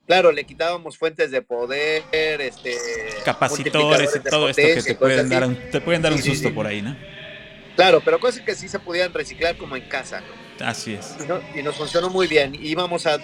Claro, 0.07 0.31
le 0.31 0.45
quitábamos 0.45 0.97
fuentes 0.97 1.31
de 1.31 1.41
poder, 1.41 2.01
este, 2.13 2.77
capacitores 3.25 4.15
y 4.15 4.19
todo 4.21 4.47
esto 4.47 4.61
que 4.61 4.81
te 4.81 4.95
pueden, 4.95 5.27
dar 5.27 5.45
un, 5.45 5.69
te 5.69 5.81
pueden 5.81 6.01
dar 6.01 6.13
un 6.13 6.23
susto 6.23 6.53
por 6.55 6.65
ahí, 6.65 6.81
¿no? 6.81 6.95
Claro, 7.75 8.01
pero 8.03 8.17
cosas 8.17 8.41
que 8.41 8.55
sí 8.55 8.69
se 8.69 8.79
podían 8.79 9.13
reciclar 9.13 9.57
como 9.57 9.75
en 9.75 9.87
casa. 9.89 10.23
Así 10.61 10.93
es. 10.93 11.15
Y, 11.53 11.61
nos 11.61 11.75
funcionó 11.75 12.09
muy 12.09 12.27
bien. 12.27 12.55
Íbamos 12.55 13.05
a, 13.05 13.17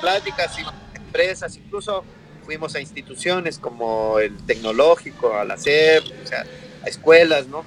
pláticas, 0.00 0.58
íbamos 0.58 0.80
a 0.94 0.96
empresas, 0.96 1.56
incluso 1.56 2.02
fuimos 2.42 2.74
a 2.74 2.80
instituciones 2.80 3.58
como 3.58 4.18
el 4.18 4.34
tecnológico, 4.46 5.34
a 5.34 5.44
la 5.44 5.58
SEP, 5.58 6.04
o 6.24 6.26
sea, 6.26 6.44
a 6.82 6.88
escuelas, 6.88 7.48
¿no? 7.48 7.66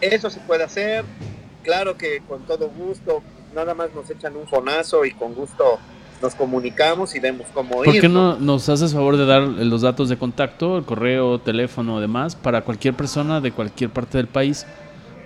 Eso 0.00 0.30
se 0.30 0.38
puede 0.40 0.62
hacer, 0.62 1.04
claro 1.64 1.98
que 1.98 2.20
con 2.28 2.46
todo 2.46 2.68
gusto, 2.68 3.22
nada 3.54 3.74
más 3.74 3.92
nos 3.92 4.08
echan 4.08 4.36
un 4.36 4.46
fonazo 4.46 5.04
y 5.04 5.12
con 5.12 5.34
gusto 5.34 5.80
nos 6.22 6.34
comunicamos 6.34 7.14
y 7.14 7.20
vemos 7.20 7.46
cómo 7.52 7.84
ir. 7.84 7.90
¿Por 7.90 8.00
qué 8.00 8.08
no, 8.08 8.36
nos 8.36 8.68
haces 8.68 8.92
favor 8.92 9.16
de 9.16 9.26
dar 9.26 9.42
los 9.42 9.82
datos 9.82 10.08
de 10.08 10.16
contacto, 10.16 10.78
el 10.78 10.84
correo, 10.84 11.40
teléfono, 11.40 12.00
demás, 12.00 12.36
para 12.36 12.62
cualquier 12.62 12.94
persona 12.94 13.40
de 13.40 13.52
cualquier 13.52 13.90
parte 13.90 14.18
del 14.18 14.28
país 14.28 14.66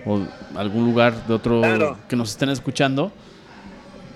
o 0.04 0.20
algún 0.56 0.84
lugar 0.84 1.26
de 1.26 1.34
otro 1.34 1.62
que 2.08 2.16
nos 2.16 2.30
estén 2.30 2.48
escuchando, 2.48 3.12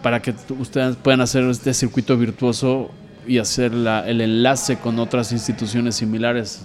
para 0.03 0.23
que 0.23 0.35
ustedes 0.59 0.97
puedan 0.97 1.21
hacer 1.21 1.45
este 1.45 1.75
circuito 1.75 2.17
virtuoso 2.17 2.91
y 3.27 3.39
hacer 3.39 3.75
la, 3.75 4.09
el 4.09 4.21
enlace 4.21 4.79
con 4.79 4.99
otras 4.99 5.33
instituciones 5.33 5.97
similares 5.97 6.63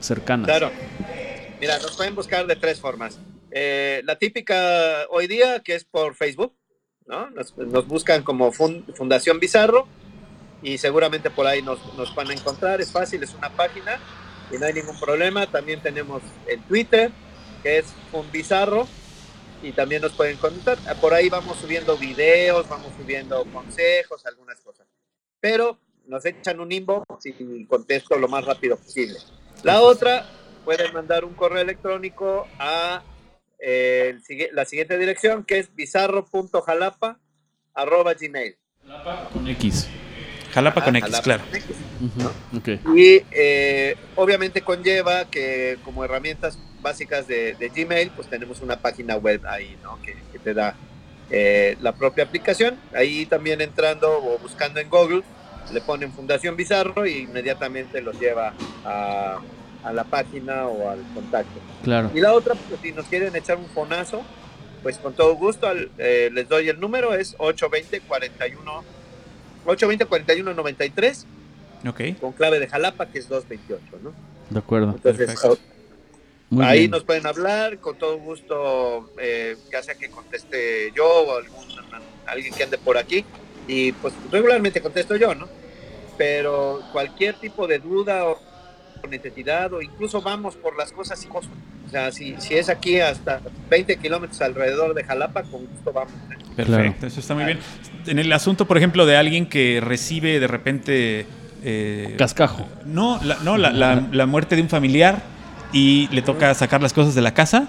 cercanas? 0.00 0.46
Claro. 0.46 0.70
Mira, 1.60 1.78
nos 1.78 1.96
pueden 1.96 2.14
buscar 2.14 2.46
de 2.46 2.56
tres 2.56 2.80
formas. 2.80 3.18
Eh, 3.50 4.02
la 4.04 4.16
típica 4.16 5.06
hoy 5.10 5.26
día, 5.26 5.60
que 5.60 5.74
es 5.74 5.84
por 5.84 6.14
Facebook, 6.14 6.52
¿no? 7.06 7.30
Nos, 7.30 7.86
buscan 7.86 8.22
como 8.22 8.52
Fundación 8.52 9.38
Bizarro 9.38 9.86
y 10.62 10.78
seguramente 10.78 11.30
por 11.30 11.46
ahí 11.46 11.62
nos, 11.62 11.78
nos, 11.96 12.14
van 12.14 12.30
a 12.30 12.34
encontrar. 12.34 12.80
Es 12.80 12.92
fácil, 12.92 13.22
es 13.22 13.34
una 13.34 13.50
página 13.50 13.98
y 14.52 14.58
no 14.58 14.66
hay 14.66 14.74
ningún 14.74 14.98
problema. 14.98 15.46
También 15.46 15.80
tenemos 15.80 16.22
el 16.46 16.62
Twitter, 16.62 17.10
que 17.62 17.78
es 17.78 17.86
Bizarro 18.32 18.86
y 19.62 19.72
también 19.72 20.02
nos 20.02 20.12
pueden 20.12 20.36
contar. 20.36 20.78
Por 21.00 21.14
ahí 21.14 21.28
vamos 21.28 21.58
subiendo 21.58 21.96
videos, 21.96 22.68
vamos 22.68 22.92
subiendo 22.98 23.44
consejos, 23.52 24.24
algunas 24.26 24.60
cosas. 24.60 24.86
Pero 25.40 25.78
nos 26.06 26.24
echan 26.24 26.60
un 26.60 26.70
inbox 26.72 27.26
y 27.26 27.64
contesto 27.66 28.18
lo 28.18 28.28
más 28.28 28.44
rápido 28.44 28.76
posible. 28.76 29.18
La 29.62 29.80
otra, 29.80 30.26
pueden 30.64 30.92
mandar 30.92 31.24
un 31.24 31.34
correo 31.34 31.62
electrónico 31.62 32.46
a 32.58 33.02
eh, 33.58 34.18
la 34.52 34.64
siguiente 34.64 34.98
dirección 34.98 35.44
que 35.44 35.58
es 35.58 35.74
bizarro.jalapa 35.74 37.18
arroba 37.74 38.14
gmail. 38.14 38.56
Jalapa 38.82 39.28
con 39.32 39.48
X. 39.48 39.88
Jalapa 40.52 40.84
con 40.84 40.96
X, 40.96 41.20
claro. 41.20 41.42
Y 42.94 43.22
eh, 43.30 43.96
obviamente 44.14 44.62
conlleva 44.62 45.28
que 45.30 45.78
como 45.84 46.04
herramientas 46.04 46.58
básicas 46.80 47.26
de, 47.26 47.70
Gmail, 47.74 48.10
pues 48.10 48.28
tenemos 48.28 48.60
una 48.60 48.76
página 48.80 49.16
web 49.16 49.44
ahí, 49.46 49.76
¿no? 49.82 50.00
Que, 50.02 50.16
te 50.38 50.54
da 50.54 50.76
eh, 51.30 51.76
la 51.80 51.92
propia 51.92 52.24
aplicación. 52.24 52.78
Ahí 52.94 53.26
también 53.26 53.60
entrando 53.60 54.08
o 54.08 54.38
buscando 54.38 54.78
en 54.78 54.88
Google, 54.88 55.22
le 55.72 55.80
ponen 55.80 56.12
Fundación 56.12 56.56
Bizarro 56.56 57.04
y 57.06 57.18
inmediatamente 57.18 58.00
los 58.00 58.18
lleva 58.20 58.54
a 58.84 59.40
a 59.86 59.92
la 59.92 60.04
página 60.04 60.66
o 60.66 60.90
al 60.90 60.98
contacto. 61.14 61.60
Claro. 61.84 62.10
Y 62.12 62.20
la 62.20 62.32
otra, 62.32 62.54
pues, 62.54 62.80
si 62.80 62.92
nos 62.92 63.06
quieren 63.06 63.34
echar 63.36 63.56
un 63.56 63.66
fonazo, 63.66 64.22
pues 64.82 64.98
con 64.98 65.14
todo 65.14 65.34
gusto 65.36 65.68
eh, 65.98 66.30
les 66.32 66.48
doy 66.48 66.68
el 66.68 66.80
número, 66.80 67.14
es 67.14 67.36
820 67.38 68.00
41 68.06 68.84
820 69.64 70.06
41 70.06 70.54
93. 70.54 71.26
Ok. 71.88 72.00
Con 72.20 72.32
clave 72.32 72.58
de 72.58 72.66
Jalapa, 72.66 73.06
que 73.06 73.18
es 73.20 73.28
228, 73.28 73.98
¿no? 74.02 74.12
De 74.50 74.58
acuerdo. 74.58 74.92
Entonces, 74.96 75.36
ahí 76.60 76.88
nos 76.88 77.04
pueden 77.04 77.26
hablar, 77.26 77.78
con 77.78 77.96
todo 77.96 78.18
gusto, 78.18 79.10
eh, 79.18 79.56
ya 79.70 79.82
sea 79.82 79.94
que 79.94 80.08
conteste 80.10 80.92
yo 80.96 81.06
o 81.06 81.36
algún, 81.36 81.64
alguien 82.26 82.54
que 82.54 82.64
ande 82.64 82.78
por 82.78 82.98
aquí. 82.98 83.24
Y 83.68 83.92
pues 83.92 84.14
regularmente 84.32 84.80
contesto 84.80 85.16
yo, 85.16 85.34
¿no? 85.34 85.48
Pero 86.16 86.82
cualquier 86.92 87.38
tipo 87.38 87.66
de 87.66 87.78
duda 87.78 88.24
o 88.24 88.40
necesidad 89.08 89.72
o 89.72 89.82
incluso 89.82 90.22
vamos 90.22 90.56
por 90.56 90.76
las 90.76 90.92
cosas 90.92 91.22
y 91.24 91.28
cosas. 91.28 91.50
O 91.86 91.88
sea, 91.88 92.10
si, 92.10 92.34
si 92.38 92.54
es 92.54 92.68
aquí 92.68 93.00
hasta 93.00 93.40
20 93.70 93.96
kilómetros 93.96 94.40
alrededor 94.40 94.94
de 94.94 95.04
Jalapa, 95.04 95.42
con 95.42 95.66
gusto 95.66 95.92
vamos. 95.92 96.12
¿eh? 96.30 96.54
Perfecto, 96.56 97.06
eso 97.06 97.20
está 97.20 97.34
muy 97.34 97.44
bien. 97.44 97.58
En 98.06 98.18
el 98.18 98.32
asunto, 98.32 98.66
por 98.66 98.76
ejemplo, 98.76 99.06
de 99.06 99.16
alguien 99.16 99.46
que 99.46 99.80
recibe 99.80 100.40
de 100.40 100.46
repente... 100.46 101.26
Eh, 101.62 102.14
Cascajo. 102.18 102.66
No, 102.84 103.20
la, 103.22 103.36
no 103.42 103.56
la, 103.56 103.70
la, 103.70 104.26
muerte 104.26 104.56
de 104.56 104.62
un 104.62 104.68
familiar 104.68 105.22
y 105.72 106.08
le 106.08 106.22
toca 106.22 106.54
sacar 106.54 106.82
las 106.82 106.92
cosas 106.92 107.14
de 107.14 107.22
la 107.22 107.34
casa 107.34 107.68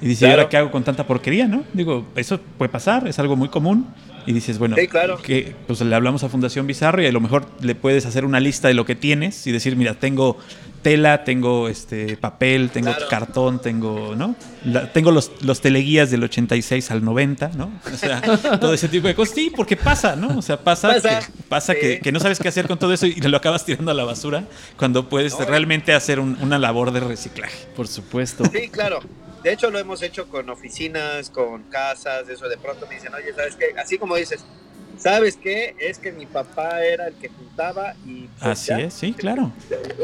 y 0.00 0.06
dice, 0.06 0.30
ahora 0.30 0.48
qué 0.48 0.56
hago 0.56 0.70
con 0.70 0.84
tanta 0.84 1.06
porquería? 1.06 1.46
¿no? 1.46 1.64
Digo, 1.72 2.06
eso 2.16 2.40
puede 2.58 2.70
pasar, 2.70 3.08
es 3.08 3.18
algo 3.18 3.36
muy 3.36 3.48
común 3.48 3.86
y 4.30 4.32
dices, 4.32 4.58
bueno, 4.58 4.76
que 5.22 5.54
pues 5.66 5.80
le 5.80 5.94
hablamos 5.94 6.22
a 6.22 6.28
Fundación 6.28 6.66
Bizarro 6.66 7.02
y 7.02 7.06
a 7.06 7.12
lo 7.12 7.20
mejor 7.20 7.46
le 7.60 7.74
puedes 7.74 8.06
hacer 8.06 8.24
una 8.24 8.38
lista 8.38 8.68
de 8.68 8.74
lo 8.74 8.84
que 8.84 8.94
tienes 8.94 9.46
y 9.48 9.52
decir, 9.52 9.74
mira, 9.74 9.94
tengo 9.94 10.38
tela, 10.82 11.24
tengo 11.24 11.68
este 11.68 12.16
papel, 12.16 12.70
tengo 12.70 12.92
cartón, 13.10 13.60
tengo, 13.60 14.14
¿no? 14.16 14.36
tengo 14.94 15.10
los, 15.10 15.32
los 15.42 15.60
teleguías 15.60 16.10
del 16.10 16.22
86 16.22 16.90
al 16.92 17.04
90, 17.04 17.50
¿no? 17.56 17.72
O 17.92 17.96
sea, 17.96 18.20
todo 18.60 18.72
ese 18.72 18.88
tipo 18.88 19.08
de 19.08 19.14
cosas. 19.16 19.34
Sí, 19.34 19.52
porque 19.54 19.76
pasa, 19.76 20.14
¿no? 20.14 20.38
O 20.38 20.42
sea, 20.42 20.58
pasa, 20.58 20.94
pasa, 21.48 21.74
que, 21.74 21.98
que, 22.00 22.12
no 22.12 22.20
sabes 22.20 22.38
qué 22.38 22.48
hacer 22.48 22.68
con 22.68 22.78
todo 22.78 22.92
eso 22.92 23.06
y 23.06 23.14
lo 23.20 23.36
acabas 23.36 23.64
tirando 23.64 23.90
a 23.90 23.94
la 23.94 24.04
basura 24.04 24.44
cuando 24.76 25.08
puedes 25.08 25.36
realmente 25.38 25.92
hacer 25.92 26.20
una 26.20 26.58
labor 26.58 26.92
de 26.92 27.00
reciclaje. 27.00 27.66
Por 27.74 27.88
supuesto. 27.88 28.44
Sí, 28.52 28.68
claro. 28.68 29.00
De 29.42 29.52
hecho, 29.52 29.70
lo 29.70 29.78
hemos 29.78 30.02
hecho 30.02 30.28
con 30.28 30.50
oficinas, 30.50 31.30
con 31.30 31.62
casas, 31.64 32.28
eso 32.28 32.48
de 32.48 32.58
pronto 32.58 32.86
me 32.86 32.96
dicen, 32.96 33.14
oye, 33.14 33.32
¿sabes 33.34 33.56
qué? 33.56 33.74
Así 33.78 33.96
como 33.96 34.16
dices, 34.16 34.44
¿sabes 34.98 35.36
qué? 35.36 35.74
Es 35.78 35.98
que 35.98 36.12
mi 36.12 36.26
papá 36.26 36.84
era 36.84 37.08
el 37.08 37.14
que 37.14 37.28
juntaba 37.28 37.94
y... 38.06 38.28
Pues, 38.38 38.70
Así 38.70 38.72
es, 38.72 38.94
sí, 38.94 39.12
claro. 39.12 39.52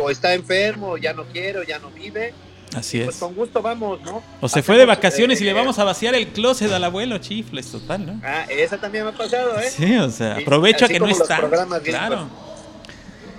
O 0.00 0.10
está 0.10 0.34
enfermo, 0.34 0.92
o 0.92 0.96
ya 0.96 1.12
no 1.12 1.24
quiere, 1.24 1.58
o 1.58 1.62
ya 1.62 1.78
no 1.78 1.90
vive. 1.90 2.32
Así 2.74 3.00
pues 3.00 3.14
es. 3.14 3.20
con 3.20 3.34
gusto 3.34 3.62
vamos, 3.62 4.00
¿no? 4.02 4.22
O 4.40 4.48
se 4.48 4.62
fue 4.62 4.76
de 4.76 4.86
vacaciones 4.86 5.40
y 5.40 5.44
le 5.44 5.52
vamos 5.52 5.78
a 5.78 5.84
vaciar 5.84 6.14
el 6.14 6.28
closet 6.28 6.72
al 6.72 6.84
abuelo, 6.84 7.18
chifles, 7.18 7.70
total, 7.70 8.06
¿no? 8.06 8.20
Ah, 8.24 8.46
esa 8.48 8.78
también 8.78 9.04
me 9.04 9.10
ha 9.10 9.14
pasado, 9.14 9.58
¿eh? 9.60 9.70
Sí, 9.70 9.96
o 9.96 10.10
sea, 10.10 10.36
aprovecha 10.38 10.88
que 10.88 10.98
no 10.98 11.08
está. 11.08 11.40
Claro. 11.84 12.28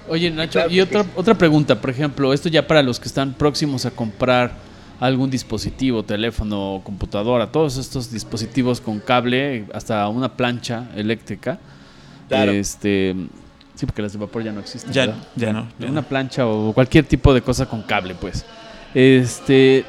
Oye, 0.10 0.32
Nacho, 0.32 0.70
y 0.70 0.80
otra, 0.80 1.06
otra 1.16 1.36
pregunta, 1.36 1.82
por 1.82 1.90
ejemplo, 1.90 2.34
esto 2.34 2.48
ya 2.48 2.66
para 2.66 2.82
los 2.82 3.00
que 3.00 3.10
están 3.10 3.34
próximos 3.34 3.86
a 3.86 3.92
comprar 3.92 4.67
algún 5.00 5.30
dispositivo, 5.30 6.04
teléfono, 6.04 6.82
computadora, 6.84 7.52
todos 7.52 7.78
estos 7.78 8.12
dispositivos 8.12 8.82
con 8.82 9.00
cable, 9.00 9.66
hasta 9.74 10.08
una 10.08 10.36
plancha 10.36 10.90
eléctrica. 10.96 11.60
Este, 12.30 13.16
sí, 13.76 13.86
porque 13.86 14.02
las 14.02 14.14
de 14.14 14.20
vapor 14.20 14.44
ya 14.44 14.52
no 14.52 14.60
existen. 14.60 14.92
Ya, 14.92 15.16
ya 15.36 15.54
no. 15.54 15.68
una 15.88 16.02
plancha 16.02 16.46
o 16.48 16.74
cualquier 16.74 17.06
tipo 17.06 17.34
de 17.34 17.42
cosa 17.42 17.68
con 17.68 17.84
cable, 17.84 18.16
pues. 18.16 18.46
Este, 18.94 19.86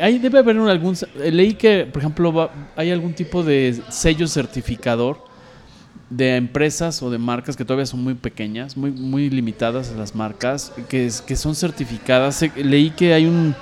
ahí 0.00 0.18
debe 0.18 0.38
haber 0.38 0.56
algún 0.56 0.96
leí 1.16 1.54
que, 1.54 1.84
por 1.84 2.00
ejemplo, 2.00 2.50
hay 2.76 2.90
algún 2.90 3.12
tipo 3.12 3.42
de 3.42 3.78
sello 3.90 4.26
certificador 4.26 5.24
de 6.08 6.36
empresas 6.36 7.02
o 7.02 7.10
de 7.10 7.18
marcas 7.18 7.56
que 7.56 7.64
todavía 7.64 7.86
son 7.86 8.02
muy 8.02 8.14
pequeñas, 8.14 8.76
muy 8.76 8.92
muy 8.92 9.28
limitadas 9.28 9.92
las 9.96 10.14
marcas 10.14 10.72
que, 10.88 11.10
que 11.26 11.36
son 11.36 11.54
certificadas. 11.54 12.42
Leí 12.56 12.90
que 12.90 13.12
hay 13.12 13.26
un 13.26 13.54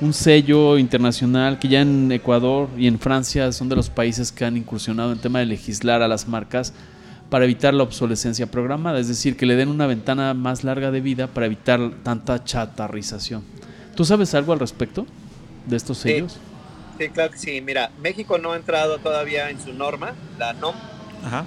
un 0.00 0.12
sello 0.12 0.78
internacional 0.78 1.58
que 1.58 1.68
ya 1.68 1.80
en 1.80 2.10
Ecuador 2.12 2.68
y 2.76 2.86
en 2.86 3.00
Francia 3.00 3.50
son 3.52 3.68
de 3.68 3.76
los 3.76 3.90
países 3.90 4.30
que 4.30 4.44
han 4.44 4.56
incursionado 4.56 5.12
en 5.12 5.20
tema 5.20 5.40
de 5.40 5.46
legislar 5.46 6.02
a 6.02 6.08
las 6.08 6.28
marcas 6.28 6.72
para 7.30 7.44
evitar 7.44 7.74
la 7.74 7.82
obsolescencia 7.82 8.46
programada, 8.46 9.00
es 9.00 9.08
decir, 9.08 9.36
que 9.36 9.44
le 9.44 9.56
den 9.56 9.68
una 9.68 9.86
ventana 9.86 10.32
más 10.34 10.64
larga 10.64 10.90
de 10.90 11.00
vida 11.00 11.26
para 11.26 11.46
evitar 11.46 11.90
tanta 12.02 12.42
chatarrización. 12.42 13.44
¿Tú 13.94 14.04
sabes 14.04 14.34
algo 14.34 14.52
al 14.52 14.60
respecto 14.60 15.06
de 15.66 15.76
estos 15.76 15.98
sellos? 15.98 16.38
Sí, 16.98 17.08
claro 17.10 17.32
que 17.32 17.38
sí. 17.38 17.60
Mira, 17.60 17.90
México 18.00 18.38
no 18.38 18.52
ha 18.52 18.56
entrado 18.56 18.98
todavía 18.98 19.50
en 19.50 19.60
su 19.60 19.74
norma, 19.74 20.14
la 20.38 20.54
NOM, 20.54 20.74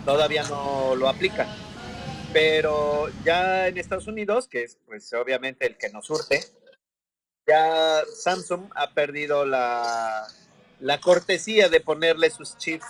todavía 0.06 0.44
no 0.44 0.96
lo 0.96 1.10
aplica. 1.10 1.48
Pero 2.32 3.08
ya 3.26 3.68
en 3.68 3.78
Estados 3.78 4.08
Unidos, 4.08 4.48
que 4.48 4.64
es 4.64 4.78
pues 4.86 5.12
obviamente 5.14 5.66
el 5.66 5.78
que 5.78 5.90
nos 5.90 6.06
surte, 6.06 6.42
ya 7.52 8.04
Samsung 8.16 8.70
ha 8.76 8.92
perdido 8.92 9.46
la, 9.46 10.28
cortesía 11.02 11.68
de 11.68 11.82
ponerle 11.82 12.30
sus 12.30 12.58
chips 12.58 12.86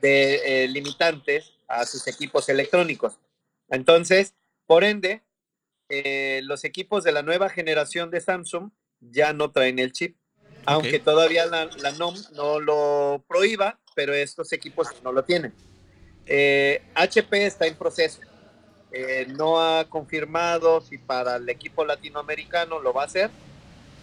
de 0.00 0.64
eh, 0.64 0.68
limitantes 0.68 1.52
a 1.68 1.84
sus 1.84 2.06
equipos 2.06 2.48
electrónicos. 2.48 3.18
Entonces, 3.68 4.34
por 4.66 4.84
ende, 4.84 5.22
eh, 5.90 6.40
los 6.44 6.64
equipos 6.64 7.04
de 7.04 7.12
la 7.12 7.22
nueva 7.22 7.50
generación 7.50 8.10
de 8.10 8.20
Samsung 8.20 8.70
ya 9.00 9.32
no 9.32 9.50
traen 9.50 9.78
el 9.78 9.92
chip. 9.92 10.16
Aunque 10.64 10.98
todavía 10.98 11.46
la, 11.46 11.66
la, 11.66 11.92
NOM 11.92 12.14
no 12.32 12.60
lo 12.60 13.24
prohíba, 13.26 13.78
pero 13.94 14.14
estos 14.14 14.52
equipos 14.52 14.88
no 15.02 15.12
lo 15.12 15.24
tienen. 15.24 15.52
HP 16.94 17.36
eh, 17.36 17.46
está 17.46 17.66
en 17.66 17.74
proceso. 17.74 18.20
No 19.28 19.60
ha 19.60 19.88
confirmado 19.88 20.80
si 20.80 20.96
para 20.96 21.36
el 21.36 21.48
equipo 21.48 21.84
latinoamericano 21.84 22.80
lo 22.80 22.92
va 22.92 23.02
a 23.02 23.06
hacer, 23.06 23.30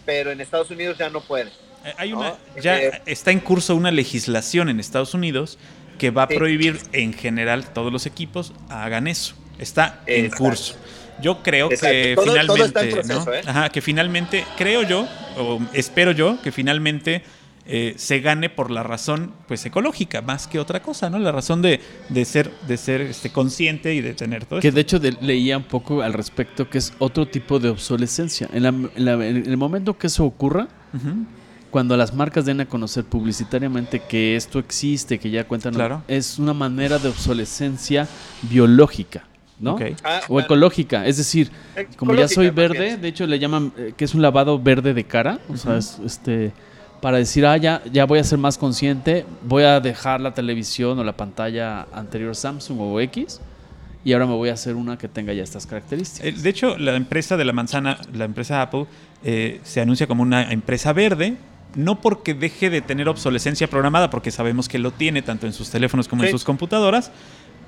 pero 0.06 0.30
en 0.30 0.40
Estados 0.40 0.70
Unidos 0.70 0.96
ya 0.96 1.10
no 1.10 1.20
puede. 1.20 1.50
Eh, 1.84 1.92
hay 1.98 2.12
una, 2.12 2.36
ya 2.62 2.78
está 3.04 3.32
en 3.32 3.40
curso 3.40 3.76
una 3.76 3.90
legislación 3.90 4.70
en 4.70 4.80
Estados 4.80 5.12
Unidos 5.12 5.58
que 5.98 6.10
va 6.10 6.22
a 6.22 6.28
prohibir 6.28 6.78
en 6.92 7.12
general 7.12 7.68
todos 7.70 7.92
los 7.92 8.06
equipos 8.06 8.52
hagan 8.70 9.08
eso. 9.08 9.34
Está 9.58 10.00
en 10.06 10.30
curso. 10.30 10.76
Yo 11.20 11.42
creo 11.42 11.68
que 11.70 12.16
finalmente, 12.22 13.02
¿no? 13.04 13.24
que 13.72 13.80
finalmente, 13.80 14.44
creo 14.56 14.82
yo, 14.82 15.08
o 15.38 15.60
espero 15.72 16.12
yo, 16.12 16.38
que 16.42 16.52
finalmente 16.52 17.22
eh, 17.68 17.94
se 17.96 18.20
gane 18.20 18.48
por 18.48 18.70
la 18.70 18.84
razón 18.84 19.32
pues 19.48 19.66
ecológica 19.66 20.22
más 20.22 20.46
que 20.46 20.60
otra 20.60 20.82
cosa, 20.82 21.10
¿no? 21.10 21.18
La 21.18 21.32
razón 21.32 21.62
de, 21.62 21.80
ser, 22.24 22.52
de 22.68 22.76
ser 22.76 23.00
este, 23.00 23.30
consciente 23.30 23.92
y 23.94 24.00
de 24.00 24.14
tener 24.14 24.44
todo 24.44 24.60
Que 24.60 24.70
de 24.70 24.80
hecho 24.80 25.00
leía 25.20 25.56
un 25.56 25.64
poco 25.64 26.02
al 26.02 26.12
respecto 26.12 26.70
que 26.70 26.78
es 26.78 26.92
otro 26.98 27.26
tipo 27.26 27.58
de 27.58 27.70
obsolescencia. 27.70 28.48
En, 28.52 28.64
el 28.64 29.56
momento 29.56 29.98
que 29.98 30.06
eso 30.06 30.24
ocurra, 30.24 30.68
cuando 31.70 31.96
las 31.96 32.14
marcas 32.14 32.44
den 32.44 32.60
a 32.60 32.66
conocer 32.66 33.04
publicitariamente 33.04 34.00
que 34.00 34.36
esto 34.36 34.60
existe, 34.60 35.18
que 35.18 35.30
ya 35.30 35.44
cuentan, 35.44 36.02
es 36.06 36.38
una 36.38 36.54
manera 36.54 36.98
de 36.98 37.08
obsolescencia 37.08 38.06
biológica. 38.42 39.24
¿no? 39.58 39.78
Ah, 40.04 40.20
o 40.28 40.38
ecológica, 40.38 41.06
es 41.06 41.16
decir, 41.16 41.50
como 41.96 42.14
ya 42.14 42.28
soy 42.28 42.50
verde, 42.50 42.96
de 42.96 43.08
hecho 43.08 43.26
le 43.26 43.38
llaman 43.38 43.72
eh, 43.76 43.94
que 43.96 44.04
es 44.04 44.14
un 44.14 44.22
lavado 44.22 44.60
verde 44.60 44.92
de 44.94 45.04
cara, 45.04 45.40
o 45.48 45.56
sea, 45.56 45.78
es, 45.78 45.98
este 46.04 46.52
para 47.00 47.18
decir, 47.18 47.46
ah, 47.46 47.56
ya, 47.56 47.82
ya 47.92 48.04
voy 48.06 48.18
a 48.18 48.24
ser 48.24 48.38
más 48.38 48.58
consciente, 48.58 49.24
voy 49.42 49.64
a 49.64 49.80
dejar 49.80 50.20
la 50.20 50.34
televisión 50.34 50.98
o 50.98 51.04
la 51.04 51.16
pantalla 51.16 51.86
anterior 51.92 52.34
Samsung 52.34 52.80
o 52.80 53.00
X 53.00 53.40
y 54.06 54.12
ahora 54.12 54.26
me 54.26 54.34
voy 54.34 54.50
a 54.50 54.52
hacer 54.52 54.76
una 54.76 54.96
que 54.96 55.08
tenga 55.08 55.32
ya 55.32 55.42
estas 55.42 55.66
características. 55.66 56.28
Eh, 56.28 56.40
de 56.40 56.48
hecho, 56.48 56.78
la 56.78 56.94
empresa 56.94 57.36
de 57.36 57.44
la 57.44 57.52
manzana, 57.52 57.98
la 58.14 58.24
empresa 58.24 58.62
Apple, 58.62 58.86
eh, 59.24 59.60
se 59.64 59.80
anuncia 59.80 60.06
como 60.06 60.22
una 60.22 60.52
empresa 60.52 60.92
verde, 60.92 61.36
no 61.74 62.00
porque 62.00 62.32
deje 62.32 62.70
de 62.70 62.82
tener 62.82 63.08
obsolescencia 63.08 63.66
programada, 63.66 64.08
porque 64.08 64.30
sabemos 64.30 64.68
que 64.68 64.78
lo 64.78 64.92
tiene 64.92 65.22
tanto 65.22 65.48
en 65.48 65.52
sus 65.52 65.70
teléfonos 65.70 66.06
como 66.06 66.22
en 66.22 66.30
sus 66.30 66.44
computadoras, 66.44 67.10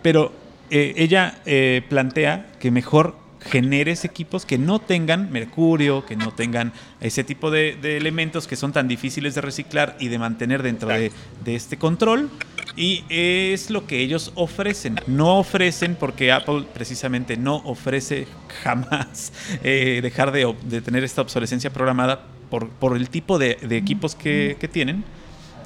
pero 0.01 0.33
eh, 0.71 0.95
ella 0.97 1.41
plantea 1.89 2.47
que 2.61 2.71
mejor 2.71 3.17
generes 3.41 4.05
equipos 4.05 4.45
que 4.45 4.59
no 4.59 4.81
tengan 4.81 5.31
mercurio, 5.31 6.05
que 6.05 6.17
no 6.17 6.33
tengan 6.33 6.73
ese 7.01 7.25
tipo 7.25 7.51
de, 7.51 7.79
elementos 7.97 8.47
que 8.47 8.57
son 8.57 8.73
tan 8.73 8.89
difíciles 8.89 9.35
de 9.35 9.41
reciclar 9.41 9.97
y 10.01 10.09
de 10.09 10.19
mantener 10.19 10.63
dentro 10.63 10.89
de, 10.89 11.13
este 11.47 11.77
control. 11.77 12.31
Y 12.77 13.05
es 13.09 13.71
lo 13.71 13.87
que 13.87 14.01
ellos 14.01 14.33
ofrecen. 14.35 15.01
No 15.07 15.39
ofrecen, 15.39 15.97
porque 15.97 16.31
Apple 16.31 16.65
precisamente 16.73 17.37
no 17.37 17.57
ofrece 17.65 18.27
jamás 18.63 19.33
eh, 19.65 20.01
dejar 20.03 20.31
de, 20.33 20.81
tener 20.83 21.05
esta 21.05 21.23
obsolescencia 21.23 21.73
programada 21.73 22.25
por, 22.51 22.97
el 22.97 23.09
tipo 23.09 23.39
de, 23.39 23.59
equipos 23.71 24.15
que, 24.15 24.69
tienen. 24.73 25.05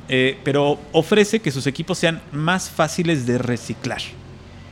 Eh, 0.09 0.39
pero 0.45 0.79
ofrece 0.93 1.41
que 1.41 1.51
sus 1.51 1.67
equipos 1.67 1.99
sean 1.99 2.21
más 2.33 2.71
fáciles 2.71 3.27
de 3.27 3.39
reciclar. 3.39 4.01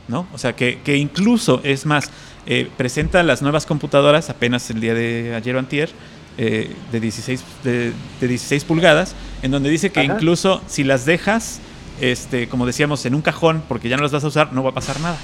¿no? 0.07 0.27
O 0.33 0.37
sea, 0.37 0.55
que, 0.55 0.79
que 0.83 0.97
incluso 0.97 1.61
es 1.63 1.85
más 1.85 2.11
eh, 2.47 2.69
presenta 2.75 3.21
las 3.23 3.41
nuevas 3.41 3.65
computadoras 3.65 4.29
apenas 4.29 4.69
el 4.71 4.81
día 4.81 4.93
de 4.93 5.35
ayer 5.35 5.55
o 5.55 5.59
antier, 5.59 5.89
eh, 6.37 6.73
de, 6.91 6.99
16, 6.99 7.43
de, 7.63 7.93
16 8.19 8.63
pulgadas, 8.63 9.15
en 9.41 9.51
donde 9.51 9.69
dice 9.69 9.91
que 9.91 10.03
incluso 10.03 10.61
si 10.67 10.83
las 10.83 11.05
dejas, 11.05 11.59
este, 11.99 12.47
como 12.47 12.65
decíamos, 12.65 13.05
en 13.05 13.15
un 13.15 13.21
cajón, 13.21 13.63
porque 13.67 13.89
ya 13.89 13.97
no 13.97 14.03
las 14.03 14.11
vas 14.11 14.23
a 14.23 14.27
usar, 14.27 14.53
no 14.53 14.63
va 14.63 14.71
a 14.71 14.73
pasar 14.73 14.99
nada. 15.01 15.17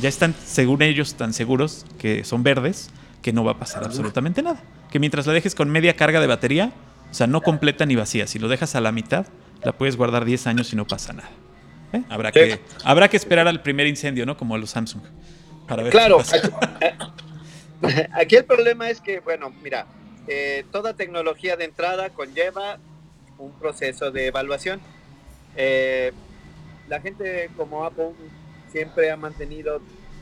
Ya 0.00 0.08
están, 0.08 0.34
según 0.46 0.80
ellos, 0.82 1.14
tan 1.14 1.34
seguros 1.34 1.84
que 1.98 2.24
son 2.24 2.42
verdes, 2.42 2.90
que 3.20 3.32
no 3.32 3.44
va 3.44 3.52
a 3.52 3.58
pasar 3.58 3.84
absolutamente 3.84 4.42
nada. 4.42 4.62
Que 4.90 5.00
mientras 5.00 5.26
la 5.26 5.32
dejes 5.32 5.54
con 5.54 5.68
media 5.68 5.96
carga 5.96 6.20
de 6.20 6.28
batería, 6.28 6.72
o 7.10 7.14
sea, 7.14 7.26
no 7.26 7.42
completa 7.42 7.84
ni 7.84 7.96
vacía, 7.96 8.26
si 8.26 8.38
lo 8.38 8.48
dejas 8.48 8.74
a 8.74 8.80
la 8.80 8.92
mitad, 8.92 9.26
la 9.62 9.72
puedes 9.72 9.96
guardar 9.96 10.24
10 10.24 10.46
años 10.46 10.72
y 10.72 10.76
no 10.76 10.86
pasa 10.86 11.12
nada. 11.12 11.30
¿Eh? 11.92 12.02
Habrá, 12.08 12.32
que, 12.32 12.60
habrá 12.84 13.08
que 13.08 13.16
esperar 13.16 13.48
al 13.48 13.62
primer 13.62 13.86
incendio, 13.86 14.24
¿no? 14.24 14.36
Como 14.36 14.56
los 14.56 14.70
Samsung 14.70 15.02
claro, 15.90 16.18
aquí, 18.12 18.36
el 18.36 18.44
problema 18.44 18.90
es 18.90 19.00
que, 19.00 19.20
bueno, 19.20 19.52
mira, 19.62 19.86
eh, 20.26 20.64
toda 20.72 20.94
tecnología 20.94 21.56
de 21.56 21.64
entrada 21.64 22.10
conlleva 22.10 22.78
un 23.38 23.52
proceso 23.52 24.10
de 24.10 24.26
evaluación. 24.26 24.80
Eh, 25.56 26.12
la 26.88 27.00
gente 27.00 27.50
como 27.56 27.84
Apple 27.84 28.12
siempre 28.70 29.10
ha 29.10 29.16
mantenido 29.16 29.80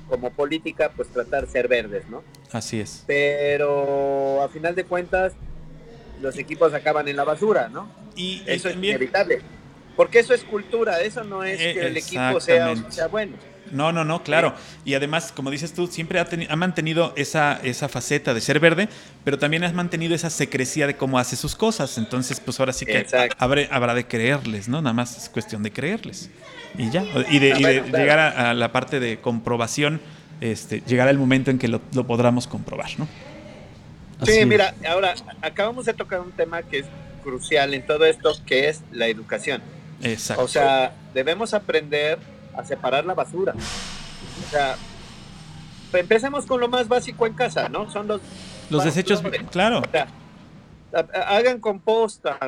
como 0.08 0.30
política 0.30 0.92
pues 0.94 1.08
tratar 1.08 1.46
de 1.46 1.52
ser 1.52 1.68
verdes, 1.68 2.08
¿no? 2.08 2.22
Así 2.52 2.80
es. 2.80 3.04
Pero 3.06 4.42
a 4.42 4.48
final 4.48 4.74
de 4.74 4.84
cuentas 4.84 5.32
los 6.20 6.38
equipos 6.38 6.72
acaban 6.74 7.08
en 7.08 7.16
la 7.16 7.24
basura, 7.24 7.68
¿no? 7.68 7.90
Y 8.14 8.42
eso 8.46 8.68
es 8.68 8.76
inevitable. 8.76 9.40
Porque 9.96 10.20
eso 10.20 10.34
es 10.34 10.44
cultura, 10.44 11.00
eso 11.00 11.24
no 11.24 11.42
es 11.42 11.60
eh, 11.60 11.74
que 11.74 11.86
el 11.86 11.96
equipo 11.96 12.40
sea, 12.40 12.74
sea 12.90 13.08
bueno. 13.08 13.36
No, 13.72 13.92
no, 13.92 14.04
no, 14.04 14.22
claro. 14.22 14.54
Y 14.84 14.94
además, 14.94 15.32
como 15.34 15.50
dices 15.50 15.72
tú, 15.72 15.86
siempre 15.86 16.20
ha, 16.20 16.56
mantenido 16.56 17.12
esa, 17.16 17.60
esa 17.62 17.88
faceta 17.88 18.34
de 18.34 18.40
ser 18.40 18.60
verde, 18.60 18.88
pero 19.24 19.38
también 19.38 19.64
has 19.64 19.74
mantenido 19.74 20.14
esa 20.14 20.30
secrecía 20.30 20.86
de 20.86 20.96
cómo 20.96 21.18
hace 21.18 21.36
sus 21.36 21.56
cosas. 21.56 21.98
Entonces, 21.98 22.40
pues 22.40 22.58
ahora 22.60 22.72
sí 22.72 22.86
que 22.86 23.06
habrá, 23.38 23.94
de 23.94 24.06
creerles, 24.06 24.68
¿no? 24.68 24.82
Nada 24.82 24.94
más 24.94 25.16
es 25.16 25.28
cuestión 25.28 25.62
de 25.62 25.72
creerles. 25.72 26.30
Y 26.78 26.90
ya. 26.90 27.04
Y 27.30 27.38
de, 27.38 27.54
llegar 27.54 28.18
a, 28.18 28.54
la 28.54 28.72
parte 28.72 29.00
de 29.00 29.20
comprobación, 29.20 30.00
este, 30.40 30.82
llegará 30.86 31.10
el 31.10 31.18
momento 31.18 31.50
en 31.50 31.58
que 31.58 31.68
lo, 31.68 31.80
lo 31.94 32.06
podamos 32.06 32.46
comprobar, 32.46 32.90
¿no? 32.98 33.08
sí, 34.24 34.46
mira, 34.46 34.74
ahora 34.88 35.14
acabamos 35.42 35.84
de 35.84 35.92
tocar 35.92 36.20
un 36.20 36.32
tema 36.32 36.62
que 36.62 36.78
es 36.78 36.86
crucial 37.22 37.74
en 37.74 37.84
todo 37.84 38.06
esto, 38.06 38.32
que 38.46 38.68
es 38.68 38.82
la 38.92 39.08
educación. 39.08 39.62
Exacto. 40.02 40.44
O 40.44 40.48
sea, 40.48 40.92
debemos 41.12 41.54
aprender 41.54 42.18
a 42.56 42.64
separar 42.64 43.04
la 43.04 43.14
basura. 43.14 43.54
O 43.54 44.50
sea, 44.50 44.76
empecemos 45.92 46.46
con 46.46 46.60
lo 46.60 46.68
más 46.68 46.88
básico 46.88 47.26
en 47.26 47.34
casa, 47.34 47.68
¿no? 47.68 47.90
Son 47.90 48.08
los... 48.08 48.20
Los 48.70 48.84
desechos, 48.84 49.22
claro. 49.52 49.80
hagan 51.26 51.60
composta, 51.60 52.38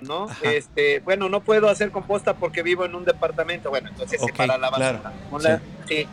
¿no? 0.00 0.28
Este, 0.42 1.00
bueno, 1.00 1.28
no 1.28 1.40
puedo 1.40 1.68
hacer 1.68 1.90
composta 1.90 2.34
porque 2.34 2.62
vivo 2.62 2.84
en 2.84 2.94
un 2.94 3.04
departamento. 3.04 3.70
Bueno, 3.70 3.88
entonces 3.88 4.20
separa 4.20 4.58
la 4.58 4.70
basura. 4.70 5.12
sí. 5.88 6.06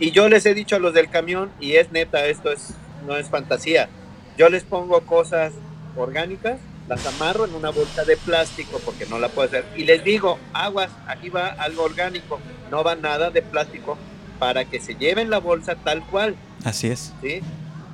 Y 0.00 0.10
yo 0.10 0.28
les 0.28 0.44
he 0.44 0.54
dicho 0.54 0.74
a 0.74 0.80
los 0.80 0.92
del 0.92 1.08
camión, 1.08 1.52
y 1.60 1.74
es 1.74 1.92
neta, 1.92 2.26
esto 2.26 2.50
es, 2.50 2.74
no 3.06 3.16
es 3.16 3.30
fantasía. 3.30 3.88
Yo 4.36 4.48
les 4.48 4.64
pongo 4.64 5.00
cosas 5.02 5.52
orgánicas 5.96 6.58
las 6.88 7.06
amarro 7.06 7.44
en 7.44 7.54
una 7.54 7.70
bolsa 7.70 8.04
de 8.04 8.16
plástico 8.16 8.80
porque 8.84 9.06
no 9.06 9.18
la 9.18 9.28
puedo 9.28 9.48
hacer 9.48 9.64
y 9.76 9.84
les 9.84 10.04
digo, 10.04 10.38
aguas, 10.52 10.90
aquí 11.06 11.30
va 11.30 11.48
algo 11.48 11.82
orgánico, 11.82 12.40
no 12.70 12.84
va 12.84 12.94
nada 12.94 13.30
de 13.30 13.42
plástico 13.42 13.96
para 14.38 14.64
que 14.64 14.80
se 14.80 14.94
lleven 14.94 15.30
la 15.30 15.38
bolsa 15.38 15.76
tal 15.76 16.04
cual. 16.06 16.36
Así 16.64 16.88
es. 16.88 17.12
¿sí? 17.22 17.40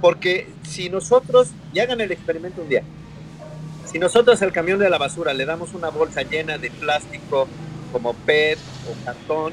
Porque 0.01 0.49
si 0.67 0.89
nosotros, 0.89 1.51
y 1.73 1.81
hagan 1.81 2.01
el 2.01 2.11
experimento 2.11 2.63
un 2.63 2.69
día, 2.69 2.83
si 3.91 3.99
nosotros 3.99 4.41
al 4.43 4.53
camión 4.53 4.79
de 4.79 4.89
la 4.89 4.99
basura 4.99 5.35
le 5.35 5.45
damos 5.45 5.75
una 5.75 5.91
bolsa 5.91 6.23
llena 6.23 6.59
de 6.59 6.71
plástico 6.71 7.49
como 7.93 8.15
PET 8.15 8.59
o 8.89 9.05
cartón, 9.05 9.53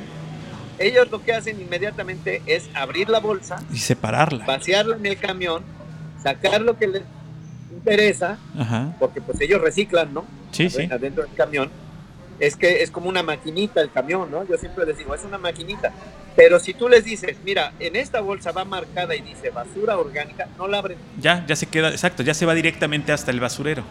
ellos 0.79 1.09
lo 1.11 1.23
que 1.23 1.33
hacen 1.33 1.59
inmediatamente 1.59 2.41
es 2.45 2.69
abrir 2.75 3.09
la 3.09 3.19
bolsa 3.19 3.57
y 3.73 3.77
separarla, 3.77 4.45
vaciarla 4.45 4.95
en 4.95 5.05
el 5.07 5.17
camión, 5.17 5.63
sacar 6.21 6.61
lo 6.61 6.77
que 6.77 6.87
les 6.87 7.03
interesa, 7.91 8.37
porque 8.99 9.21
pues 9.21 9.39
ellos 9.41 9.61
reciclan, 9.61 10.13
¿no? 10.13 10.25
Sí, 10.51 10.69
sí. 10.69 10.87
Adentro 10.91 11.23
del 11.23 11.33
camión. 11.33 11.69
Es 12.39 12.55
que 12.55 12.83
es 12.83 12.91
como 12.91 13.09
una 13.09 13.23
maquinita 13.23 13.81
el 13.81 13.91
camión, 13.91 14.29
¿no? 14.29 14.47
Yo 14.47 14.57
siempre 14.57 14.85
les 14.85 14.97
digo, 14.97 15.15
es 15.15 15.23
una 15.23 15.39
maquinita. 15.39 15.91
Pero 16.35 16.59
si 16.59 16.75
tú 16.75 16.87
les 16.87 17.03
dices, 17.03 17.37
mira, 17.43 17.73
en 17.79 17.95
esta 17.95 18.21
bolsa 18.21 18.51
va 18.51 18.63
marcada 18.63 19.15
y 19.15 19.21
dice 19.21 19.49
basura 19.49 19.97
orgánica, 19.97 20.47
no 20.57 20.67
la 20.67 20.77
abren. 20.77 20.99
Ya, 21.19 21.43
ya 21.47 21.55
se 21.55 21.65
queda, 21.65 21.89
exacto, 21.89 22.21
ya 22.21 22.35
se 22.35 22.45
va 22.45 22.53
directamente 22.53 23.11
hasta 23.11 23.31
el 23.31 23.39
basurero. 23.39 23.83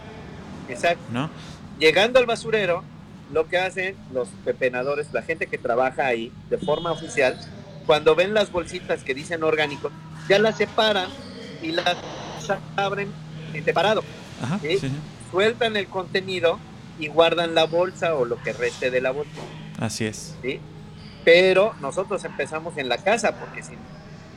Exacto. 0.68 1.02
¿No? 1.10 1.28
Llegando 1.80 2.20
al 2.20 2.26
basurero, 2.26 2.84
lo 3.32 3.48
que 3.48 3.58
hacen 3.58 3.96
los 4.12 4.28
pepenadores, 4.44 5.12
la 5.12 5.22
gente 5.22 5.48
que 5.48 5.58
trabaja 5.58 6.06
ahí 6.06 6.30
de 6.48 6.58
forma 6.58 6.92
oficial, 6.92 7.36
cuando 7.84 8.14
ven 8.14 8.32
las 8.32 8.52
bolsitas 8.52 9.02
que 9.02 9.14
dicen 9.14 9.42
orgánico, 9.42 9.90
ya 10.28 10.38
las 10.38 10.56
separan 10.56 11.08
y 11.62 11.72
las 11.72 11.96
abren 12.76 13.08
separado. 13.62 14.02
Sueltan 15.30 15.76
el 15.76 15.86
contenido 15.86 16.58
y 16.98 17.08
guardan 17.08 17.54
la 17.54 17.64
bolsa 17.64 18.14
o 18.14 18.24
lo 18.24 18.40
que 18.42 18.52
reste 18.52 18.90
de 18.90 19.00
la 19.00 19.10
bolsa. 19.10 19.32
Así 19.78 20.04
es. 20.04 20.36
¿sí? 20.42 20.60
Pero 21.24 21.74
nosotros 21.80 22.24
empezamos 22.24 22.76
en 22.78 22.88
la 22.88 22.98
casa, 22.98 23.38
porque 23.38 23.62
si 23.62 23.72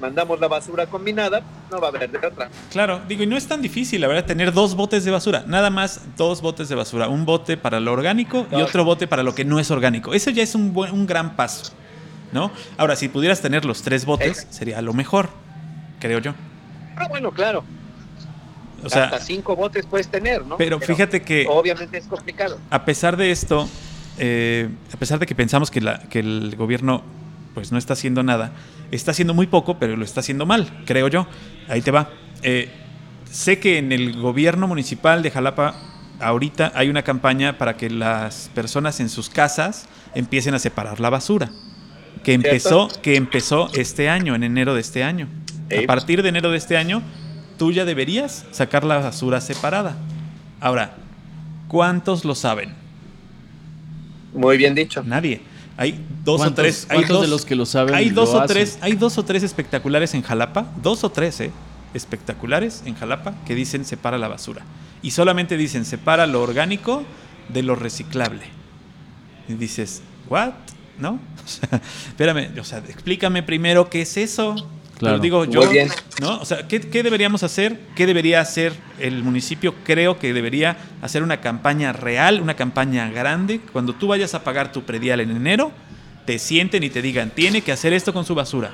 mandamos 0.02 0.40
la 0.40 0.48
basura 0.48 0.88
combinada, 0.88 1.42
no 1.72 1.80
va 1.80 1.88
a 1.88 1.90
haber 1.90 2.10
de 2.10 2.26
otra. 2.26 2.50
Claro, 2.72 3.02
digo, 3.08 3.24
y 3.24 3.28
no 3.28 3.38
es 3.38 3.48
tan 3.48 3.62
difícil, 3.62 4.02
la 4.02 4.08
verdad, 4.08 4.26
tener 4.26 4.54
dos 4.54 4.76
botes 4.76 5.06
de 5.06 5.12
basura, 5.12 5.44
nada 5.46 5.70
más 5.70 6.02
dos 6.18 6.42
botes 6.42 6.70
de 6.70 6.76
basura, 6.76 7.08
un 7.08 7.26
bote 7.26 7.58
para 7.58 7.80
lo 7.80 7.94
orgánico 7.94 8.48
y 8.52 8.56
otro 8.56 8.84
bote 8.86 9.08
para 9.08 9.24
lo 9.24 9.36
que 9.36 9.46
no 9.46 9.60
es 9.60 9.70
orgánico. 9.72 10.14
Eso 10.14 10.32
ya 10.32 10.44
es 10.44 10.56
un, 10.56 10.74
buen, 10.74 10.92
un 10.92 11.06
gran 11.06 11.36
paso, 11.36 11.74
¿no? 12.32 12.52
Ahora, 12.78 12.96
si 12.96 13.10
pudieras 13.10 13.42
tener 13.42 13.66
los 13.66 13.82
tres 13.82 14.06
botes, 14.06 14.48
sería 14.50 14.82
lo 14.82 14.94
mejor, 14.94 15.30
creo 16.00 16.20
yo. 16.20 16.34
Ah, 16.96 17.08
bueno, 17.10 17.32
claro. 17.32 17.64
O 18.84 18.90
sea, 18.90 19.06
Hasta 19.06 19.20
cinco 19.20 19.56
botes 19.56 19.86
puedes 19.86 20.08
tener, 20.08 20.46
¿no? 20.46 20.58
Pero, 20.58 20.80
fíjate 20.80 21.22
que... 21.22 21.46
Obviamente 21.50 21.98
es 21.98 22.08
complicado. 22.08 22.60
A 22.70 22.86
pesar 22.86 23.18
de 23.18 23.32
esto, 23.32 23.68
eh, 24.18 24.70
a 24.94 24.98
pesar 24.98 25.20
de 25.20 25.26
que 25.26 25.36
pensamos 25.36 25.72
que, 25.72 25.82
la, 25.82 26.00
que 26.10 26.20
el 26.20 26.56
gobierno 26.56 27.04
pues 27.54 27.72
no 27.72 27.78
está 27.78 27.94
haciendo 27.94 28.24
nada, 28.24 28.52
está 28.92 29.12
haciendo 29.12 29.34
muy 29.34 29.48
poco, 29.48 29.80
pero 29.80 29.96
lo 29.96 30.06
está 30.06 30.20
haciendo 30.22 30.46
mal, 30.46 30.84
creo 30.86 31.08
yo. 31.08 31.28
Ahí 31.68 31.82
te 31.82 31.92
va. 31.92 32.10
Eh, 32.42 32.70
sé 33.30 33.60
que 33.60 33.78
en 33.78 33.92
el 33.92 34.20
gobierno 34.20 34.68
municipal 34.68 35.24
de 35.24 35.32
Jalapa 35.32 35.76
ahorita 36.20 36.72
hay 36.76 36.90
una 36.90 37.04
campaña 37.04 37.58
para 37.58 37.78
que 37.78 37.90
las 37.90 38.50
personas 38.54 39.00
en 39.00 39.10
sus 39.10 39.30
casas 39.30 39.88
empiecen 40.16 40.54
a 40.54 40.60
separar 40.60 41.00
la 41.00 41.10
basura. 41.10 41.52
Que 42.24 42.34
empezó, 42.34 42.90
que 43.02 43.16
empezó 43.16 43.70
este 43.74 44.10
año, 44.10 44.36
en 44.36 44.44
enero 44.44 44.74
de 44.74 44.82
este 44.82 45.04
año. 45.04 45.28
A 45.72 45.86
partir 45.88 46.22
de 46.22 46.30
enero 46.30 46.52
de 46.52 46.58
este 46.58 46.76
año, 46.76 47.02
tú 47.60 47.72
ya 47.72 47.86
deberías 47.86 48.46
sacar 48.52 48.84
la 48.84 48.98
basura 48.98 49.40
separada. 49.42 49.96
Ahora, 50.60 50.96
¿cuántos 51.68 52.26
lo 52.26 52.34
saben? 52.34 52.74
Muy 54.34 54.58
bien 54.58 54.74
dicho. 54.74 55.04
Nadie. 55.04 55.42
Hay 55.78 56.04
dos 56.24 56.42
o 56.42 56.54
tres. 56.54 56.88
Hay 56.90 57.04
dos, 57.04 57.22
de 57.22 57.28
los 57.28 57.46
que 57.46 57.56
lo 57.56 57.66
saben? 57.66 57.94
Hay 57.94 58.10
dos 58.10 58.34
o 58.34 58.44
tres. 58.46 58.80
Hay 58.82 58.94
dos 58.94 59.18
o 59.18 59.26
tres 59.26 59.44
espectaculares 59.44 60.14
en 60.14 60.24
Jalapa. 60.24 60.72
Dos 60.82 61.04
o 61.04 61.12
tres, 61.12 61.40
¿eh? 61.42 61.52
Espectaculares 61.94 62.84
en 62.86 62.96
Jalapa 62.96 63.36
que 63.46 63.56
dicen 63.56 63.86
separa 63.86 64.18
la 64.18 64.28
basura. 64.28 64.64
Y 65.02 65.12
solamente 65.12 65.58
dicen 65.58 65.86
separa 65.86 66.28
lo 66.28 66.42
orgánico 66.42 67.04
de 67.50 67.64
lo 67.64 67.76
reciclable. 67.76 68.44
Y 69.48 69.54
dices, 69.54 70.02
¿what? 70.30 70.54
¿No? 70.98 71.20
espérame, 72.08 72.58
o 72.60 72.64
sea, 72.64 72.80
explícame 72.80 73.44
primero 73.44 73.90
qué 73.90 74.02
es 74.02 74.18
eso. 74.18 74.56
Claro. 75.00 75.20
digo 75.20 75.46
yo, 75.46 75.62
¿no? 76.20 76.40
O 76.40 76.46
sea, 76.46 76.68
¿qué, 76.68 76.82
¿qué, 76.82 77.04
deberíamos 77.04 77.42
hacer? 77.44 77.80
¿Qué 77.96 78.06
debería 78.06 78.42
hacer 78.42 78.74
el 79.00 79.24
municipio? 79.24 79.74
Creo 79.86 80.20
que 80.20 80.34
debería 80.34 80.76
hacer 81.02 81.24
una 81.24 81.40
campaña 81.40 81.94
real, 81.94 82.42
una 82.42 82.56
campaña 82.56 83.10
grande. 83.10 83.62
Cuando 83.72 83.94
tú 83.94 84.08
vayas 84.08 84.34
a 84.34 84.44
pagar 84.44 84.74
tu 84.74 84.84
predial 84.84 85.22
en 85.22 85.32
enero, 85.32 85.72
te 86.26 86.38
sienten 86.38 86.84
y 86.84 86.90
te 86.90 87.02
digan, 87.02 87.30
tiene 87.30 87.62
que 87.62 87.72
hacer 87.72 87.94
esto 87.94 88.12
con 88.12 88.26
su 88.26 88.36
basura. 88.36 88.74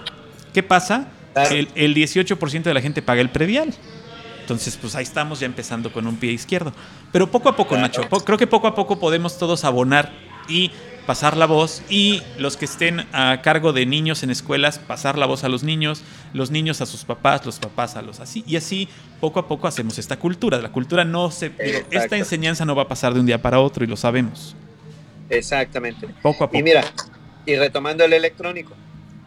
¿Qué 0.52 0.64
pasa? 0.64 1.10
El, 1.52 1.70
el 1.76 1.94
18% 1.94 2.64
de 2.64 2.74
la 2.74 2.82
gente 2.82 3.04
paga 3.04 3.22
el 3.22 3.30
predial. 3.30 3.72
Entonces, 4.42 4.78
pues 4.78 4.96
ahí 4.96 5.04
estamos 5.04 5.40
ya 5.40 5.46
empezando 5.46 5.92
con 5.92 6.08
un 6.08 6.18
pie 6.18 6.32
izquierdo. 6.32 6.74
Pero 7.12 7.30
poco 7.30 7.50
a 7.50 7.56
poco, 7.56 7.78
Nacho, 7.78 8.02
creo 8.26 8.38
que 8.38 8.48
poco 8.48 8.68
a 8.68 8.74
poco 8.74 9.00
podemos 9.00 9.38
todos 9.38 9.64
abonar 9.64 10.12
y 10.48 10.72
pasar 11.06 11.38
la 11.38 11.46
voz 11.46 11.84
y 11.90 12.22
los 12.38 12.58
que 12.58 12.66
estén 12.66 13.06
a 13.14 13.42
cargo 13.44 13.74
de 13.74 13.86
niños 13.86 14.24
en 14.24 14.32
escuelas, 14.32 14.80
pasar 14.80 15.18
la 15.18 15.26
voz 15.26 15.44
a 15.44 15.50
los 15.50 15.64
niños, 15.64 16.04
los 16.34 16.52
niños 16.52 16.82
a 16.82 16.86
sus 16.86 17.06
papás, 17.06 17.46
los 17.46 17.60
papás 17.60 17.96
a 17.96 18.02
los 18.02 18.20
así. 18.20 18.44
Y 18.48 18.56
así 18.56 18.90
poco 19.20 19.40
a 19.40 19.48
poco 19.48 19.68
hacemos 19.68 20.00
esta 20.00 20.18
cultura. 20.18 20.60
La 20.60 20.72
cultura 20.72 21.06
no 21.06 21.32
se... 21.32 21.52
esta 21.92 22.18
enseñanza 22.18 22.66
no 22.66 22.76
va 22.76 22.84
a 22.84 22.88
pasar 22.88 23.14
de 23.14 23.20
un 23.20 23.26
día 23.26 23.42
para 23.42 23.60
otro 23.60 23.84
y 23.84 23.88
lo 23.88 23.98
sabemos. 23.98 24.56
Exactamente. 25.30 26.08
Poco 26.22 26.44
a 26.44 26.48
poco. 26.48 26.58
Y 26.58 26.64
mira, 26.64 26.84
y 27.46 27.56
retomando 27.56 28.04
el 28.04 28.14
electrónico, 28.14 28.74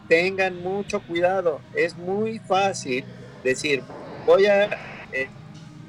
tengan 0.09 0.61
mucho 0.62 1.01
cuidado. 1.01 1.61
Es 1.75 1.97
muy 1.97 2.39
fácil 2.41 3.05
decir, 3.45 3.83
voy 4.27 4.47
a 4.47 4.64
eh, 5.12 5.29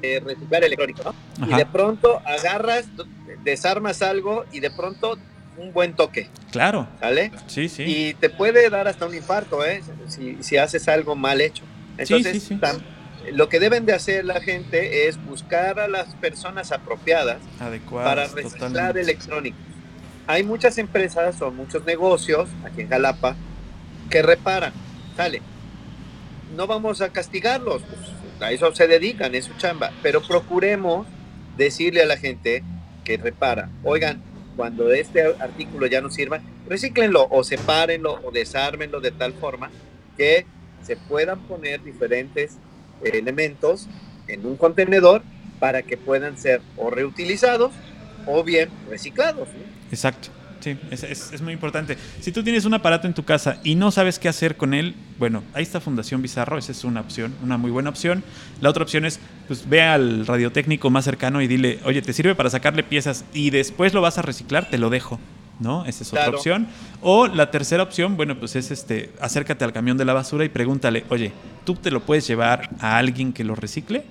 eh, 0.02 0.20
reciclar 0.24 0.64
electrónico, 0.64 1.02
¿no? 1.38 1.46
Y 1.48 1.54
de 1.54 1.66
pronto 1.66 2.20
agarras, 2.24 2.86
desarmas 3.42 4.02
algo 4.02 4.44
y 4.52 4.60
de 4.60 4.70
pronto 4.70 5.18
un 5.56 5.72
buen 5.72 5.94
toque. 5.94 6.28
Claro. 6.50 6.88
¿Vale? 7.00 7.32
Sí, 7.46 7.68
sí. 7.68 7.82
Y 7.82 8.14
te 8.14 8.30
puede 8.30 8.68
dar 8.70 8.88
hasta 8.88 9.06
un 9.06 9.14
infarto, 9.14 9.64
¿eh? 9.64 9.82
Si, 10.40 10.56
haces 10.56 10.88
algo 10.88 11.14
mal 11.16 11.40
hecho. 11.40 11.64
Entonces, 11.98 12.50
lo 13.32 13.48
que 13.48 13.60
deben 13.60 13.86
de 13.86 13.92
hacer 13.92 14.24
la 14.24 14.40
gente 14.40 15.08
es 15.08 15.22
buscar 15.24 15.78
a 15.78 15.88
las 15.88 16.14
personas 16.16 16.72
apropiadas 16.72 17.38
para 17.90 18.26
reciclar 18.28 18.96
electrónicos. 18.96 19.60
Hay 20.26 20.42
muchas 20.42 20.78
empresas 20.78 21.40
o 21.42 21.50
muchos 21.50 21.84
negocios 21.84 22.48
aquí 22.64 22.82
en 22.82 22.88
Jalapa 22.88 23.36
que 24.08 24.22
reparan. 24.22 24.72
Sale. 25.16 25.42
No 26.56 26.66
vamos 26.66 27.00
a 27.00 27.10
castigarlos, 27.10 27.82
pues, 27.82 28.00
a 28.40 28.52
eso 28.52 28.74
se 28.74 28.88
dedican, 28.88 29.34
es 29.34 29.44
su 29.44 29.54
chamba, 29.54 29.92
pero 30.02 30.20
procuremos 30.22 31.06
decirle 31.56 32.02
a 32.02 32.06
la 32.06 32.16
gente 32.16 32.64
que 33.04 33.16
repara, 33.16 33.70
oigan, 33.82 34.22
cuando 34.56 34.92
este 34.92 35.22
artículo 35.38 35.86
ya 35.86 36.00
no 36.00 36.10
sirva, 36.10 36.40
recíclenlo 36.68 37.26
o 37.30 37.42
sepárenlo 37.44 38.20
o 38.24 38.30
desármenlo 38.30 39.00
de 39.00 39.10
tal 39.10 39.32
forma 39.34 39.70
que 40.16 40.46
se 40.82 40.96
puedan 40.96 41.40
poner 41.40 41.82
diferentes 41.82 42.56
elementos 43.02 43.88
en 44.28 44.46
un 44.46 44.56
contenedor 44.56 45.22
para 45.58 45.82
que 45.82 45.96
puedan 45.96 46.36
ser 46.36 46.60
o 46.76 46.90
reutilizados 46.90 47.72
o 48.26 48.42
bien 48.42 48.68
reciclados. 48.88 49.48
Exacto. 49.90 50.30
Sí, 50.60 50.76
es, 50.90 51.40
muy 51.42 51.52
importante. 51.52 51.96
Si 52.20 52.32
tú 52.32 52.42
tienes 52.42 52.64
un 52.64 52.74
aparato 52.74 53.06
en 53.06 53.14
tu 53.14 53.24
casa 53.24 53.60
y 53.64 53.74
no 53.74 53.90
sabes 53.90 54.18
qué 54.18 54.28
hacer 54.28 54.56
con 54.56 54.74
él, 54.74 54.94
bueno, 55.18 55.42
ahí 55.54 55.62
está 55.62 55.80
Fundación 55.80 56.22
Bizarro, 56.22 56.58
esa 56.58 56.72
es 56.72 56.84
una 56.84 57.00
opción, 57.00 57.34
una 57.42 57.56
muy 57.56 57.70
buena 57.70 57.90
opción. 57.90 58.22
La 58.60 58.70
otra 58.70 58.82
opción 58.82 59.04
es, 59.04 59.20
pues 59.48 59.68
ve 59.68 59.82
al 59.82 60.26
radiotécnico 60.26 60.90
más 60.90 61.04
cercano 61.04 61.40
y 61.40 61.46
dile, 61.46 61.80
oye, 61.84 62.02
¿te 62.02 62.12
sirve 62.12 62.34
para 62.34 62.50
sacarle 62.50 62.82
piezas 62.82 63.24
y 63.32 63.50
después 63.50 63.94
lo 63.94 64.00
vas 64.00 64.18
a 64.18 64.22
reciclar? 64.22 64.68
Te 64.68 64.78
lo 64.78 64.90
dejo. 64.90 65.18
¿no? 65.60 65.84
Esa 65.84 66.02
es 66.02 66.12
otra 66.12 66.30
opción. 66.30 66.66
O 67.02 67.26
la 67.26 67.50
tercera 67.50 67.82
opción, 67.82 68.16
bueno, 68.16 68.38
pues 68.38 68.56
es 68.56 68.70
este, 68.70 69.10
acércate 69.20 69.64
al 69.64 69.72
camión 69.72 69.98
de 69.98 70.04
la 70.06 70.14
basura 70.14 70.44
y 70.44 70.48
pregúntale, 70.48 71.04
oye, 71.10 71.32
¿tú 71.64 71.74
te 71.74 71.90
lo 71.90 72.00
puedes 72.00 72.26
llevar 72.26 72.70
a 72.80 72.96
alguien 72.96 73.32
que 73.32 73.44
lo 73.44 73.54
recicle? 73.54 74.04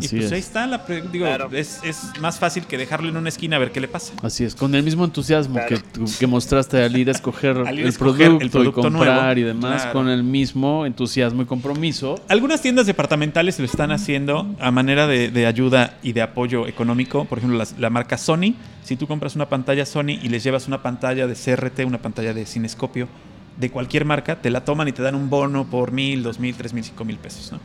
Y 0.00 0.08
pues 0.08 0.32
ahí 0.32 0.38
está, 0.38 0.66
la 0.66 0.84
digo, 1.12 1.26
es, 1.52 1.80
más 2.20 2.38
fácil 2.38 2.64
que 2.66 2.78
dejarlo 2.78 3.08
en 3.08 3.16
una 3.16 3.28
esquina 3.28 3.56
a 3.56 3.58
ver 3.58 3.70
qué 3.70 3.80
le 3.80 3.88
pasa. 3.88 4.14
Así 4.22 4.44
es, 4.44 4.54
con 4.54 4.74
el 4.74 4.82
mismo 4.82 5.04
entusiasmo 5.04 5.60
que, 5.68 5.80
que, 6.18 6.26
mostraste 6.26 6.82
al 6.82 6.96
ir 6.96 7.08
a 7.08 7.12
escoger, 7.12 7.56
el, 7.68 7.92
producto 7.92 8.64
y 8.64 8.72
comprar 8.72 9.38
y 9.38 9.42
demás, 9.42 9.86
con 9.86 10.08
el 10.08 10.22
mismo 10.22 10.86
entusiasmo 10.86 11.42
y 11.42 11.44
compromiso. 11.46 12.20
Algunas 12.28 12.60
tiendas 12.62 12.86
departamentales 12.86 13.58
lo 13.58 13.64
están 13.64 13.92
haciendo 13.92 14.54
a 14.58 14.70
manera 14.70 15.06
de, 15.06 15.46
ayuda 15.46 15.98
y 16.02 16.12
de 16.12 16.22
apoyo 16.22 16.66
económico. 16.66 17.24
Por 17.26 17.38
ejemplo, 17.38 17.62
la, 17.78 17.90
marca 17.90 18.18
Sony. 18.18 18.54
Si 18.82 18.96
tú 18.96 19.06
compras 19.06 19.34
una 19.36 19.48
pantalla 19.48 19.86
Sony 19.86 20.18
y 20.22 20.28
les 20.28 20.44
llevas 20.44 20.66
una 20.66 20.82
pantalla 20.82 21.26
de 21.26 21.34
CRT, 21.34 21.80
una 21.86 21.98
pantalla 21.98 22.34
de 22.34 22.44
cinescopio, 22.44 23.08
de 23.56 23.70
cualquier 23.70 24.04
marca, 24.04 24.40
te 24.40 24.50
la 24.50 24.64
toman 24.64 24.88
y 24.88 24.92
te 24.92 25.02
dan 25.02 25.14
un 25.14 25.30
bono 25.30 25.68
por 25.70 25.92
mil, 25.92 26.22
dos 26.22 26.40
mil, 26.40 26.54
tres 26.56 26.72
mil, 26.72 26.82
cinco 26.82 27.04
mil 27.04 27.18
pesos, 27.18 27.52
¿no? 27.52 27.60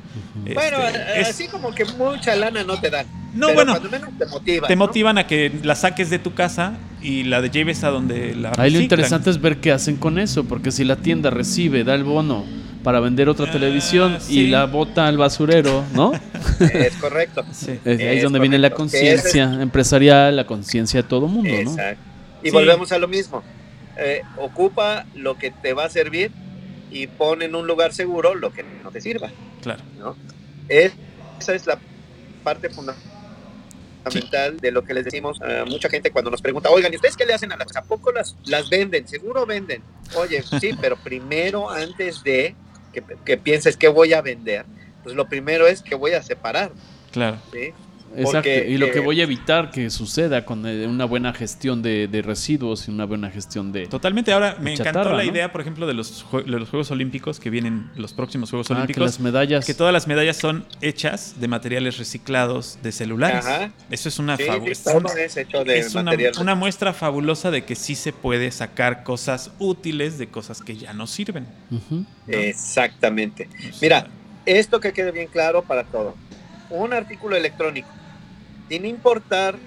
Bueno, 0.54 0.78
este, 0.88 1.22
así 1.22 1.48
como 1.48 1.74
que 1.74 1.86
mucha 1.86 2.36
lana 2.36 2.64
no 2.64 2.80
te 2.80 2.90
dan. 2.90 3.08
No, 3.34 3.54
bueno, 3.54 3.80
te 3.80 4.26
motivan. 4.26 4.68
Te 4.68 4.76
motivan 4.76 5.18
a 5.18 5.28
que 5.28 5.52
la 5.64 5.76
saques 5.76 6.10
de 6.10 6.20
tu 6.20 6.34
casa 6.34 6.74
y 7.02 7.24
la 7.24 7.42
de 7.42 7.50
lleves 7.50 7.84
a 7.84 7.90
donde 7.90 8.36
la 8.36 8.54
Ahí 8.58 8.72
lo 8.72 8.80
interesante 8.80 9.30
es 9.30 9.42
ver 9.42 9.58
qué 9.58 9.72
hacen 9.72 9.96
con 9.96 10.20
eso, 10.20 10.44
porque 10.44 10.72
si 10.72 10.84
la 10.84 10.98
tienda 10.98 11.30
recibe, 11.30 11.84
da 11.84 11.96
el 11.96 12.04
bono 12.04 12.46
para 12.84 13.00
vender 13.00 13.28
otra 13.28 13.48
ah, 13.50 13.52
televisión 13.52 14.18
y 14.30 14.48
la 14.48 14.66
bota 14.66 15.08
al 15.08 15.18
basurero, 15.18 15.84
¿no? 15.94 16.12
Es 16.60 16.96
correcto. 16.98 17.44
ahí 17.86 18.18
es, 18.18 18.24
donde 18.24 18.40
viene 18.40 18.60
la 18.60 18.70
conciencia 18.70 19.62
empresarial, 19.62 20.36
la 20.36 20.46
conciencia 20.46 21.02
de 21.02 21.08
todo 21.08 21.26
el 21.26 21.32
mundo, 21.32 21.52
¿no? 21.64 21.76
Y 22.44 22.52
volvemos 22.52 22.92
a 22.92 23.00
lo 23.00 23.08
mismo 23.08 23.44
eh, 24.00 24.24
ocupa 24.38 25.06
lo 25.14 25.38
que 25.38 25.52
te 25.52 25.74
va 25.74 25.86
a 25.86 25.90
servir 25.90 26.32
y 26.92 27.08
pone 27.08 27.46
en 27.46 27.56
un 27.56 27.68
lugar 27.68 27.94
seguro 27.94 28.36
lo 28.36 28.52
que 28.52 28.64
no 28.64 28.92
te 28.92 29.02
sirva. 29.02 29.30
Claro. 29.62 29.84
¿no? 29.98 30.16
esa 30.70 31.56
es 31.56 31.66
la 31.66 31.80
parte 32.44 32.70
fundamental 32.70 34.60
de 34.60 34.72
lo 34.72 34.84
que 34.84 34.94
les 34.94 35.06
decimos 35.06 35.42
a 35.42 35.66
mucha 35.66 35.90
gente 35.90 36.12
cuando 36.12 36.32
nos 36.32 36.42
pregunta, 36.42 36.70
oigan, 36.70 36.94
¿y 36.94 36.96
ustedes 36.96 37.18
qué 37.18 37.26
le 37.26 37.34
hacen 37.34 37.52
a 37.52 37.58
las? 37.58 37.76
¿A 37.76 37.84
poco 37.84 38.12
las, 38.12 38.36
las 38.46 38.70
venden? 38.70 39.08
Seguro 39.08 39.46
venden. 39.46 39.84
Oye, 40.16 40.44
sí, 40.60 40.72
pero 40.82 40.96
primero, 40.98 41.70
antes 41.70 42.24
de 42.24 42.56
que, 43.26 43.38
pienses 43.38 43.78
que 43.78 43.88
voy 43.88 44.14
a 44.14 44.22
vender, 44.22 44.66
pues 45.04 45.16
lo 45.16 45.28
primero 45.28 45.68
es 45.68 45.82
que 45.82 45.96
voy 45.96 46.14
a 46.14 46.24
separar. 46.24 46.72
Claro. 47.12 47.38
Exacto, 48.16 48.50
y 48.50 48.78
lo 48.78 48.92
que 48.92 49.00
eh, 49.00 49.02
voy 49.02 49.20
a 49.22 49.24
evitar 49.24 49.72
que 49.72 49.90
suceda 49.90 50.46
con 50.46 50.66
eh, 50.66 50.88
una 50.88 51.06
buena 51.06 51.34
gestión 51.34 51.82
de, 51.82 52.22
residuos 52.26 52.88
y 52.88 52.92
una 52.92 53.06
buena 53.06 53.30
gestión 53.30 53.72
de. 53.72 53.88
Totalmente. 53.88 54.34
Ahora, 54.34 54.58
me 54.60 54.74
encantó 54.74 55.14
la 55.14 55.24
idea, 55.24 55.52
por 55.52 55.62
ejemplo, 55.62 55.88
de 55.88 55.94
los, 55.94 56.26
de 56.32 56.60
los 56.60 56.70
Juegos 56.70 56.92
Olímpicos 56.92 57.40
que 57.40 57.50
vienen, 57.50 57.90
los 57.96 58.14
próximos 58.14 58.50
Juegos 58.50 58.72
ah, 58.72 58.76
Olímpicos. 58.76 59.02
Que 59.02 59.06
las 59.06 59.20
medallas. 59.20 59.66
Que 59.66 59.74
todas 59.74 59.94
las 59.94 60.08
medallas 60.08 60.38
son 60.38 60.66
hechas 60.82 61.40
de 61.40 61.48
materiales 61.48 61.98
reciclados 61.98 62.80
de 62.82 62.92
celulares. 62.92 63.46
Eso 63.90 64.10
es 64.10 64.20
una 64.20 64.38
sí, 64.38 64.44
es, 65.66 65.96
una, 66.40 66.56
muestra 66.56 66.94
fabulosa 66.94 67.52
de 67.52 67.64
que 67.64 67.76
sí 67.76 67.96
se 67.96 68.14
puede 68.14 68.52
sacar 68.52 69.04
cosas 69.04 69.52
útiles 69.60 70.18
de 70.18 70.28
cosas 70.28 70.62
que 70.62 70.78
ya 70.78 70.94
no 70.94 71.08
sirven. 71.08 71.46
Exactamente. 72.28 73.50
Mira, 73.82 74.08
esto 74.46 74.80
que 74.80 74.94
quede 74.94 75.12
bien 75.12 75.28
claro 75.28 75.64
para 75.64 75.84
todo. 75.84 76.16
Un 76.70 76.94
artículo 76.94 77.36
electrónico 77.36 77.99
sin 78.70 78.86
importar 78.86 79.58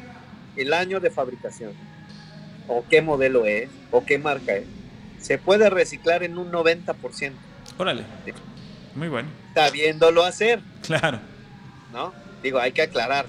el 0.56 0.72
año 0.72 1.00
de 1.00 1.10
fabricación, 1.10 1.72
o 2.68 2.84
qué 2.88 3.02
modelo 3.02 3.44
es, 3.44 3.68
o 3.90 4.04
qué 4.04 4.18
marca 4.18 4.54
es, 4.54 4.64
se 5.20 5.38
puede 5.38 5.68
reciclar 5.70 6.22
en 6.22 6.38
un 6.38 6.50
90%. 6.50 7.32
Órale. 7.78 8.04
Muy 8.94 9.08
bueno. 9.08 9.28
Sabiéndolo 9.54 10.24
hacer. 10.24 10.60
Claro. 10.82 11.18
¿No? 11.92 12.12
Digo, 12.42 12.58
hay 12.58 12.72
que 12.72 12.82
aclarar. 12.82 13.26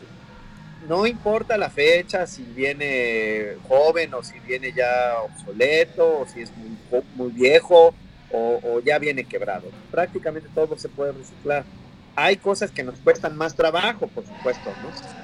No 0.88 1.08
importa 1.08 1.58
la 1.58 1.70
fecha, 1.70 2.28
si 2.28 2.44
viene 2.44 3.56
joven 3.68 4.14
o 4.14 4.24
si 4.24 4.40
viene 4.40 4.74
ya 4.74 5.16
obsoleto, 5.24 6.20
o 6.20 6.28
si 6.28 6.42
es 6.42 6.52
muy, 6.58 7.02
muy 7.16 7.32
viejo 7.32 7.94
o, 8.32 8.60
o 8.64 8.80
ya 8.82 9.00
viene 9.00 9.24
quebrado. 9.24 9.70
Prácticamente 9.92 10.50
todo 10.54 10.78
se 10.78 10.90
puede 10.90 11.14
reciclar. 11.14 11.64
Hay 12.16 12.38
cosas 12.38 12.72
que 12.72 12.84
nos 12.84 13.00
cuestan 13.00 13.38
más 13.38 13.56
trabajo, 13.56 14.08
por 14.08 14.26
supuesto, 14.26 14.70
¿no? 14.84 15.23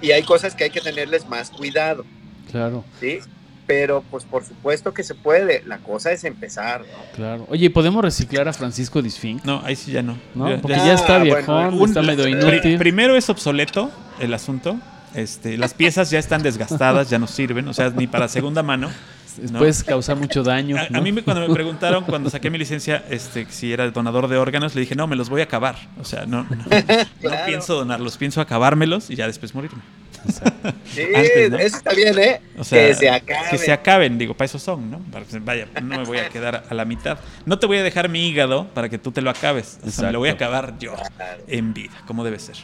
Y 0.00 0.12
hay 0.12 0.22
cosas 0.22 0.54
que 0.54 0.64
hay 0.64 0.70
que 0.70 0.80
tenerles 0.80 1.28
más 1.28 1.50
cuidado. 1.50 2.04
Claro. 2.50 2.84
Sí, 2.98 3.18
pero 3.66 4.02
pues 4.10 4.24
por 4.24 4.44
supuesto 4.44 4.92
que 4.92 5.04
se 5.04 5.14
puede. 5.14 5.62
La 5.64 5.78
cosa 5.78 6.10
es 6.10 6.24
empezar, 6.24 6.80
¿no? 6.80 7.14
Claro. 7.14 7.46
Oye, 7.48 7.70
¿podemos 7.70 8.02
reciclar 8.02 8.48
a 8.48 8.52
Francisco 8.52 9.00
Disfink? 9.00 9.44
No, 9.44 9.62
ahí 9.64 9.76
sí 9.76 9.92
ya 9.92 10.02
no. 10.02 10.18
¿No? 10.34 10.60
Porque 10.60 10.76
ya, 10.76 10.94
está 10.94 11.16
ah, 11.16 11.22
viejón, 11.22 11.80
está 11.82 12.02
medio 12.02 12.26
inútil. 12.26 12.78
Primero 12.78 13.16
es 13.16 13.30
obsoleto 13.30 13.90
el 14.18 14.34
asunto. 14.34 14.76
Este, 15.14 15.56
las 15.56 15.74
piezas 15.74 16.10
ya 16.10 16.18
están 16.18 16.42
desgastadas, 16.42 17.10
ya 17.10 17.18
no 17.18 17.26
sirven, 17.26 17.66
o 17.68 17.74
sea, 17.74 17.90
ni 17.90 18.06
para 18.06 18.28
segunda 18.28 18.62
mano. 18.62 18.90
Puedes 19.58 19.84
causar 19.84 20.16
mucho 20.16 20.42
daño. 20.42 20.76
A, 20.76 21.00
mí 21.00 21.12
cuando 21.22 21.46
me 21.46 21.54
preguntaron, 21.54 22.04
cuando 22.04 22.30
saqué 22.30 22.50
mi 22.50 22.58
licencia, 22.58 23.04
este, 23.10 23.46
si 23.50 23.72
era 23.72 23.90
donador 23.90 24.28
de 24.28 24.36
órganos, 24.36 24.74
le 24.74 24.82
dije, 24.82 24.94
no, 24.94 25.06
me 25.06 25.16
los 25.16 25.28
voy 25.28 25.40
a 25.40 25.44
acabar. 25.44 25.76
O 26.00 26.04
sea, 26.04 26.26
no, 26.26 26.46
no, 26.48 27.30
pienso 27.46 27.74
donarlos, 27.74 28.16
pienso 28.16 28.40
acabármelos 28.40 29.10
y 29.10 29.16
ya 29.16 29.26
después 29.26 29.54
morirme. 29.54 29.82
Sí, 30.84 31.02
eso 31.14 31.76
está 31.76 31.94
bien, 31.94 32.18
¿eh? 32.18 32.40
que 32.68 32.94
se 32.94 33.08
acaben. 33.08 33.50
Que 33.50 33.58
se 33.58 33.72
acaben, 33.72 34.18
digo, 34.18 34.34
para 34.34 34.46
eso 34.46 34.58
son, 34.58 34.90
¿no? 34.90 35.00
Vaya, 35.40 35.66
no 35.82 35.98
me 35.98 36.04
voy 36.04 36.18
a 36.18 36.28
quedar 36.28 36.64
a 36.68 36.74
la 36.74 36.84
mitad. 36.84 37.18
No 37.46 37.58
te 37.58 37.66
voy 37.66 37.78
a 37.78 37.82
dejar 37.82 38.08
mi 38.08 38.28
hígado 38.28 38.66
para 38.68 38.88
que 38.88 38.98
tú 38.98 39.12
te 39.12 39.22
lo 39.22 39.30
acabes. 39.30 39.78
O 39.86 39.90
sea, 39.90 40.06
me 40.06 40.12
lo 40.12 40.18
voy 40.18 40.28
a 40.28 40.32
acabar 40.32 40.78
yo 40.78 40.94
en 41.46 41.72
vida, 41.72 41.94
como 42.06 42.24
debe 42.24 42.38
ser. 42.38 42.56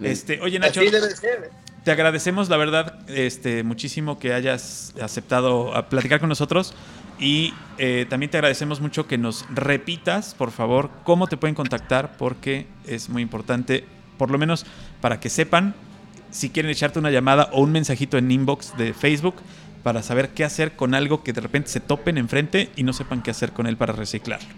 Este, 0.00 0.40
oye, 0.40 0.58
Nacho. 0.58 0.80
Así 0.80 0.90
debe 0.90 1.10
ser, 1.10 1.44
¿eh? 1.44 1.71
Te 1.84 1.90
agradecemos, 1.90 2.48
la 2.48 2.56
verdad, 2.56 2.98
este, 3.08 3.64
muchísimo 3.64 4.20
que 4.20 4.32
hayas 4.32 4.94
aceptado 5.02 5.74
a 5.74 5.88
platicar 5.88 6.20
con 6.20 6.28
nosotros. 6.28 6.74
Y 7.18 7.54
eh, 7.78 8.06
también 8.08 8.30
te 8.30 8.36
agradecemos 8.36 8.80
mucho 8.80 9.06
que 9.06 9.18
nos 9.18 9.44
repitas, 9.50 10.34
por 10.34 10.50
favor, 10.50 10.90
cómo 11.04 11.26
te 11.26 11.36
pueden 11.36 11.54
contactar, 11.54 12.16
porque 12.16 12.66
es 12.86 13.08
muy 13.08 13.22
importante, 13.22 13.84
por 14.16 14.30
lo 14.30 14.38
menos 14.38 14.64
para 15.00 15.20
que 15.20 15.28
sepan 15.28 15.74
si 16.30 16.50
quieren 16.50 16.70
echarte 16.70 16.98
una 16.98 17.10
llamada 17.10 17.48
o 17.52 17.60
un 17.60 17.72
mensajito 17.72 18.16
en 18.16 18.30
inbox 18.30 18.76
de 18.76 18.94
Facebook 18.94 19.36
para 19.82 20.02
saber 20.02 20.30
qué 20.30 20.44
hacer 20.44 20.72
con 20.72 20.94
algo 20.94 21.22
que 21.22 21.32
de 21.32 21.40
repente 21.40 21.68
se 21.68 21.80
topen 21.80 22.16
enfrente 22.16 22.70
y 22.76 22.84
no 22.84 22.92
sepan 22.92 23.22
qué 23.22 23.30
hacer 23.30 23.52
con 23.52 23.66
él 23.66 23.76
para 23.76 23.92
reciclarlo. 23.92 24.48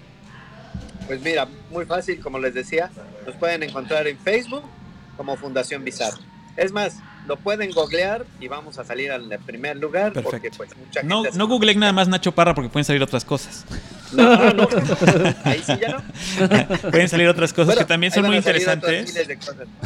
Pues 1.06 1.20
mira, 1.22 1.48
muy 1.70 1.84
fácil, 1.86 2.20
como 2.20 2.38
les 2.38 2.54
decía, 2.54 2.90
nos 3.26 3.34
pueden 3.36 3.62
encontrar 3.62 4.06
en 4.06 4.18
Facebook 4.18 4.62
como 5.16 5.36
Fundación 5.36 5.84
Bizarro. 5.84 6.18
Es 6.56 6.72
más, 6.72 6.98
lo 7.26 7.36
pueden 7.36 7.70
googlear 7.70 8.24
y 8.40 8.48
vamos 8.48 8.78
a 8.78 8.84
salir 8.84 9.10
al 9.10 9.28
primer 9.46 9.76
lugar. 9.76 10.12
Porque, 10.12 10.50
pues, 10.56 10.70
mucha 10.76 11.02
no, 11.02 11.22
no 11.34 11.48
googleen 11.48 11.78
nada 11.80 11.92
más 11.92 12.08
Nacho 12.08 12.32
Parra 12.32 12.54
porque 12.54 12.68
pueden 12.68 12.84
salir 12.84 13.02
otras 13.02 13.24
cosas. 13.24 13.64
No, 14.12 14.52
no, 14.52 14.68
Ahí 15.44 15.62
sí 15.64 15.72
ya 15.80 15.88
no. 15.88 16.80
pueden 16.90 17.08
salir 17.08 17.26
otras 17.28 17.52
cosas 17.52 17.76
que 17.76 17.84
también 17.84 18.12
son 18.12 18.26
muy 18.26 18.36
interesantes. 18.36 19.14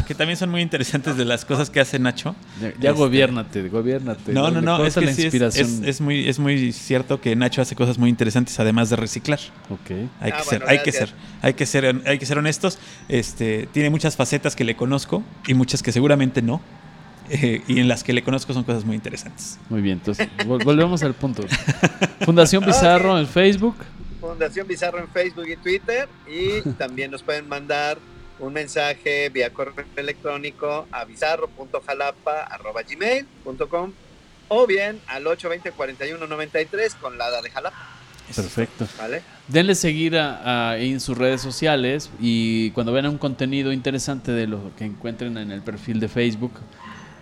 Que 0.06 0.14
también 0.14 0.36
son 0.36 0.50
muy 0.50 0.60
interesantes 0.60 1.16
de 1.16 1.24
las 1.24 1.44
cosas 1.44 1.70
que 1.70 1.80
hace 1.80 1.98
Nacho. 1.98 2.34
Ya, 2.60 2.68
ya 2.78 2.90
este, 2.90 2.92
gobiernate, 2.92 3.68
gobiernate. 3.68 4.32
No, 4.32 4.50
no, 4.50 4.60
no. 4.60 4.84
Es 4.84 4.94
que 4.94 5.12
sí 5.14 5.28
es, 5.28 5.80
es, 5.82 6.00
muy, 6.00 6.28
es 6.28 6.38
muy 6.38 6.72
cierto 6.72 7.20
que 7.20 7.34
Nacho 7.36 7.62
hace 7.62 7.74
cosas 7.74 7.98
muy 7.98 8.10
interesantes 8.10 8.58
además 8.60 8.90
de 8.90 8.96
reciclar. 8.96 9.38
Ok. 9.70 9.90
Hay, 10.20 10.32
que, 10.32 10.38
ah, 10.38 10.44
ser, 10.44 10.64
hay 10.66 10.82
que 10.82 10.92
ser, 10.92 11.14
hay 11.40 11.54
que 11.54 11.66
ser, 11.66 12.02
hay 12.04 12.18
que 12.18 12.26
ser 12.26 12.38
honestos. 12.38 12.78
Este, 13.08 13.68
tiene 13.72 13.90
muchas 13.90 14.16
facetas 14.16 14.56
que 14.56 14.64
le 14.64 14.76
conozco 14.76 15.22
y 15.46 15.54
muchas 15.54 15.82
que 15.82 15.92
seguramente 15.92 16.42
no. 16.42 16.60
Eh, 17.30 17.62
y 17.66 17.80
en 17.80 17.88
las 17.88 18.04
que 18.04 18.12
le 18.12 18.22
conozco 18.22 18.52
son 18.52 18.64
cosas 18.64 18.84
muy 18.84 18.96
interesantes. 18.96 19.58
Muy 19.68 19.80
bien, 19.82 19.98
entonces 19.98 20.28
volvemos 20.46 21.02
al 21.02 21.14
punto. 21.14 21.42
Fundación 22.24 22.64
Bizarro 22.64 23.18
en 23.18 23.26
Facebook. 23.26 23.76
Fundación 24.20 24.66
Bizarro 24.66 24.98
en 24.98 25.08
Facebook 25.08 25.48
y 25.48 25.56
Twitter 25.56 26.08
y 26.26 26.62
también 26.78 27.10
nos 27.10 27.22
pueden 27.22 27.46
mandar 27.48 27.98
un 28.40 28.52
mensaje 28.52 29.28
vía 29.30 29.52
correo 29.52 29.84
electrónico 29.96 30.86
a 30.92 31.04
bizarro.jalapa.gmail.com 31.04 33.92
o 34.48 34.66
bien 34.66 35.00
al 35.06 35.24
820-4193 35.24 36.94
con 37.00 37.16
la 37.18 37.42
de 37.42 37.50
Jalapa. 37.50 37.98
Perfecto. 38.34 38.86
¿Vale? 38.98 39.22
Denle 39.48 39.74
seguir 39.74 40.14
en 40.14 41.00
sus 41.00 41.16
redes 41.16 41.40
sociales 41.40 42.10
y 42.20 42.70
cuando 42.72 42.92
vean 42.92 43.06
un 43.06 43.18
contenido 43.18 43.72
interesante 43.72 44.32
de 44.32 44.46
lo 44.46 44.74
que 44.76 44.84
encuentren 44.84 45.38
en 45.38 45.50
el 45.50 45.62
perfil 45.62 46.00
de 46.00 46.08
Facebook, 46.08 46.52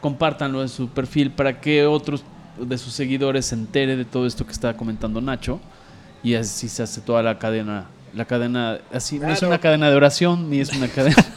compártanlo 0.01 0.63
en 0.63 0.69
su 0.69 0.89
perfil 0.89 1.31
para 1.31 1.61
que 1.61 1.87
otros 1.87 2.25
de 2.59 2.79
sus 2.79 2.93
seguidores 2.93 3.47
se 3.47 3.55
entere 3.55 3.97
de 3.97 4.05
todo 4.05 4.27
esto 4.27 4.47
que 4.47 4.53
está 4.53 4.77
comentando 4.77 5.21
Nacho 5.21 5.61
y 6.23 6.35
así 6.35 6.69
se 6.69 6.83
hace 6.83 7.01
toda 7.01 7.23
la 7.23 7.39
cadena 7.39 7.87
la 8.17 8.25
cadena 8.25 8.79
así 8.93 9.19
no 9.19 9.29
es 9.29 9.43
una 9.43 9.59
cadena 9.59 9.91
de 9.91 9.97
oración 9.97 10.49
ni 10.49 10.61
es 10.61 10.73
una 10.73 10.89
cadena 10.89 11.23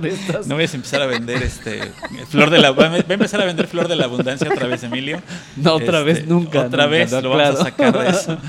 de 0.00 0.16
no 0.46 0.54
voy 0.54 0.64
a 0.64 0.72
empezar 0.72 1.02
a 1.02 1.06
vender 1.06 1.42
este 1.42 1.92
flor 2.28 2.48
de 2.48 2.58
la 2.58 2.70
voy 2.70 2.84
a 2.86 2.96
empezar 2.96 3.42
a 3.42 3.44
vender 3.44 3.66
flor 3.66 3.86
de 3.86 3.96
la 3.96 4.06
abundancia 4.06 4.48
otra 4.50 4.66
vez 4.66 4.82
Emilio. 4.82 5.20
No 5.56 5.74
otra 5.74 6.02
vez 6.02 6.18
este, 6.18 6.30
nunca 6.30 6.62
otra 6.62 6.86
vez 6.86 7.12
lo 7.12 7.30
vamos 7.30 7.60
a 7.60 7.64
sacar 7.64 7.98
de 7.98 8.08
eso. 8.08 8.38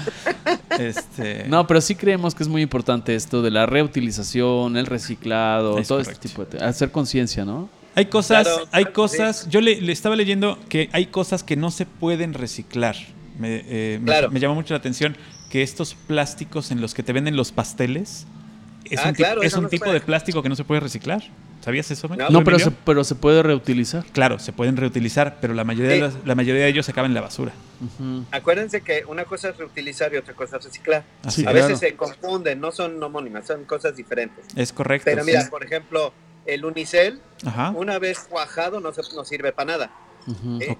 Este... 0.79 1.45
no 1.49 1.67
pero 1.67 1.81
sí 1.81 1.95
creemos 1.95 2.33
que 2.33 2.43
es 2.43 2.49
muy 2.49 2.61
importante 2.61 3.13
esto 3.13 3.41
de 3.41 3.51
la 3.51 3.65
reutilización 3.65 4.77
el 4.77 4.85
reciclado 4.85 5.75
todo 5.83 5.99
este 5.99 6.15
tipo 6.15 6.45
de 6.45 6.63
hacer 6.63 6.91
conciencia 6.91 7.43
no 7.43 7.69
hay 7.95 8.05
cosas, 8.05 8.47
hay 8.71 8.85
cosas, 8.85 9.47
yo 9.49 9.61
le, 9.61 9.91
estaba 9.91 10.15
leyendo 10.15 10.57
que 10.69 10.89
hay 10.91 11.07
cosas 11.07 11.43
que 11.43 11.55
no 11.55 11.71
se 11.71 11.85
pueden 11.85 12.33
reciclar. 12.33 12.95
Me, 13.37 13.63
eh, 13.65 13.99
me, 14.31 14.39
llamó 14.39 14.55
mucho 14.55 14.73
la 14.73 14.79
atención 14.79 15.17
que 15.49 15.63
estos 15.63 15.95
plásticos 15.95 16.71
en 16.71 16.79
los 16.79 16.93
que 16.93 17.03
te 17.03 17.11
venden 17.11 17.35
los 17.35 17.51
pasteles 17.51 18.27
es 18.85 18.99
ah, 18.99 19.13
un, 19.17 19.43
es 19.43 19.53
un 19.53 19.69
tipo 19.69 19.91
de 19.91 20.01
plástico 20.01 20.43
que 20.43 20.49
no 20.49 20.55
se 20.55 20.63
puede 20.63 20.81
reciclar. 20.81 21.23
¿Sabías 21.61 21.91
eso? 21.91 22.07
No, 22.07 22.43
pero, 22.43 22.57
se, 22.57 22.71
pero 22.71 23.03
se 23.03 23.13
puede 23.13 23.43
reutilizar. 23.43 24.03
Claro, 24.05 24.39
se 24.39 24.51
pueden 24.51 24.77
reutilizar, 24.77 25.37
pero 25.39 25.53
la 25.53 25.63
mayoría, 25.63 26.07
de, 26.07 26.11
la 26.25 26.33
mayoría 26.33 26.63
de 26.63 26.69
ellos 26.69 26.87
se 26.87 26.91
acaban 26.91 27.11
en 27.11 27.15
la 27.15 27.21
basura. 27.21 27.51
Acuérdense 28.31 28.81
que 28.81 29.03
una 29.07 29.25
cosa 29.25 29.49
es 29.49 29.57
reutilizar 29.57 30.11
y 30.13 30.17
otra 30.17 30.33
cosa 30.33 30.57
es 30.57 30.65
reciclar. 30.65 31.03
a 31.23 31.51
veces 31.51 31.79
se 31.79 31.95
confunden, 31.95 32.59
no 32.59 32.71
son 32.71 33.01
homónimas, 33.01 33.45
son 33.45 33.65
cosas 33.65 33.95
diferentes. 33.95 34.43
Es 34.55 34.73
correcto. 34.73 35.05
Pero 35.05 35.23
mira, 35.23 35.47
por 35.51 35.63
ejemplo, 35.63 36.13
el 36.45 36.65
unicel, 36.65 37.21
una 37.75 37.99
vez 37.99 38.19
cuajado, 38.29 38.79
no, 38.79 38.93
se, 38.93 39.01
no 39.15 39.25
sirve 39.25 39.51
para 39.51 39.77
nada. 39.77 39.91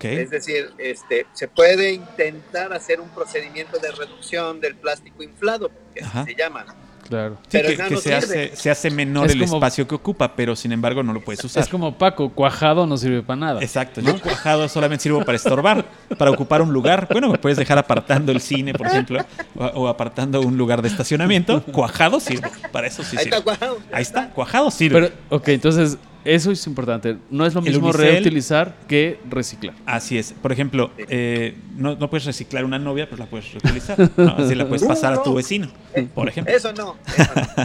Es 0.03 0.29
decir, 0.29 0.73
este, 0.77 1.25
se 1.33 1.47
puede 1.47 1.93
intentar 1.93 2.73
hacer 2.73 3.01
un 3.01 3.09
procedimiento 3.09 3.79
de 3.79 3.91
reducción 3.91 4.59
del 4.59 4.75
plástico 4.75 5.23
inflado, 5.23 5.71
que 5.93 6.03
se 6.03 6.35
llama. 6.35 6.65
Claro. 7.11 7.37
que, 7.49 7.97
se, 7.97 8.15
hace, 8.15 8.55
se, 8.55 8.71
hace, 8.71 8.89
menor 8.89 9.29
el 9.29 9.41
espacio 9.41 9.85
que 9.85 9.95
ocupa, 9.95 10.33
pero 10.33 10.55
sin 10.55 10.71
embargo 10.71 11.03
no 11.03 11.11
lo 11.11 11.21
puedes 11.21 11.43
usar. 11.43 11.61
Es 11.61 11.67
como 11.67 11.97
Paco, 11.97 12.29
cuajado 12.29 12.87
no 12.87 12.95
sirve 12.95 13.21
para 13.21 13.37
nada. 13.37 13.61
Exacto, 13.61 13.99
yo 13.99 14.17
cuajado 14.21 14.69
solamente 14.69 15.03
sirvo 15.03 15.25
para 15.25 15.35
estorbar, 15.35 15.83
para 16.17 16.31
ocupar 16.31 16.61
un 16.61 16.71
lugar. 16.71 17.09
Bueno, 17.11 17.29
me 17.29 17.37
puedes 17.37 17.57
dejar 17.57 17.77
apartando 17.77 18.31
el 18.31 18.39
cine, 18.39 18.73
por 18.73 18.87
ejemplo, 18.87 19.19
o, 19.55 19.89
apartando 19.89 20.39
un 20.39 20.57
lugar 20.57 20.81
de 20.81 20.87
estacionamiento. 20.87 21.61
Cuajado 21.63 22.21
sirve, 22.21 22.49
para 22.71 22.87
eso 22.87 23.03
sí 23.03 23.17
Ahí 23.17 23.25
sirve. 23.25 23.37
está 23.37 23.43
cuajado. 23.43 23.77
Ahí 23.91 24.01
está, 24.01 24.29
cuajado 24.29 24.71
sirve. 24.71 25.01
Pero, 25.01 25.13
ok, 25.29 25.47
entonces 25.49 25.97
Eso 26.23 26.51
es 26.51 26.65
importante. 26.67 27.17
No 27.29 27.45
es 27.45 27.53
lo 27.53 27.61
mismo 27.61 27.91
reutilizar 27.91 28.75
que 28.87 29.19
reciclar. 29.29 29.75
Así 29.85 30.17
es. 30.17 30.33
Por 30.33 30.51
ejemplo, 30.51 30.91
eh, 30.97 31.55
no, 31.75 31.97
puedes 32.09 32.25
reciclar 32.25 32.65
una 32.65 32.79
novia, 32.79 33.07
pues 33.07 33.19
la 33.19 33.25
puedes 33.25 33.51
reutilizar. 33.51 33.99
así 34.37 34.55
la 34.55 34.67
puedes 34.67 34.83
pasar 34.83 35.13
a 35.13 35.23
tu 35.23 35.33
vecino, 35.33 35.69
por 36.13 36.29
ejemplo. 36.29 36.53
Eso 36.53 36.73
no. 36.73 36.95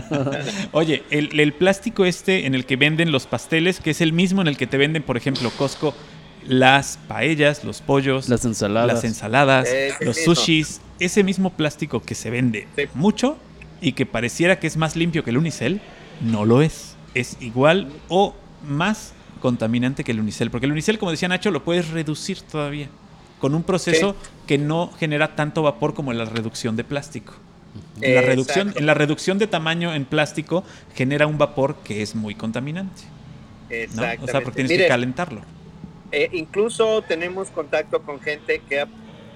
Oye, 0.73 1.03
el, 1.11 1.39
el 1.39 1.53
plástico 1.53 2.05
este 2.05 2.47
en 2.47 2.55
el 2.55 2.65
que 2.65 2.77
venden 2.77 3.13
los 3.13 3.27
pasteles, 3.27 3.81
que 3.81 3.91
es 3.91 4.01
el 4.01 4.13
mismo 4.13 4.41
en 4.41 4.49
el 4.49 4.57
que 4.57 4.67
te 4.67 4.79
venden, 4.79 5.03
por 5.03 5.17
ejemplo, 5.17 5.51
Costco, 5.57 5.95
las 6.49 6.99
paellas, 7.09 7.65
los 7.65 7.81
pollos, 7.81 8.29
las 8.29 8.45
ensaladas, 8.45 8.95
las 8.95 9.05
ensaladas 9.05 9.69
los 10.01 10.17
sushis, 10.17 10.81
ese 11.01 11.25
mismo 11.25 11.51
plástico 11.51 12.01
que 12.03 12.15
se 12.15 12.31
vende 12.31 12.69
mucho 12.95 13.37
y 13.81 13.93
que 13.93 14.07
pareciera 14.07 14.59
que 14.59 14.67
es 14.67 14.77
más 14.77 14.97
limpio 14.97 15.25
que 15.25 15.31
el 15.31 15.39
unicel, 15.39 15.81
no 16.21 16.45
lo 16.45 16.63
es. 16.63 16.97
Es 17.15 17.37
igual 17.41 17.89
o 18.09 18.35
más 18.65 19.13
contaminante 19.41 20.05
que 20.05 20.13
el 20.13 20.21
unicel, 20.21 20.51
porque 20.51 20.67
el 20.67 20.73
unicel, 20.73 20.99
como 20.99 21.11
decía 21.11 21.29
Nacho, 21.29 21.51
lo 21.51 21.65
puedes 21.65 21.91
reducir 21.91 22.41
todavía 22.43 22.89
con 23.41 23.55
un 23.55 23.63
proceso 23.63 24.17
que 24.47 24.59
no 24.59 24.91
genera 24.99 25.37
tanto 25.37 25.63
vapor 25.63 25.95
como 25.95 26.13
la 26.13 26.25
reducción 26.25 26.77
de 26.77 26.85
plástico. 26.85 27.35
La 28.01 28.23
reducción, 28.23 28.73
en 28.77 28.87
la 28.87 28.95
reducción 28.95 29.39
de 29.39 29.47
tamaño 29.47 29.95
en 29.95 30.05
plástico 30.05 30.65
genera 30.95 31.27
un 31.27 31.39
vapor 31.39 31.77
que 31.85 32.03
es 32.03 32.15
muy 32.15 32.35
contaminante. 32.35 33.03
¿no? 33.95 34.03
O 34.23 34.27
sea, 34.27 34.41
porque 34.41 34.65
tienes 34.65 34.79
que 34.79 34.89
calentarlo. 34.89 35.43
Eh, 36.13 36.31
incluso 36.33 37.03
tenemos 37.03 37.51
contacto 37.51 38.03
con 38.03 38.21
gente 38.21 38.63
que 38.69 38.87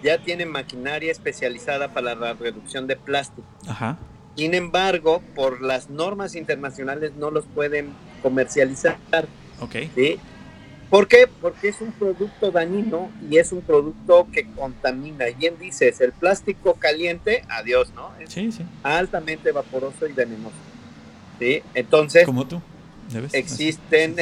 ya 0.02 0.18
tiene 0.18 0.46
maquinaria 0.46 1.10
especializada 1.12 1.92
para 1.92 2.14
la 2.14 2.34
reducción 2.34 2.86
de 2.86 2.96
plástico. 2.96 3.46
Ajá. 3.66 3.98
Sin 4.36 4.54
embargo, 4.54 5.22
por 5.34 5.60
las 5.60 5.90
normas 5.90 6.36
internacionales 6.36 7.12
no 7.16 7.30
los 7.30 7.44
pueden 7.46 7.90
comercializar. 8.20 8.98
Ok. 9.60 9.76
¿sí? 9.94 10.18
¿Por 10.90 11.06
qué? 11.06 11.28
Porque 11.40 11.68
es 11.68 11.80
un 11.80 11.92
producto 11.92 12.50
dañino 12.50 13.12
y 13.30 13.38
es 13.38 13.52
un 13.52 13.62
producto 13.62 14.26
que 14.32 14.44
contamina. 14.52 15.28
Y 15.28 15.34
bien 15.34 15.56
dices, 15.58 16.00
el 16.00 16.12
plástico 16.12 16.74
caliente, 16.74 17.44
adiós, 17.48 17.92
¿no? 17.94 18.10
Es 18.18 18.32
sí, 18.32 18.50
sí. 18.50 18.64
altamente 18.82 19.52
vaporoso 19.52 20.08
y 20.08 20.12
venenoso. 20.12 20.56
¿Sí? 21.38 21.62
Entonces. 21.74 22.24
Como 22.24 22.46
tú. 22.46 22.60
Existen. 23.32 24.16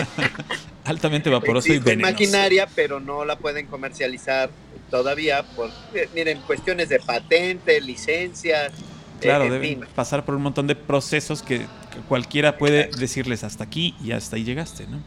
altamente 0.84 1.28
vaporoso 1.28 1.72
y 1.72 1.78
venenoso. 1.78 2.12
maquinaria, 2.12 2.68
pero 2.74 3.00
no 3.00 3.24
la 3.24 3.36
pueden 3.36 3.66
comercializar 3.66 4.50
todavía 4.90 5.42
por, 5.42 5.70
eh, 5.94 6.08
miren, 6.14 6.40
cuestiones 6.42 6.88
de 6.88 7.00
patente, 7.00 7.80
licencias. 7.80 8.72
Claro, 9.20 9.50
deben 9.50 9.80
pasar 9.94 10.24
por 10.24 10.34
un 10.34 10.42
montón 10.42 10.66
de 10.66 10.74
procesos 10.74 11.42
que, 11.42 11.66
cualquiera 12.08 12.56
puede 12.56 12.86
decirles 12.98 13.44
hasta 13.44 13.64
aquí 13.64 13.94
y 14.02 14.12
hasta 14.12 14.36
ahí 14.36 14.44
llegaste, 14.44 14.86
¿no? 14.86 15.00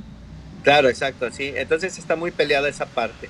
Claro, 0.64 0.90
exacto, 0.90 1.30
sí. 1.32 1.54
Entonces 1.56 1.98
está 1.98 2.16
muy 2.16 2.32
peleada 2.32 2.70
esa 2.70 2.86
parte. 2.86 3.30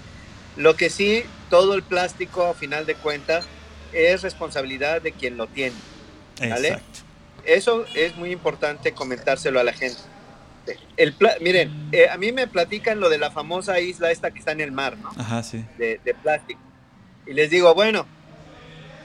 Lo 0.56 0.76
que 0.76 0.90
sí, 0.90 1.24
todo 1.50 1.74
el 1.74 1.84
plástico, 1.84 2.46
a 2.46 2.54
final 2.54 2.86
de 2.86 2.96
cuentas, 2.96 3.46
es 3.92 4.22
responsabilidad 4.22 5.02
de 5.02 5.12
quien 5.12 5.38
lo 5.38 5.48
tiene. 5.48 5.76
¿vale? 6.40 6.68
Exacto. 6.68 7.00
Eso 7.46 7.86
es 7.96 8.16
muy 8.16 8.32
importante 8.32 8.94
comentárselo 8.94 9.60
a 9.60 9.64
la 9.64 9.74
gente. 9.74 10.00
El 10.96 11.14
miren, 11.42 11.90
eh, 11.92 12.08
a 12.10 12.18
mí 12.18 12.32
me 12.32 12.48
platican 12.48 13.00
lo 13.00 13.10
de 13.10 13.18
la 13.18 13.32
famosa 13.32 13.80
isla 13.82 14.12
esta 14.12 14.32
que 14.32 14.40
está 14.40 14.54
en 14.54 14.62
el 14.62 14.72
mar, 14.72 14.98
¿no? 14.98 15.12
Ajá, 15.18 15.44
sí. 15.44 15.66
De, 15.78 16.00
plástico. 16.22 16.62
Y 17.26 17.34
les 17.34 17.50
digo, 17.50 17.74
bueno, 17.74 18.06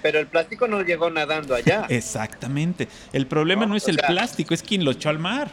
pero 0.02 0.18
el 0.18 0.26
plástico 0.26 0.68
no 0.68 0.82
llegó 0.82 1.10
nadando 1.10 1.54
allá. 1.54 1.86
Exactamente. 1.88 2.88
El 3.12 3.26
problema 3.26 3.66
no, 3.66 3.76
es 3.76 3.88
el 3.88 3.98
plástico, 3.98 4.54
es 4.54 4.62
quien 4.62 4.84
lo 4.84 4.90
echó 4.90 5.08
al 5.08 5.18
mar. 5.18 5.50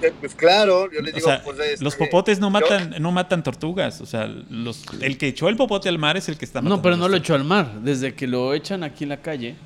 Eh, 0.00 0.12
pues 0.18 0.34
claro, 0.34 0.90
yo 0.90 1.00
les 1.02 1.14
digo, 1.14 1.28
pues, 1.44 1.58
este, 1.58 1.84
los 1.84 1.94
popotes 1.94 2.40
no 2.40 2.48
matan, 2.48 2.94
no 3.00 3.12
matan 3.12 3.42
tortugas, 3.42 4.00
o 4.00 4.06
sea, 4.06 4.26
los, 4.26 4.82
el 5.02 5.18
que 5.18 5.28
echó 5.28 5.48
el 5.50 5.56
popote 5.56 5.90
al 5.90 5.98
mar 5.98 6.16
es 6.16 6.28
el 6.30 6.38
que 6.38 6.46
está 6.46 6.60
matando. 6.60 6.76
No, 6.76 6.82
pero 6.82 6.96
no 6.96 7.06
lo 7.08 7.18
echó 7.18 7.34
al 7.34 7.44
mar, 7.44 7.80
desde 7.82 8.14
que 8.14 8.26
lo 8.26 8.54
echan 8.54 8.82
aquí 8.82 9.04
en 9.04 9.10
la 9.10 9.18
calle 9.18 9.56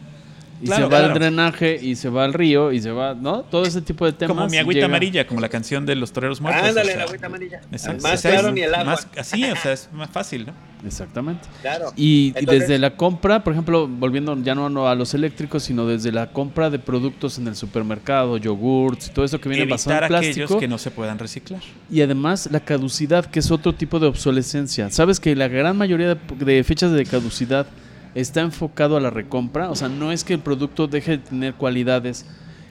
y 0.61 0.66
se 0.66 0.84
va 0.84 0.98
al 0.98 1.14
drenaje 1.14 1.78
y 1.80 1.96
se 1.96 2.09
va 2.09 2.24
al 2.24 2.32
río 2.32 2.72
y 2.72 2.80
se 2.80 2.90
va, 2.90 3.14
¿no? 3.14 3.42
Todo 3.42 3.64
ese 3.64 3.80
tipo 3.80 4.04
de 4.04 4.12
temas. 4.12 4.36
Como 4.36 4.48
mi 4.48 4.59
agüita 4.59 4.86
amarilla, 4.86 5.26
como 5.26 5.40
la 5.40 5.48
canción 5.48 5.86
de 5.86 5.94
los 5.94 6.12
toreros 6.12 6.40
muertos. 6.40 6.68
Ándale, 6.68 6.96
la 6.96 7.04
agüita 7.04 7.26
amarilla. 7.26 7.61
Más 8.02 8.22
claro 8.22 8.52
ni 8.52 8.62
el 8.62 8.74
agua. 8.74 8.98
así, 9.16 9.44
o 9.44 9.56
sea, 9.56 9.72
es 9.72 9.88
más 9.92 10.11
fácil, 10.11 10.46
¿no? 10.46 10.68
Exactamente. 10.86 11.48
Claro. 11.61 11.92
Y, 11.96 12.32
desde 12.32 12.78
la 12.78 12.96
compra, 12.96 13.42
por 13.42 13.52
ejemplo, 13.52 13.88
volviendo 13.88 14.36
ya 14.42 14.54
no 14.54 14.88
a 14.88 14.94
los 14.94 15.14
eléctricos, 15.14 15.64
sino 15.64 15.86
desde 15.86 16.12
la 16.12 16.32
compra 16.32 16.70
de 16.70 16.78
productos 16.78 17.38
en 17.38 17.48
el 17.48 17.56
supermercado, 17.56 18.36
yogurts 18.36 19.09
y 19.09 19.11
todo 19.11 19.24
eso 19.24 19.40
que 19.40 19.48
viene 19.48 19.66
basado 19.66 20.02
en 20.02 20.09
plástico. 20.09 20.44
aquellos 20.44 20.61
que 20.61 20.68
no 20.68 20.78
se 20.78 20.90
puedan 20.90 21.18
reciclar. 21.18 21.61
Y 21.90 22.00
además 22.02 22.48
la 22.50 22.61
caducidad, 22.61 23.26
que 23.26 23.40
es 23.40 23.50
otro 23.50 23.74
tipo 23.74 23.98
de 23.98 24.06
obsolescencia. 24.06 24.90
Sabes 24.90 25.20
que 25.20 25.34
la 25.34 25.48
gran 25.48 25.76
mayoría 25.76 26.14
de 26.14 26.64
fechas 26.64 26.92
de 26.92 27.04
caducidad 27.04 27.66
está 28.14 28.40
enfocado 28.40 28.96
a 28.96 29.00
la 29.00 29.11
recompra, 29.11 29.70
o 29.70 29.76
sea, 29.76 29.88
no 29.88 30.12
es 30.12 30.24
que 30.24 30.34
el 30.34 30.40
producto 30.40 30.86
deje 30.86 31.12
de 31.12 31.18
tener 31.18 31.54
cualidades 31.54 32.26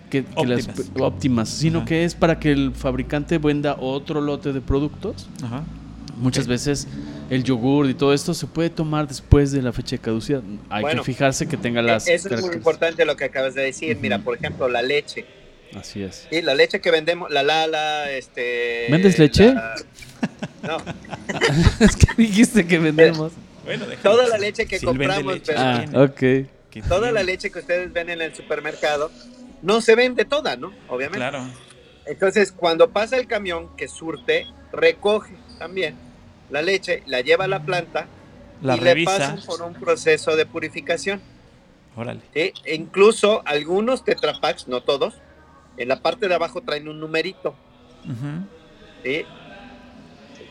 que, 0.09 0.25
óptimas. 0.35 0.67
Las, 0.67 0.91
óptimas, 0.99 1.49
sino 1.49 1.85
que 1.85 2.03
es 2.03 2.15
para 2.15 2.39
que 2.39 2.51
el 2.51 2.73
fabricante 2.73 3.37
venda 3.37 3.75
otro 3.79 4.21
lote 4.21 4.53
de 4.53 4.61
productos. 4.61 5.27
Ajá. 5.43 5.63
Muchas 6.17 6.47
veces 6.47 6.87
el 7.29 7.43
yogur 7.43 7.87
y 7.87 7.93
todo 7.93 8.11
esto 8.11 8.33
se 8.33 8.47
puede 8.47 8.71
tomar 8.71 9.07
después 9.07 9.51
de 9.51 9.61
la 9.61 9.71
fecha 9.71 9.97
de 9.97 10.01
caducidad. 10.01 10.41
Hay 10.69 10.83
que 10.85 11.03
fijarse 11.03 11.47
que 11.47 11.57
tenga 11.57 11.81
las. 11.81 12.07
Eso 12.07 12.33
es 12.33 12.41
muy 12.41 12.55
importante 12.55 13.05
lo 13.05 13.15
que 13.15 13.25
acabas 13.25 13.53
de 13.53 13.61
decir. 13.61 13.97
Mira, 14.01 14.19
por 14.19 14.35
ejemplo, 14.35 14.67
la 14.67 14.81
leche. 14.81 15.25
Así 15.75 16.01
es. 16.01 16.27
Y 16.31 16.41
la 16.41 16.55
leche 16.55 16.79
que 16.81 16.89
vendemos, 16.89 17.29
la 17.29 17.43
Lala, 17.43 18.09
este. 18.11 18.87
¿Vendes 18.89 19.19
leche? 19.19 19.53
No. 20.63 20.77
es 21.79 21.95
que 21.95 22.07
dijiste 22.17 22.65
que 22.65 22.79
vendemos. 22.79 23.33
toda 24.01 24.27
la 24.27 24.37
leche 24.37 24.65
que 24.65 24.79
compramos, 24.79 25.41
ah, 25.55 25.85
toda 26.87 27.11
la 27.11 27.23
leche 27.23 27.51
que 27.51 27.59
ustedes 27.59 27.91
ven 27.91 28.09
en 28.09 28.21
el 28.21 28.35
supermercado 28.35 29.11
no 29.61 29.81
se 29.81 29.95
vende 29.95 30.25
toda, 30.25 30.55
¿no? 30.55 30.73
Obviamente. 30.87 31.17
Claro. 31.17 31.47
Entonces, 32.05 32.51
cuando 32.51 32.89
pasa 32.91 33.17
el 33.17 33.27
camión 33.27 33.75
que 33.75 33.87
surte, 33.87 34.45
recoge 34.71 35.33
también 35.59 35.95
la 36.49 36.61
leche, 36.61 37.03
la 37.05 37.21
lleva 37.21 37.45
a 37.45 37.47
la 37.47 37.63
planta 37.63 38.07
la 38.61 38.77
y 38.77 38.79
le 38.79 39.03
pasan 39.03 39.39
por 39.45 39.61
un 39.61 39.73
proceso 39.73 40.35
de 40.35 40.45
purificación. 40.45 41.21
Órale. 41.95 42.21
E 42.33 42.53
incluso 42.73 43.41
algunos 43.45 44.03
tetrapacks, 44.03 44.67
no 44.67 44.81
todos, 44.81 45.15
en 45.77 45.87
la 45.89 46.01
parte 46.01 46.27
de 46.27 46.35
abajo 46.35 46.61
traen 46.61 46.87
un 46.87 46.99
numerito. 46.99 47.55
¿sí? 49.03 49.25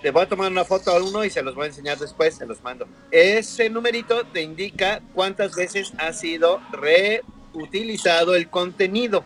Te 0.06 0.12
voy 0.12 0.22
a 0.22 0.28
tomar 0.28 0.52
una 0.52 0.64
foto 0.64 0.92
a 0.92 1.02
uno 1.02 1.24
y 1.24 1.30
se 1.30 1.42
los 1.42 1.56
voy 1.56 1.64
a 1.64 1.66
enseñar 1.66 1.98
después, 1.98 2.36
se 2.36 2.46
los 2.46 2.62
mando. 2.62 2.86
Ese 3.10 3.68
numerito 3.68 4.24
te 4.24 4.40
indica 4.40 5.00
cuántas 5.12 5.56
veces 5.56 5.92
ha 5.98 6.12
sido 6.12 6.60
reutilizado 6.70 8.36
el 8.36 8.48
contenido. 8.48 9.24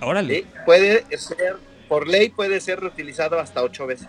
Órale. 0.00 0.46
Puede 0.64 1.04
ser, 1.18 1.56
por 1.86 2.08
ley 2.08 2.30
puede 2.30 2.62
ser 2.62 2.80
reutilizado 2.80 3.38
hasta 3.38 3.62
ocho 3.62 3.86
veces. 3.86 4.08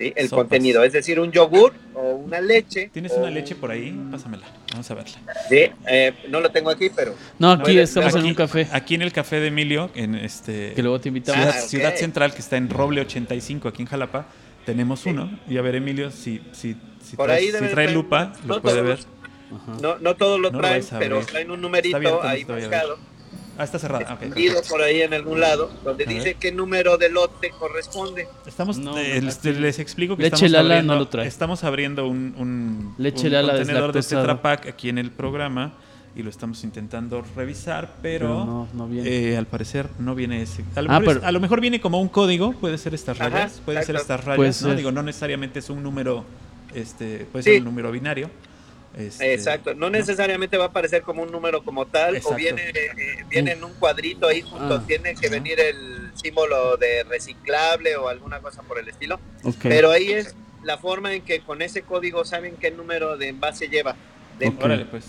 El 0.00 0.28
contenido, 0.30 0.82
es 0.82 0.92
decir, 0.92 1.20
un 1.20 1.30
yogur 1.30 1.74
o 1.94 2.16
una 2.16 2.40
leche. 2.40 2.90
¿Tienes 2.92 3.12
una 3.12 3.30
leche 3.30 3.54
por 3.54 3.70
ahí? 3.70 3.96
Pásamela, 4.10 4.48
vamos 4.72 4.90
a 4.90 4.94
verla. 4.94 5.18
Sí, 5.48 5.70
eh, 5.86 6.12
no 6.28 6.40
lo 6.40 6.50
tengo 6.50 6.70
aquí, 6.70 6.90
pero... 6.90 7.14
No, 7.38 7.52
aquí 7.52 7.78
estamos 7.78 8.16
en 8.16 8.24
un 8.24 8.34
café. 8.34 8.66
Aquí 8.72 8.96
en 8.96 9.02
el 9.02 9.12
café 9.12 9.38
de 9.38 9.46
Emilio, 9.46 9.92
en 9.94 10.16
este... 10.16 10.72
Que 10.74 10.82
luego 10.82 11.00
te 11.00 11.06
invitamos. 11.06 11.54
Ciudad, 11.54 11.92
ah, 11.94 11.96
Central, 11.96 12.32
que 12.32 12.40
está 12.40 12.56
en 12.56 12.68
Roble 12.68 13.00
85, 13.00 13.68
aquí 13.68 13.82
en 13.82 13.88
Jalapa, 13.88 14.26
tenemos 14.68 15.06
uno. 15.06 15.30
Y 15.48 15.56
a 15.56 15.62
ver, 15.62 15.76
Emilio, 15.76 16.10
si, 16.10 16.42
si, 16.52 16.76
si, 17.02 17.16
trae, 17.16 17.50
si 17.50 17.68
trae 17.68 17.90
lupa, 17.90 18.34
lo 18.46 18.60
puede 18.60 18.82
ver. 18.82 18.98
No, 19.80 19.98
no 19.98 20.14
todos 20.14 20.38
lo 20.38 20.50
traen, 20.50 20.84
pero 20.98 21.24
traen 21.24 21.50
un 21.50 21.62
numerito 21.62 21.96
ahí 22.22 22.44
marcado 22.44 22.98
Ah, 23.56 23.64
está 23.64 23.78
cerrada. 23.78 24.18
por 24.68 24.82
ahí 24.82 25.00
en 25.00 25.14
algún 25.14 25.40
lado, 25.40 25.70
donde 25.82 26.04
dice 26.04 26.34
qué 26.38 26.52
número 26.52 26.98
de 26.98 27.08
lote 27.08 27.50
corresponde. 27.58 28.28
Estamos, 28.46 28.78
eh, 28.98 29.20
les, 29.20 29.78
explico 29.80 30.16
que 30.16 30.24
Leche 30.24 30.46
estamos, 30.46 30.66
abriendo, 30.66 30.92
no 30.92 30.98
lo 31.00 31.08
trae. 31.08 31.26
estamos 31.26 31.64
abriendo 31.64 32.06
un, 32.06 32.34
un, 32.36 32.94
Leche 32.98 33.26
un 33.26 33.46
contenedor 33.46 33.92
de 33.92 34.02
Tetra 34.02 34.42
Pak 34.42 34.66
aquí 34.66 34.90
en 34.90 34.98
el 34.98 35.10
programa 35.10 35.72
y 36.16 36.22
lo 36.22 36.30
estamos 36.30 36.64
intentando 36.64 37.24
revisar, 37.36 37.94
pero, 38.02 38.68
no, 38.72 38.88
viene. 38.88 39.08
Eh, 39.08 39.36
al 39.36 39.46
parecer 39.46 39.88
no 39.98 40.14
viene 40.14 40.42
ese. 40.42 40.64
A 40.74 40.82
lo, 40.82 40.90
ah, 40.90 41.00
mejor 41.00 41.20
a 41.24 41.32
lo, 41.32 41.40
mejor 41.40 41.60
viene 41.60 41.80
como 41.80 42.00
un 42.00 42.08
código, 42.08 42.52
puede 42.52 42.78
ser 42.78 42.94
estas 42.94 43.18
rayas, 43.18 43.60
puede 43.64 43.82
ser 43.84 43.96
estas 43.96 44.24
rayas, 44.24 44.62
¿no? 44.62 44.74
Digo, 44.74 44.90
no 44.92 45.02
necesariamente 45.02 45.60
es 45.60 45.70
un 45.70 45.82
número, 45.82 46.24
este, 46.74 47.26
puede 47.30 47.44
ser 47.44 47.58
un 47.58 47.64
número 47.64 47.92
binario. 47.92 48.30
Este, 48.96 49.32
Exacto, 49.32 49.74
no 49.74 49.90
necesariamente 49.90 50.56
va 50.56 50.64
a 50.64 50.68
aparecer 50.68 51.02
como 51.02 51.22
un 51.22 51.30
número 51.30 51.62
como 51.62 51.86
tal, 51.86 52.20
o 52.24 52.34
viene, 52.34 52.62
eh, 52.70 53.24
viene 53.28 53.52
en 53.52 53.62
un 53.62 53.74
cuadrito 53.74 54.26
ahí 54.26 54.42
junto, 54.42 54.74
ah. 54.74 54.84
tiene 54.86 55.14
que 55.14 55.28
venir 55.28 55.60
el 55.60 56.10
símbolo 56.14 56.76
de 56.76 57.04
reciclable 57.04 57.96
o 57.96 58.08
alguna 58.08 58.40
cosa 58.40 58.62
por 58.62 58.78
el 58.78 58.88
estilo. 58.88 59.20
Pero 59.62 59.90
ahí 59.90 60.10
es 60.10 60.34
la 60.64 60.78
forma 60.78 61.14
en 61.14 61.22
que 61.22 61.40
con 61.40 61.62
ese 61.62 61.82
código 61.82 62.24
saben 62.24 62.56
qué 62.60 62.70
número 62.70 63.16
de 63.16 63.28
envase 63.28 63.68
lleva. 63.68 63.94
Órale, 64.60 64.84
pues. 64.86 65.04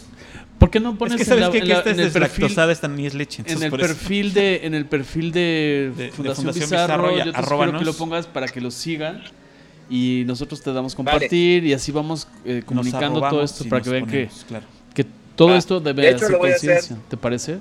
¿Por 0.70 0.74
qué 0.74 0.80
no 0.80 0.96
pones 0.96 1.16
es 1.16 1.20
que 1.22 1.26
sabes 1.26 1.50
que, 1.50 1.72
esta 1.72 1.90
es 1.90 1.98
deslactosada, 1.98 2.72
esta 2.72 2.88
ni 2.88 3.08
es 3.08 3.16
leche. 3.16 3.44
En 3.48 3.64
el, 3.64 3.72
perfil 3.72 4.34
de, 4.34 4.68
en 4.68 4.76
el 4.76 4.86
perfil 4.86 5.32
de, 5.32 6.12
Fundación, 6.14 6.54
Bizarro, 6.54 7.18
yo 7.18 7.34
te 7.34 7.44
sugiero 7.44 7.80
que 7.80 7.86
lo 7.86 7.94
pongas 7.94 8.28
para 8.28 8.48
que 8.48 8.62
lo 8.62 8.70
sigan 8.70 9.24
y 9.90 10.26
nosotros 10.28 10.62
te 10.62 10.72
damos 10.72 10.94
compartir 10.94 11.66
y 11.66 11.74
así 11.74 11.92
vamos 11.92 12.28
eh, 12.46 12.62
comunicando 12.64 13.20
todo 13.20 13.42
esto 13.42 13.66
para 13.68 13.82
que 13.82 13.90
vean 13.90 14.06
que, 14.06 14.30
que 14.94 15.08
todo 15.36 15.56
esto 15.56 15.80
debe 15.80 16.04
de 16.04 16.10
hacer 16.10 16.38
conciencia. 16.38 16.98
¿Te 17.10 17.18
parece? 17.18 17.58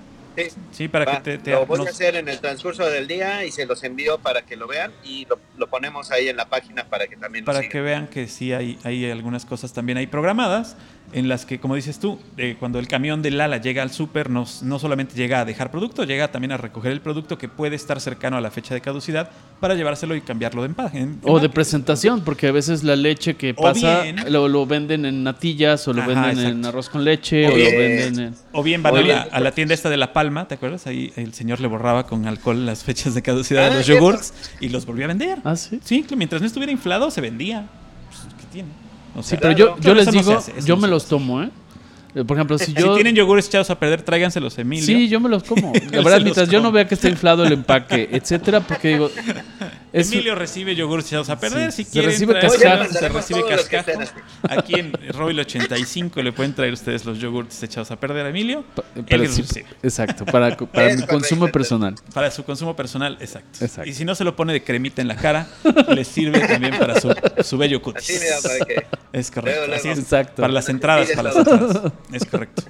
Sí, 0.70 0.86
para 0.86 1.22
que 1.22 1.38
te, 1.38 1.50
Lo 1.50 1.64
voy 1.64 1.86
a 1.86 1.90
hacer 1.90 2.14
en 2.14 2.28
el 2.28 2.38
transcurso 2.40 2.84
del 2.84 3.08
día 3.08 3.44
y 3.44 3.50
se 3.50 3.64
los 3.64 3.82
envío 3.84 4.18
para 4.18 4.42
que 4.42 4.54
lo 4.54 4.68
vean 4.68 4.92
y 5.02 5.26
lo, 5.56 5.66
ponemos 5.66 6.10
ahí 6.10 6.28
en 6.28 6.36
la 6.36 6.48
página 6.48 6.84
para 6.84 7.06
que 7.06 7.16
también 7.16 7.46
Para 7.46 7.66
que 7.66 7.80
vean 7.80 8.06
que 8.06 8.28
sí 8.28 8.52
hay, 8.52 8.78
hay 8.84 9.10
algunas 9.10 9.46
cosas 9.46 9.72
también 9.72 9.96
ahí 9.96 10.06
programadas 10.06 10.76
en 11.12 11.28
las 11.28 11.46
que, 11.46 11.58
como 11.58 11.74
dices 11.74 11.98
tú, 11.98 12.18
eh, 12.36 12.56
cuando 12.58 12.78
el 12.78 12.86
camión 12.86 13.22
de 13.22 13.30
Lala 13.30 13.58
llega 13.58 13.82
al 13.82 13.90
súper, 13.90 14.28
no, 14.28 14.44
no 14.62 14.78
solamente 14.78 15.14
llega 15.14 15.40
a 15.40 15.44
dejar 15.44 15.70
producto, 15.70 16.04
llega 16.04 16.28
también 16.30 16.52
a 16.52 16.56
recoger 16.56 16.92
el 16.92 17.00
producto 17.00 17.38
que 17.38 17.48
puede 17.48 17.76
estar 17.76 18.00
cercano 18.00 18.36
a 18.36 18.40
la 18.40 18.50
fecha 18.50 18.74
de 18.74 18.80
caducidad 18.80 19.30
para 19.60 19.74
llevárselo 19.74 20.14
y 20.14 20.20
cambiarlo 20.20 20.62
de 20.62 20.68
empaque. 20.68 21.08
o 21.22 21.40
de 21.40 21.48
presentación, 21.48 22.22
porque 22.22 22.48
a 22.48 22.52
veces 22.52 22.84
la 22.84 22.94
leche 22.96 23.36
que 23.36 23.54
pasa 23.54 24.04
lo, 24.28 24.48
lo, 24.48 24.66
venden 24.66 25.06
en 25.06 25.24
natillas 25.24 25.88
o 25.88 25.92
lo 25.92 26.04
venden 26.06 26.38
en 26.38 26.64
arroz 26.64 26.88
con 26.88 27.04
leche 27.04 27.46
o, 27.46 27.50
lo 27.50 27.56
venden 27.56 28.20
en... 28.20 28.34
O 28.52 28.62
bien 28.62 28.82
van 28.82 28.96
a, 28.96 29.40
la, 29.40 29.52
tienda 29.52 29.74
esta 29.74 29.88
de 29.88 29.96
La 29.96 30.12
Palma, 30.12 30.46
¿te 30.46 30.54
acuerdas? 30.54 30.86
Ahí 30.86 31.12
el 31.16 31.32
señor 31.32 31.60
le 31.60 31.68
borraba 31.68 32.06
con 32.06 32.26
alcohol 32.26 32.66
las 32.66 32.84
fechas 32.84 33.14
de 33.14 33.22
caducidad 33.22 33.68
de 33.68 33.74
ah, 33.74 33.78
los 33.78 33.86
yogurts 33.86 34.34
y 34.60 34.68
los 34.68 34.84
volvía 34.84 35.06
a 35.06 35.08
vender. 35.08 35.38
Ah, 35.44 35.56
sí. 35.56 35.80
Sí, 35.82 36.04
mientras 36.16 36.40
no 36.40 36.46
estuviera 36.46 36.70
inflado 36.70 37.10
se 37.10 37.20
vendía. 37.20 37.66
Pues, 38.08 38.34
¿Qué 38.38 38.46
tiene? 38.52 38.87
Sí, 39.22 39.36
pero 39.40 39.52
yo, 39.52 39.78
yo 39.80 39.94
les 39.94 40.10
digo, 40.10 40.38
yo 40.64 40.76
me 40.76 40.88
los 40.88 41.06
tomo, 41.06 41.42
¿eh? 41.42 41.50
Eh, 42.18 42.24
por 42.24 42.36
ejemplo, 42.36 42.58
si 42.58 42.72
yo. 42.74 42.88
Si 42.88 42.94
tienen 42.94 43.14
yogures 43.14 43.46
echados 43.46 43.70
a 43.70 43.78
perder, 43.78 44.02
tráiganselos, 44.02 44.58
Emilio. 44.58 44.84
Sí, 44.84 45.08
yo 45.08 45.20
me 45.20 45.28
los 45.28 45.44
como. 45.44 45.72
La 45.92 46.02
verdad, 46.02 46.20
mientras 46.20 46.48
yo 46.48 46.60
no 46.60 46.72
vea 46.72 46.86
que 46.88 46.94
está 46.94 47.08
inflado 47.08 47.44
el 47.44 47.52
empaque, 47.52 48.08
etcétera, 48.12 48.60
porque 48.60 48.88
digo. 48.88 49.10
Emilio 49.92 50.34
recibe 50.34 50.74
yogures 50.74 51.06
echados 51.06 51.30
a 51.30 51.38
perder. 51.38 51.72
Si 51.72 51.84
se 51.84 52.02
recibe 52.02 52.38
cascajo. 52.38 52.92
Se 52.92 53.08
recibe 53.08 53.44
cascajo. 53.46 53.90
Aquí 54.42 54.74
en 54.74 54.92
Robil 55.10 55.38
85 55.40 56.22
le 56.22 56.32
pueden 56.32 56.54
traer 56.54 56.72
ustedes 56.72 57.04
los 57.04 57.18
yogurts 57.18 57.62
echados 57.62 57.90
a 57.90 57.96
perder 57.98 58.26
a 58.26 58.28
Emilio. 58.28 58.64
Él 59.06 59.28
exacto, 59.82 60.24
para, 60.26 60.56
para 60.56 60.94
mi 60.94 61.02
consumo 61.06 61.48
personal. 61.48 61.94
Para 62.12 62.30
su 62.30 62.44
consumo 62.44 62.76
personal, 62.76 63.16
exacto. 63.20 63.64
exacto. 63.64 63.88
Y 63.88 63.94
si 63.94 64.04
no 64.04 64.14
se 64.14 64.24
lo 64.24 64.36
pone 64.36 64.52
de 64.52 64.62
cremita 64.62 65.00
en 65.00 65.08
la 65.08 65.16
cara, 65.16 65.48
le 65.88 66.04
sirve 66.04 66.40
también 66.40 66.78
para 66.78 67.00
su, 67.00 67.14
su 67.42 67.56
bello 67.56 67.80
cutis. 67.80 68.22
Es 69.12 69.30
correcto. 69.30 69.74
Así 69.74 69.88
es. 69.88 69.98
Exacto. 69.98 70.42
Para 70.42 70.52
las 70.52 70.68
entradas, 70.68 71.08
para 71.10 71.32
las 71.32 71.36
entradas. 71.36 71.92
Es 72.12 72.24
correcto. 72.24 72.62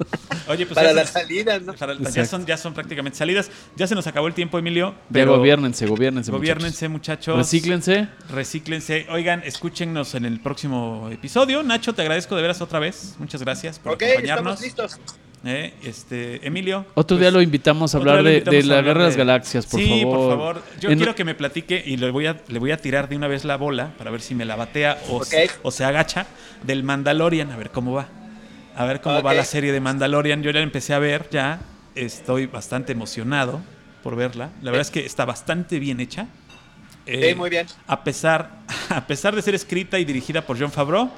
Oye, 0.49 0.67
pues 0.67 0.75
para 0.75 0.93
las 0.93 1.11
salidas, 1.11 1.63
¿no? 1.63 1.75
ya, 1.75 2.25
son, 2.25 2.45
ya 2.47 2.57
son 2.57 2.75
prácticamente 2.75 3.19
salidas. 3.19 3.51
Ya 3.77 3.87
se 3.87 3.95
nos 3.95 4.07
acabó 4.07 4.27
el 4.27 4.35
tiempo, 4.35 4.59
Emilio. 4.59 4.95
Pero 5.13 5.37
gobiernense, 5.37 5.87
gobiernense. 5.87 6.31
Gobiernense, 6.31 6.89
muchachos. 6.89 7.37
Recíclense. 7.37 8.09
Recíclense. 8.31 9.07
Oigan, 9.11 9.43
escúchenos 9.45 10.15
en 10.15 10.25
el 10.25 10.41
próximo 10.41 11.09
episodio. 11.13 11.63
Nacho, 11.63 11.95
te 11.95 12.03
agradezco 12.03 12.35
de 12.37 12.43
veras 12.43 12.61
otra 12.61 12.79
vez. 12.79 13.15
Muchas 13.19 13.43
gracias 13.43 13.79
por 13.79 13.95
acompañarnos. 13.95 14.63
Estamos 14.63 14.97
listos. 14.97 15.01
Eh, 15.45 15.73
este, 15.85 16.45
Emilio. 16.47 16.85
Otro 16.95 17.17
día 17.17 17.27
pues, 17.27 17.35
lo 17.35 17.43
invitamos 17.43 17.95
a 17.95 17.99
hablar 17.99 18.25
de, 18.25 18.41
la 18.65 18.83
Guerra 18.83 19.03
de 19.03 19.09
las 19.11 19.17
Galaxias, 19.17 19.67
por 19.67 19.81
favor. 19.81 19.99
Sí, 19.99 20.05
por 20.05 20.31
favor. 20.31 20.63
Yo 20.81 20.89
quiero 20.97 21.15
que 21.15 21.25
me 21.25 21.37
platique 21.37 21.81
y 21.87 21.97
le 21.97 22.11
voy, 22.11 22.27
a, 22.27 22.43
le 22.49 22.59
voy 22.59 22.73
a 22.73 22.79
tirar 22.79 23.09
de 23.09 23.17
una 23.17 23.29
vez 23.29 23.45
la 23.45 23.57
bola 23.57 23.93
para 23.97 24.11
ver 24.11 24.21
si 24.21 24.35
me 24.35 24.45
la 24.45 24.57
batea 24.57 24.99
o, 25.09 25.23
o 25.63 25.71
se 25.71 25.85
agacha 25.85 26.27
del 26.65 26.83
Mandalorian, 26.83 27.53
a 27.53 27.57
ver 27.57 27.71
cómo 27.71 27.93
va 27.93 28.18
a 28.79 28.85
ver 28.85 29.01
cómo 29.01 29.21
va 29.25 29.35
la 29.35 29.45
serie 29.45 29.73
de 29.73 29.81
Mandalorian. 29.81 30.41
Yo 30.41 30.53
ya 30.53 30.61
la 30.61 30.65
empecé 30.65 30.95
a 30.95 31.01
ver 31.01 31.29
ya. 31.31 31.59
Estoy 31.97 32.47
bastante 32.47 32.93
emocionado 32.93 33.61
por 34.05 34.15
verla. 34.15 34.51
La 34.63 34.71
verdad 34.71 34.83
es 34.83 34.93
que 34.93 35.05
está 35.05 35.25
bastante 35.25 35.81
bien 35.81 35.99
hecha. 35.99 36.29
sí, 37.05 37.35
muy 37.35 37.51
bien. 37.51 37.67
A 37.89 38.05
pesar, 38.05 38.61
a 38.89 39.05
pesar 39.05 39.35
de 39.35 39.43
ser 39.43 39.57
escrita 39.57 39.99
y 39.99 40.05
dirigida 40.05 40.43
por 40.43 40.57
John 40.57 40.71
Favreau, 40.71 41.11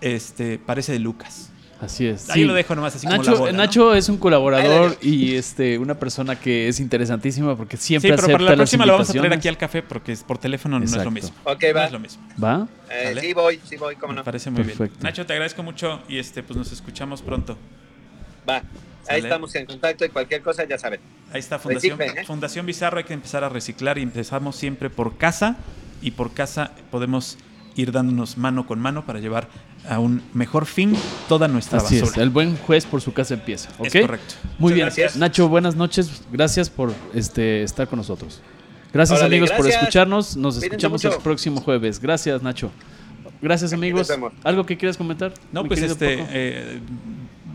este, 0.00 0.58
parece 0.58 0.92
de 0.92 1.00
Lucas. 1.00 1.51
Así 1.82 2.06
es. 2.06 2.30
Ahí 2.30 2.44
lo 2.44 2.54
dejo 2.54 2.76
nomás 2.76 2.94
así 2.94 3.08
Nacho, 3.08 3.32
como 3.32 3.46
la 3.46 3.52
Nacho 3.52 3.92
es 3.96 4.08
un 4.08 4.16
colaborador 4.16 4.96
y 5.02 5.34
este 5.34 5.78
una 5.78 5.98
persona 5.98 6.38
que 6.38 6.68
es 6.68 6.78
interesantísima 6.78 7.56
porque 7.56 7.76
siempre 7.76 8.10
sí, 8.10 8.16
pero 8.16 8.32
para 8.38 8.50
la 8.50 8.54
próxima 8.54 8.86
lo 8.86 8.92
vamos 8.92 9.10
a 9.10 9.12
traer 9.12 9.32
aquí 9.32 9.48
al 9.48 9.58
café 9.58 9.82
porque 9.82 10.16
por 10.24 10.38
teléfono 10.38 10.78
no 10.78 10.84
es 10.84 10.94
lo 10.94 11.10
mismo. 11.10 11.34
Ok, 11.42 11.64
va. 11.74 11.80
No 11.80 11.86
es 11.86 11.92
lo 11.92 11.98
mismo. 11.98 12.22
¿Va? 12.42 12.68
Eh, 12.88 13.16
sí 13.20 13.32
voy, 13.32 13.60
sí 13.64 13.76
voy, 13.76 13.96
cómo 13.96 14.12
no. 14.12 14.20
Me 14.20 14.24
parece 14.24 14.48
muy 14.52 14.62
bien. 14.62 14.92
Nacho, 15.00 15.26
te 15.26 15.32
agradezco 15.32 15.64
mucho 15.64 16.00
y 16.08 16.18
este 16.18 16.44
pues 16.44 16.56
nos 16.56 16.70
escuchamos 16.70 17.20
pronto. 17.20 17.58
Va. 18.48 18.62
Ahí 19.08 19.20
estamos 19.20 19.52
en 19.56 19.66
contacto 19.66 20.04
y 20.04 20.10
cualquier 20.10 20.40
cosa 20.40 20.62
ya 20.64 20.78
saben. 20.78 21.00
Ahí 21.32 21.40
está 21.40 21.58
Fundación, 21.58 22.00
¿eh? 22.00 22.24
Fundación 22.24 22.64
Bizarro, 22.64 22.98
hay 22.98 23.04
que 23.04 23.14
empezar 23.14 23.42
a 23.42 23.48
reciclar 23.48 23.98
y 23.98 24.02
empezamos 24.02 24.54
siempre 24.54 24.88
por 24.88 25.16
casa 25.16 25.56
y 26.00 26.12
por 26.12 26.32
casa 26.32 26.70
podemos 26.92 27.38
ir 27.74 27.90
dándonos 27.90 28.36
mano 28.36 28.66
con 28.66 28.78
mano 28.78 29.04
para 29.04 29.18
llevar 29.18 29.48
a 29.88 29.98
un 29.98 30.22
mejor 30.32 30.66
fin 30.66 30.96
toda 31.28 31.48
nuestra 31.48 31.78
Así 31.78 31.98
Es, 31.98 32.16
el 32.16 32.30
buen 32.30 32.56
juez 32.56 32.86
por 32.86 33.00
su 33.00 33.12
casa 33.12 33.34
empieza. 33.34 33.70
Es 33.82 33.92
correcto. 33.92 34.34
Muy 34.58 34.72
bien. 34.72 34.88
Nacho, 35.16 35.48
buenas 35.48 35.76
noches. 35.76 36.22
Gracias 36.30 36.70
por 36.70 36.92
este, 37.14 37.62
estar 37.62 37.88
con 37.88 37.98
nosotros. 37.98 38.40
Gracias 38.92 39.22
amigos 39.22 39.50
por 39.52 39.66
escucharnos. 39.66 40.36
Nos 40.36 40.62
escuchamos 40.62 41.04
el 41.04 41.12
próximo 41.22 41.60
jueves. 41.60 42.00
Gracias 42.00 42.42
Nacho. 42.42 42.70
Gracias 43.40 43.72
amigos. 43.72 44.08
¿Algo 44.44 44.64
que 44.66 44.76
quieras 44.76 44.96
comentar? 44.96 45.34
No, 45.50 45.64
pues 45.64 45.82
este, 45.82 46.24
eh, 46.30 46.80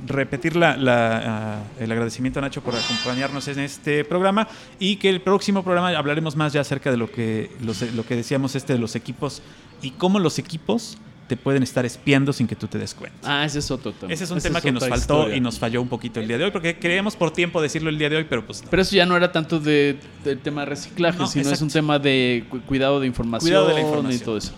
repetir 0.05 0.55
la, 0.55 0.75
ah, 0.79 1.63
el 1.79 1.91
agradecimiento 1.91 2.39
a 2.39 2.41
Nacho 2.41 2.61
por 2.61 2.75
acompañarnos 2.75 3.47
en 3.47 3.59
este 3.59 4.03
programa 4.03 4.47
y 4.79 4.97
que 4.97 5.09
el 5.09 5.21
próximo 5.21 5.63
programa 5.63 5.89
hablaremos 5.97 6.35
más 6.35 6.51
ya 6.51 6.61
acerca 6.61 6.91
de 6.91 6.97
lo 6.97 7.09
que, 7.09 7.51
lo 7.61 8.05
que 8.05 8.15
decíamos 8.15 8.55
este 8.55 8.73
de 8.73 8.79
los 8.79 8.95
equipos 8.95 9.41
y 9.81 9.91
cómo 9.91 10.19
los 10.19 10.39
equipos 10.39 10.97
te 11.27 11.35
pueden 11.35 11.61
estar 11.63 11.85
espiando 11.85 12.31
sin 12.31 12.47
que 12.47 12.55
tú 12.55 12.67
te 12.67 12.77
des 12.77 12.93
cuenta. 12.93 13.17
Ah, 13.23 13.45
ese 13.45 13.59
es 13.59 13.69
otro 13.69 13.91
tema. 13.91 14.11
Ese 14.11 14.23
es 14.23 14.31
un 14.31 14.39
tema 14.39 14.61
que 14.61 14.71
nos 14.71 14.87
faltó 14.87 15.33
y 15.33 15.39
nos 15.39 15.59
falló 15.59 15.81
un 15.81 15.89
poquito 15.89 16.19
el 16.19 16.27
día 16.27 16.37
de 16.37 16.45
hoy, 16.45 16.51
porque 16.51 16.79
creíamos 16.79 17.15
por 17.15 17.31
tiempo 17.31 17.61
decirlo 17.61 17.89
el 17.89 17.97
día 17.97 18.09
de 18.09 18.17
hoy, 18.17 18.25
pero 18.29 18.45
pues 18.45 18.63
Pero 18.69 18.81
eso 18.81 18.95
ya 18.95 19.05
no 19.05 19.17
era 19.17 19.31
tanto 19.31 19.59
de, 19.59 19.99
del 20.23 20.39
tema 20.39 20.61
de 20.61 20.67
reciclaje, 20.67 21.27
sino 21.27 21.51
es 21.51 21.61
un 21.61 21.69
tema 21.69 21.99
de 21.99 22.45
cuidado 22.65 22.99
de 22.99 23.07
información, 23.07 23.49
cuidado 23.49 23.67
de 23.67 23.73
la 23.73 23.81
información. 23.81 24.21
y 24.21 24.23
todo 24.23 24.37
eso. 24.37 24.53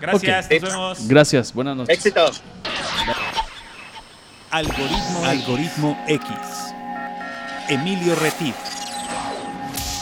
Gracias, 0.00 0.50
nos 0.50 0.62
vemos. 0.62 1.08
Gracias, 1.08 1.52
buenas 1.52 1.76
noches. 1.76 1.96
Éxito. 1.96 2.30
Algoritmo, 4.50 5.24
Algoritmo 5.24 6.04
X. 6.08 6.28
Emilio 7.68 8.14
Retif. 8.16 8.54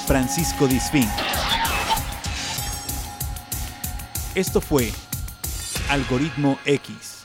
Francisco 0.07 0.69
Disfín. 0.69 1.09
Esto 4.37 4.61
fue 4.61 4.93
Algoritmo 5.89 6.59
X. 6.65 7.16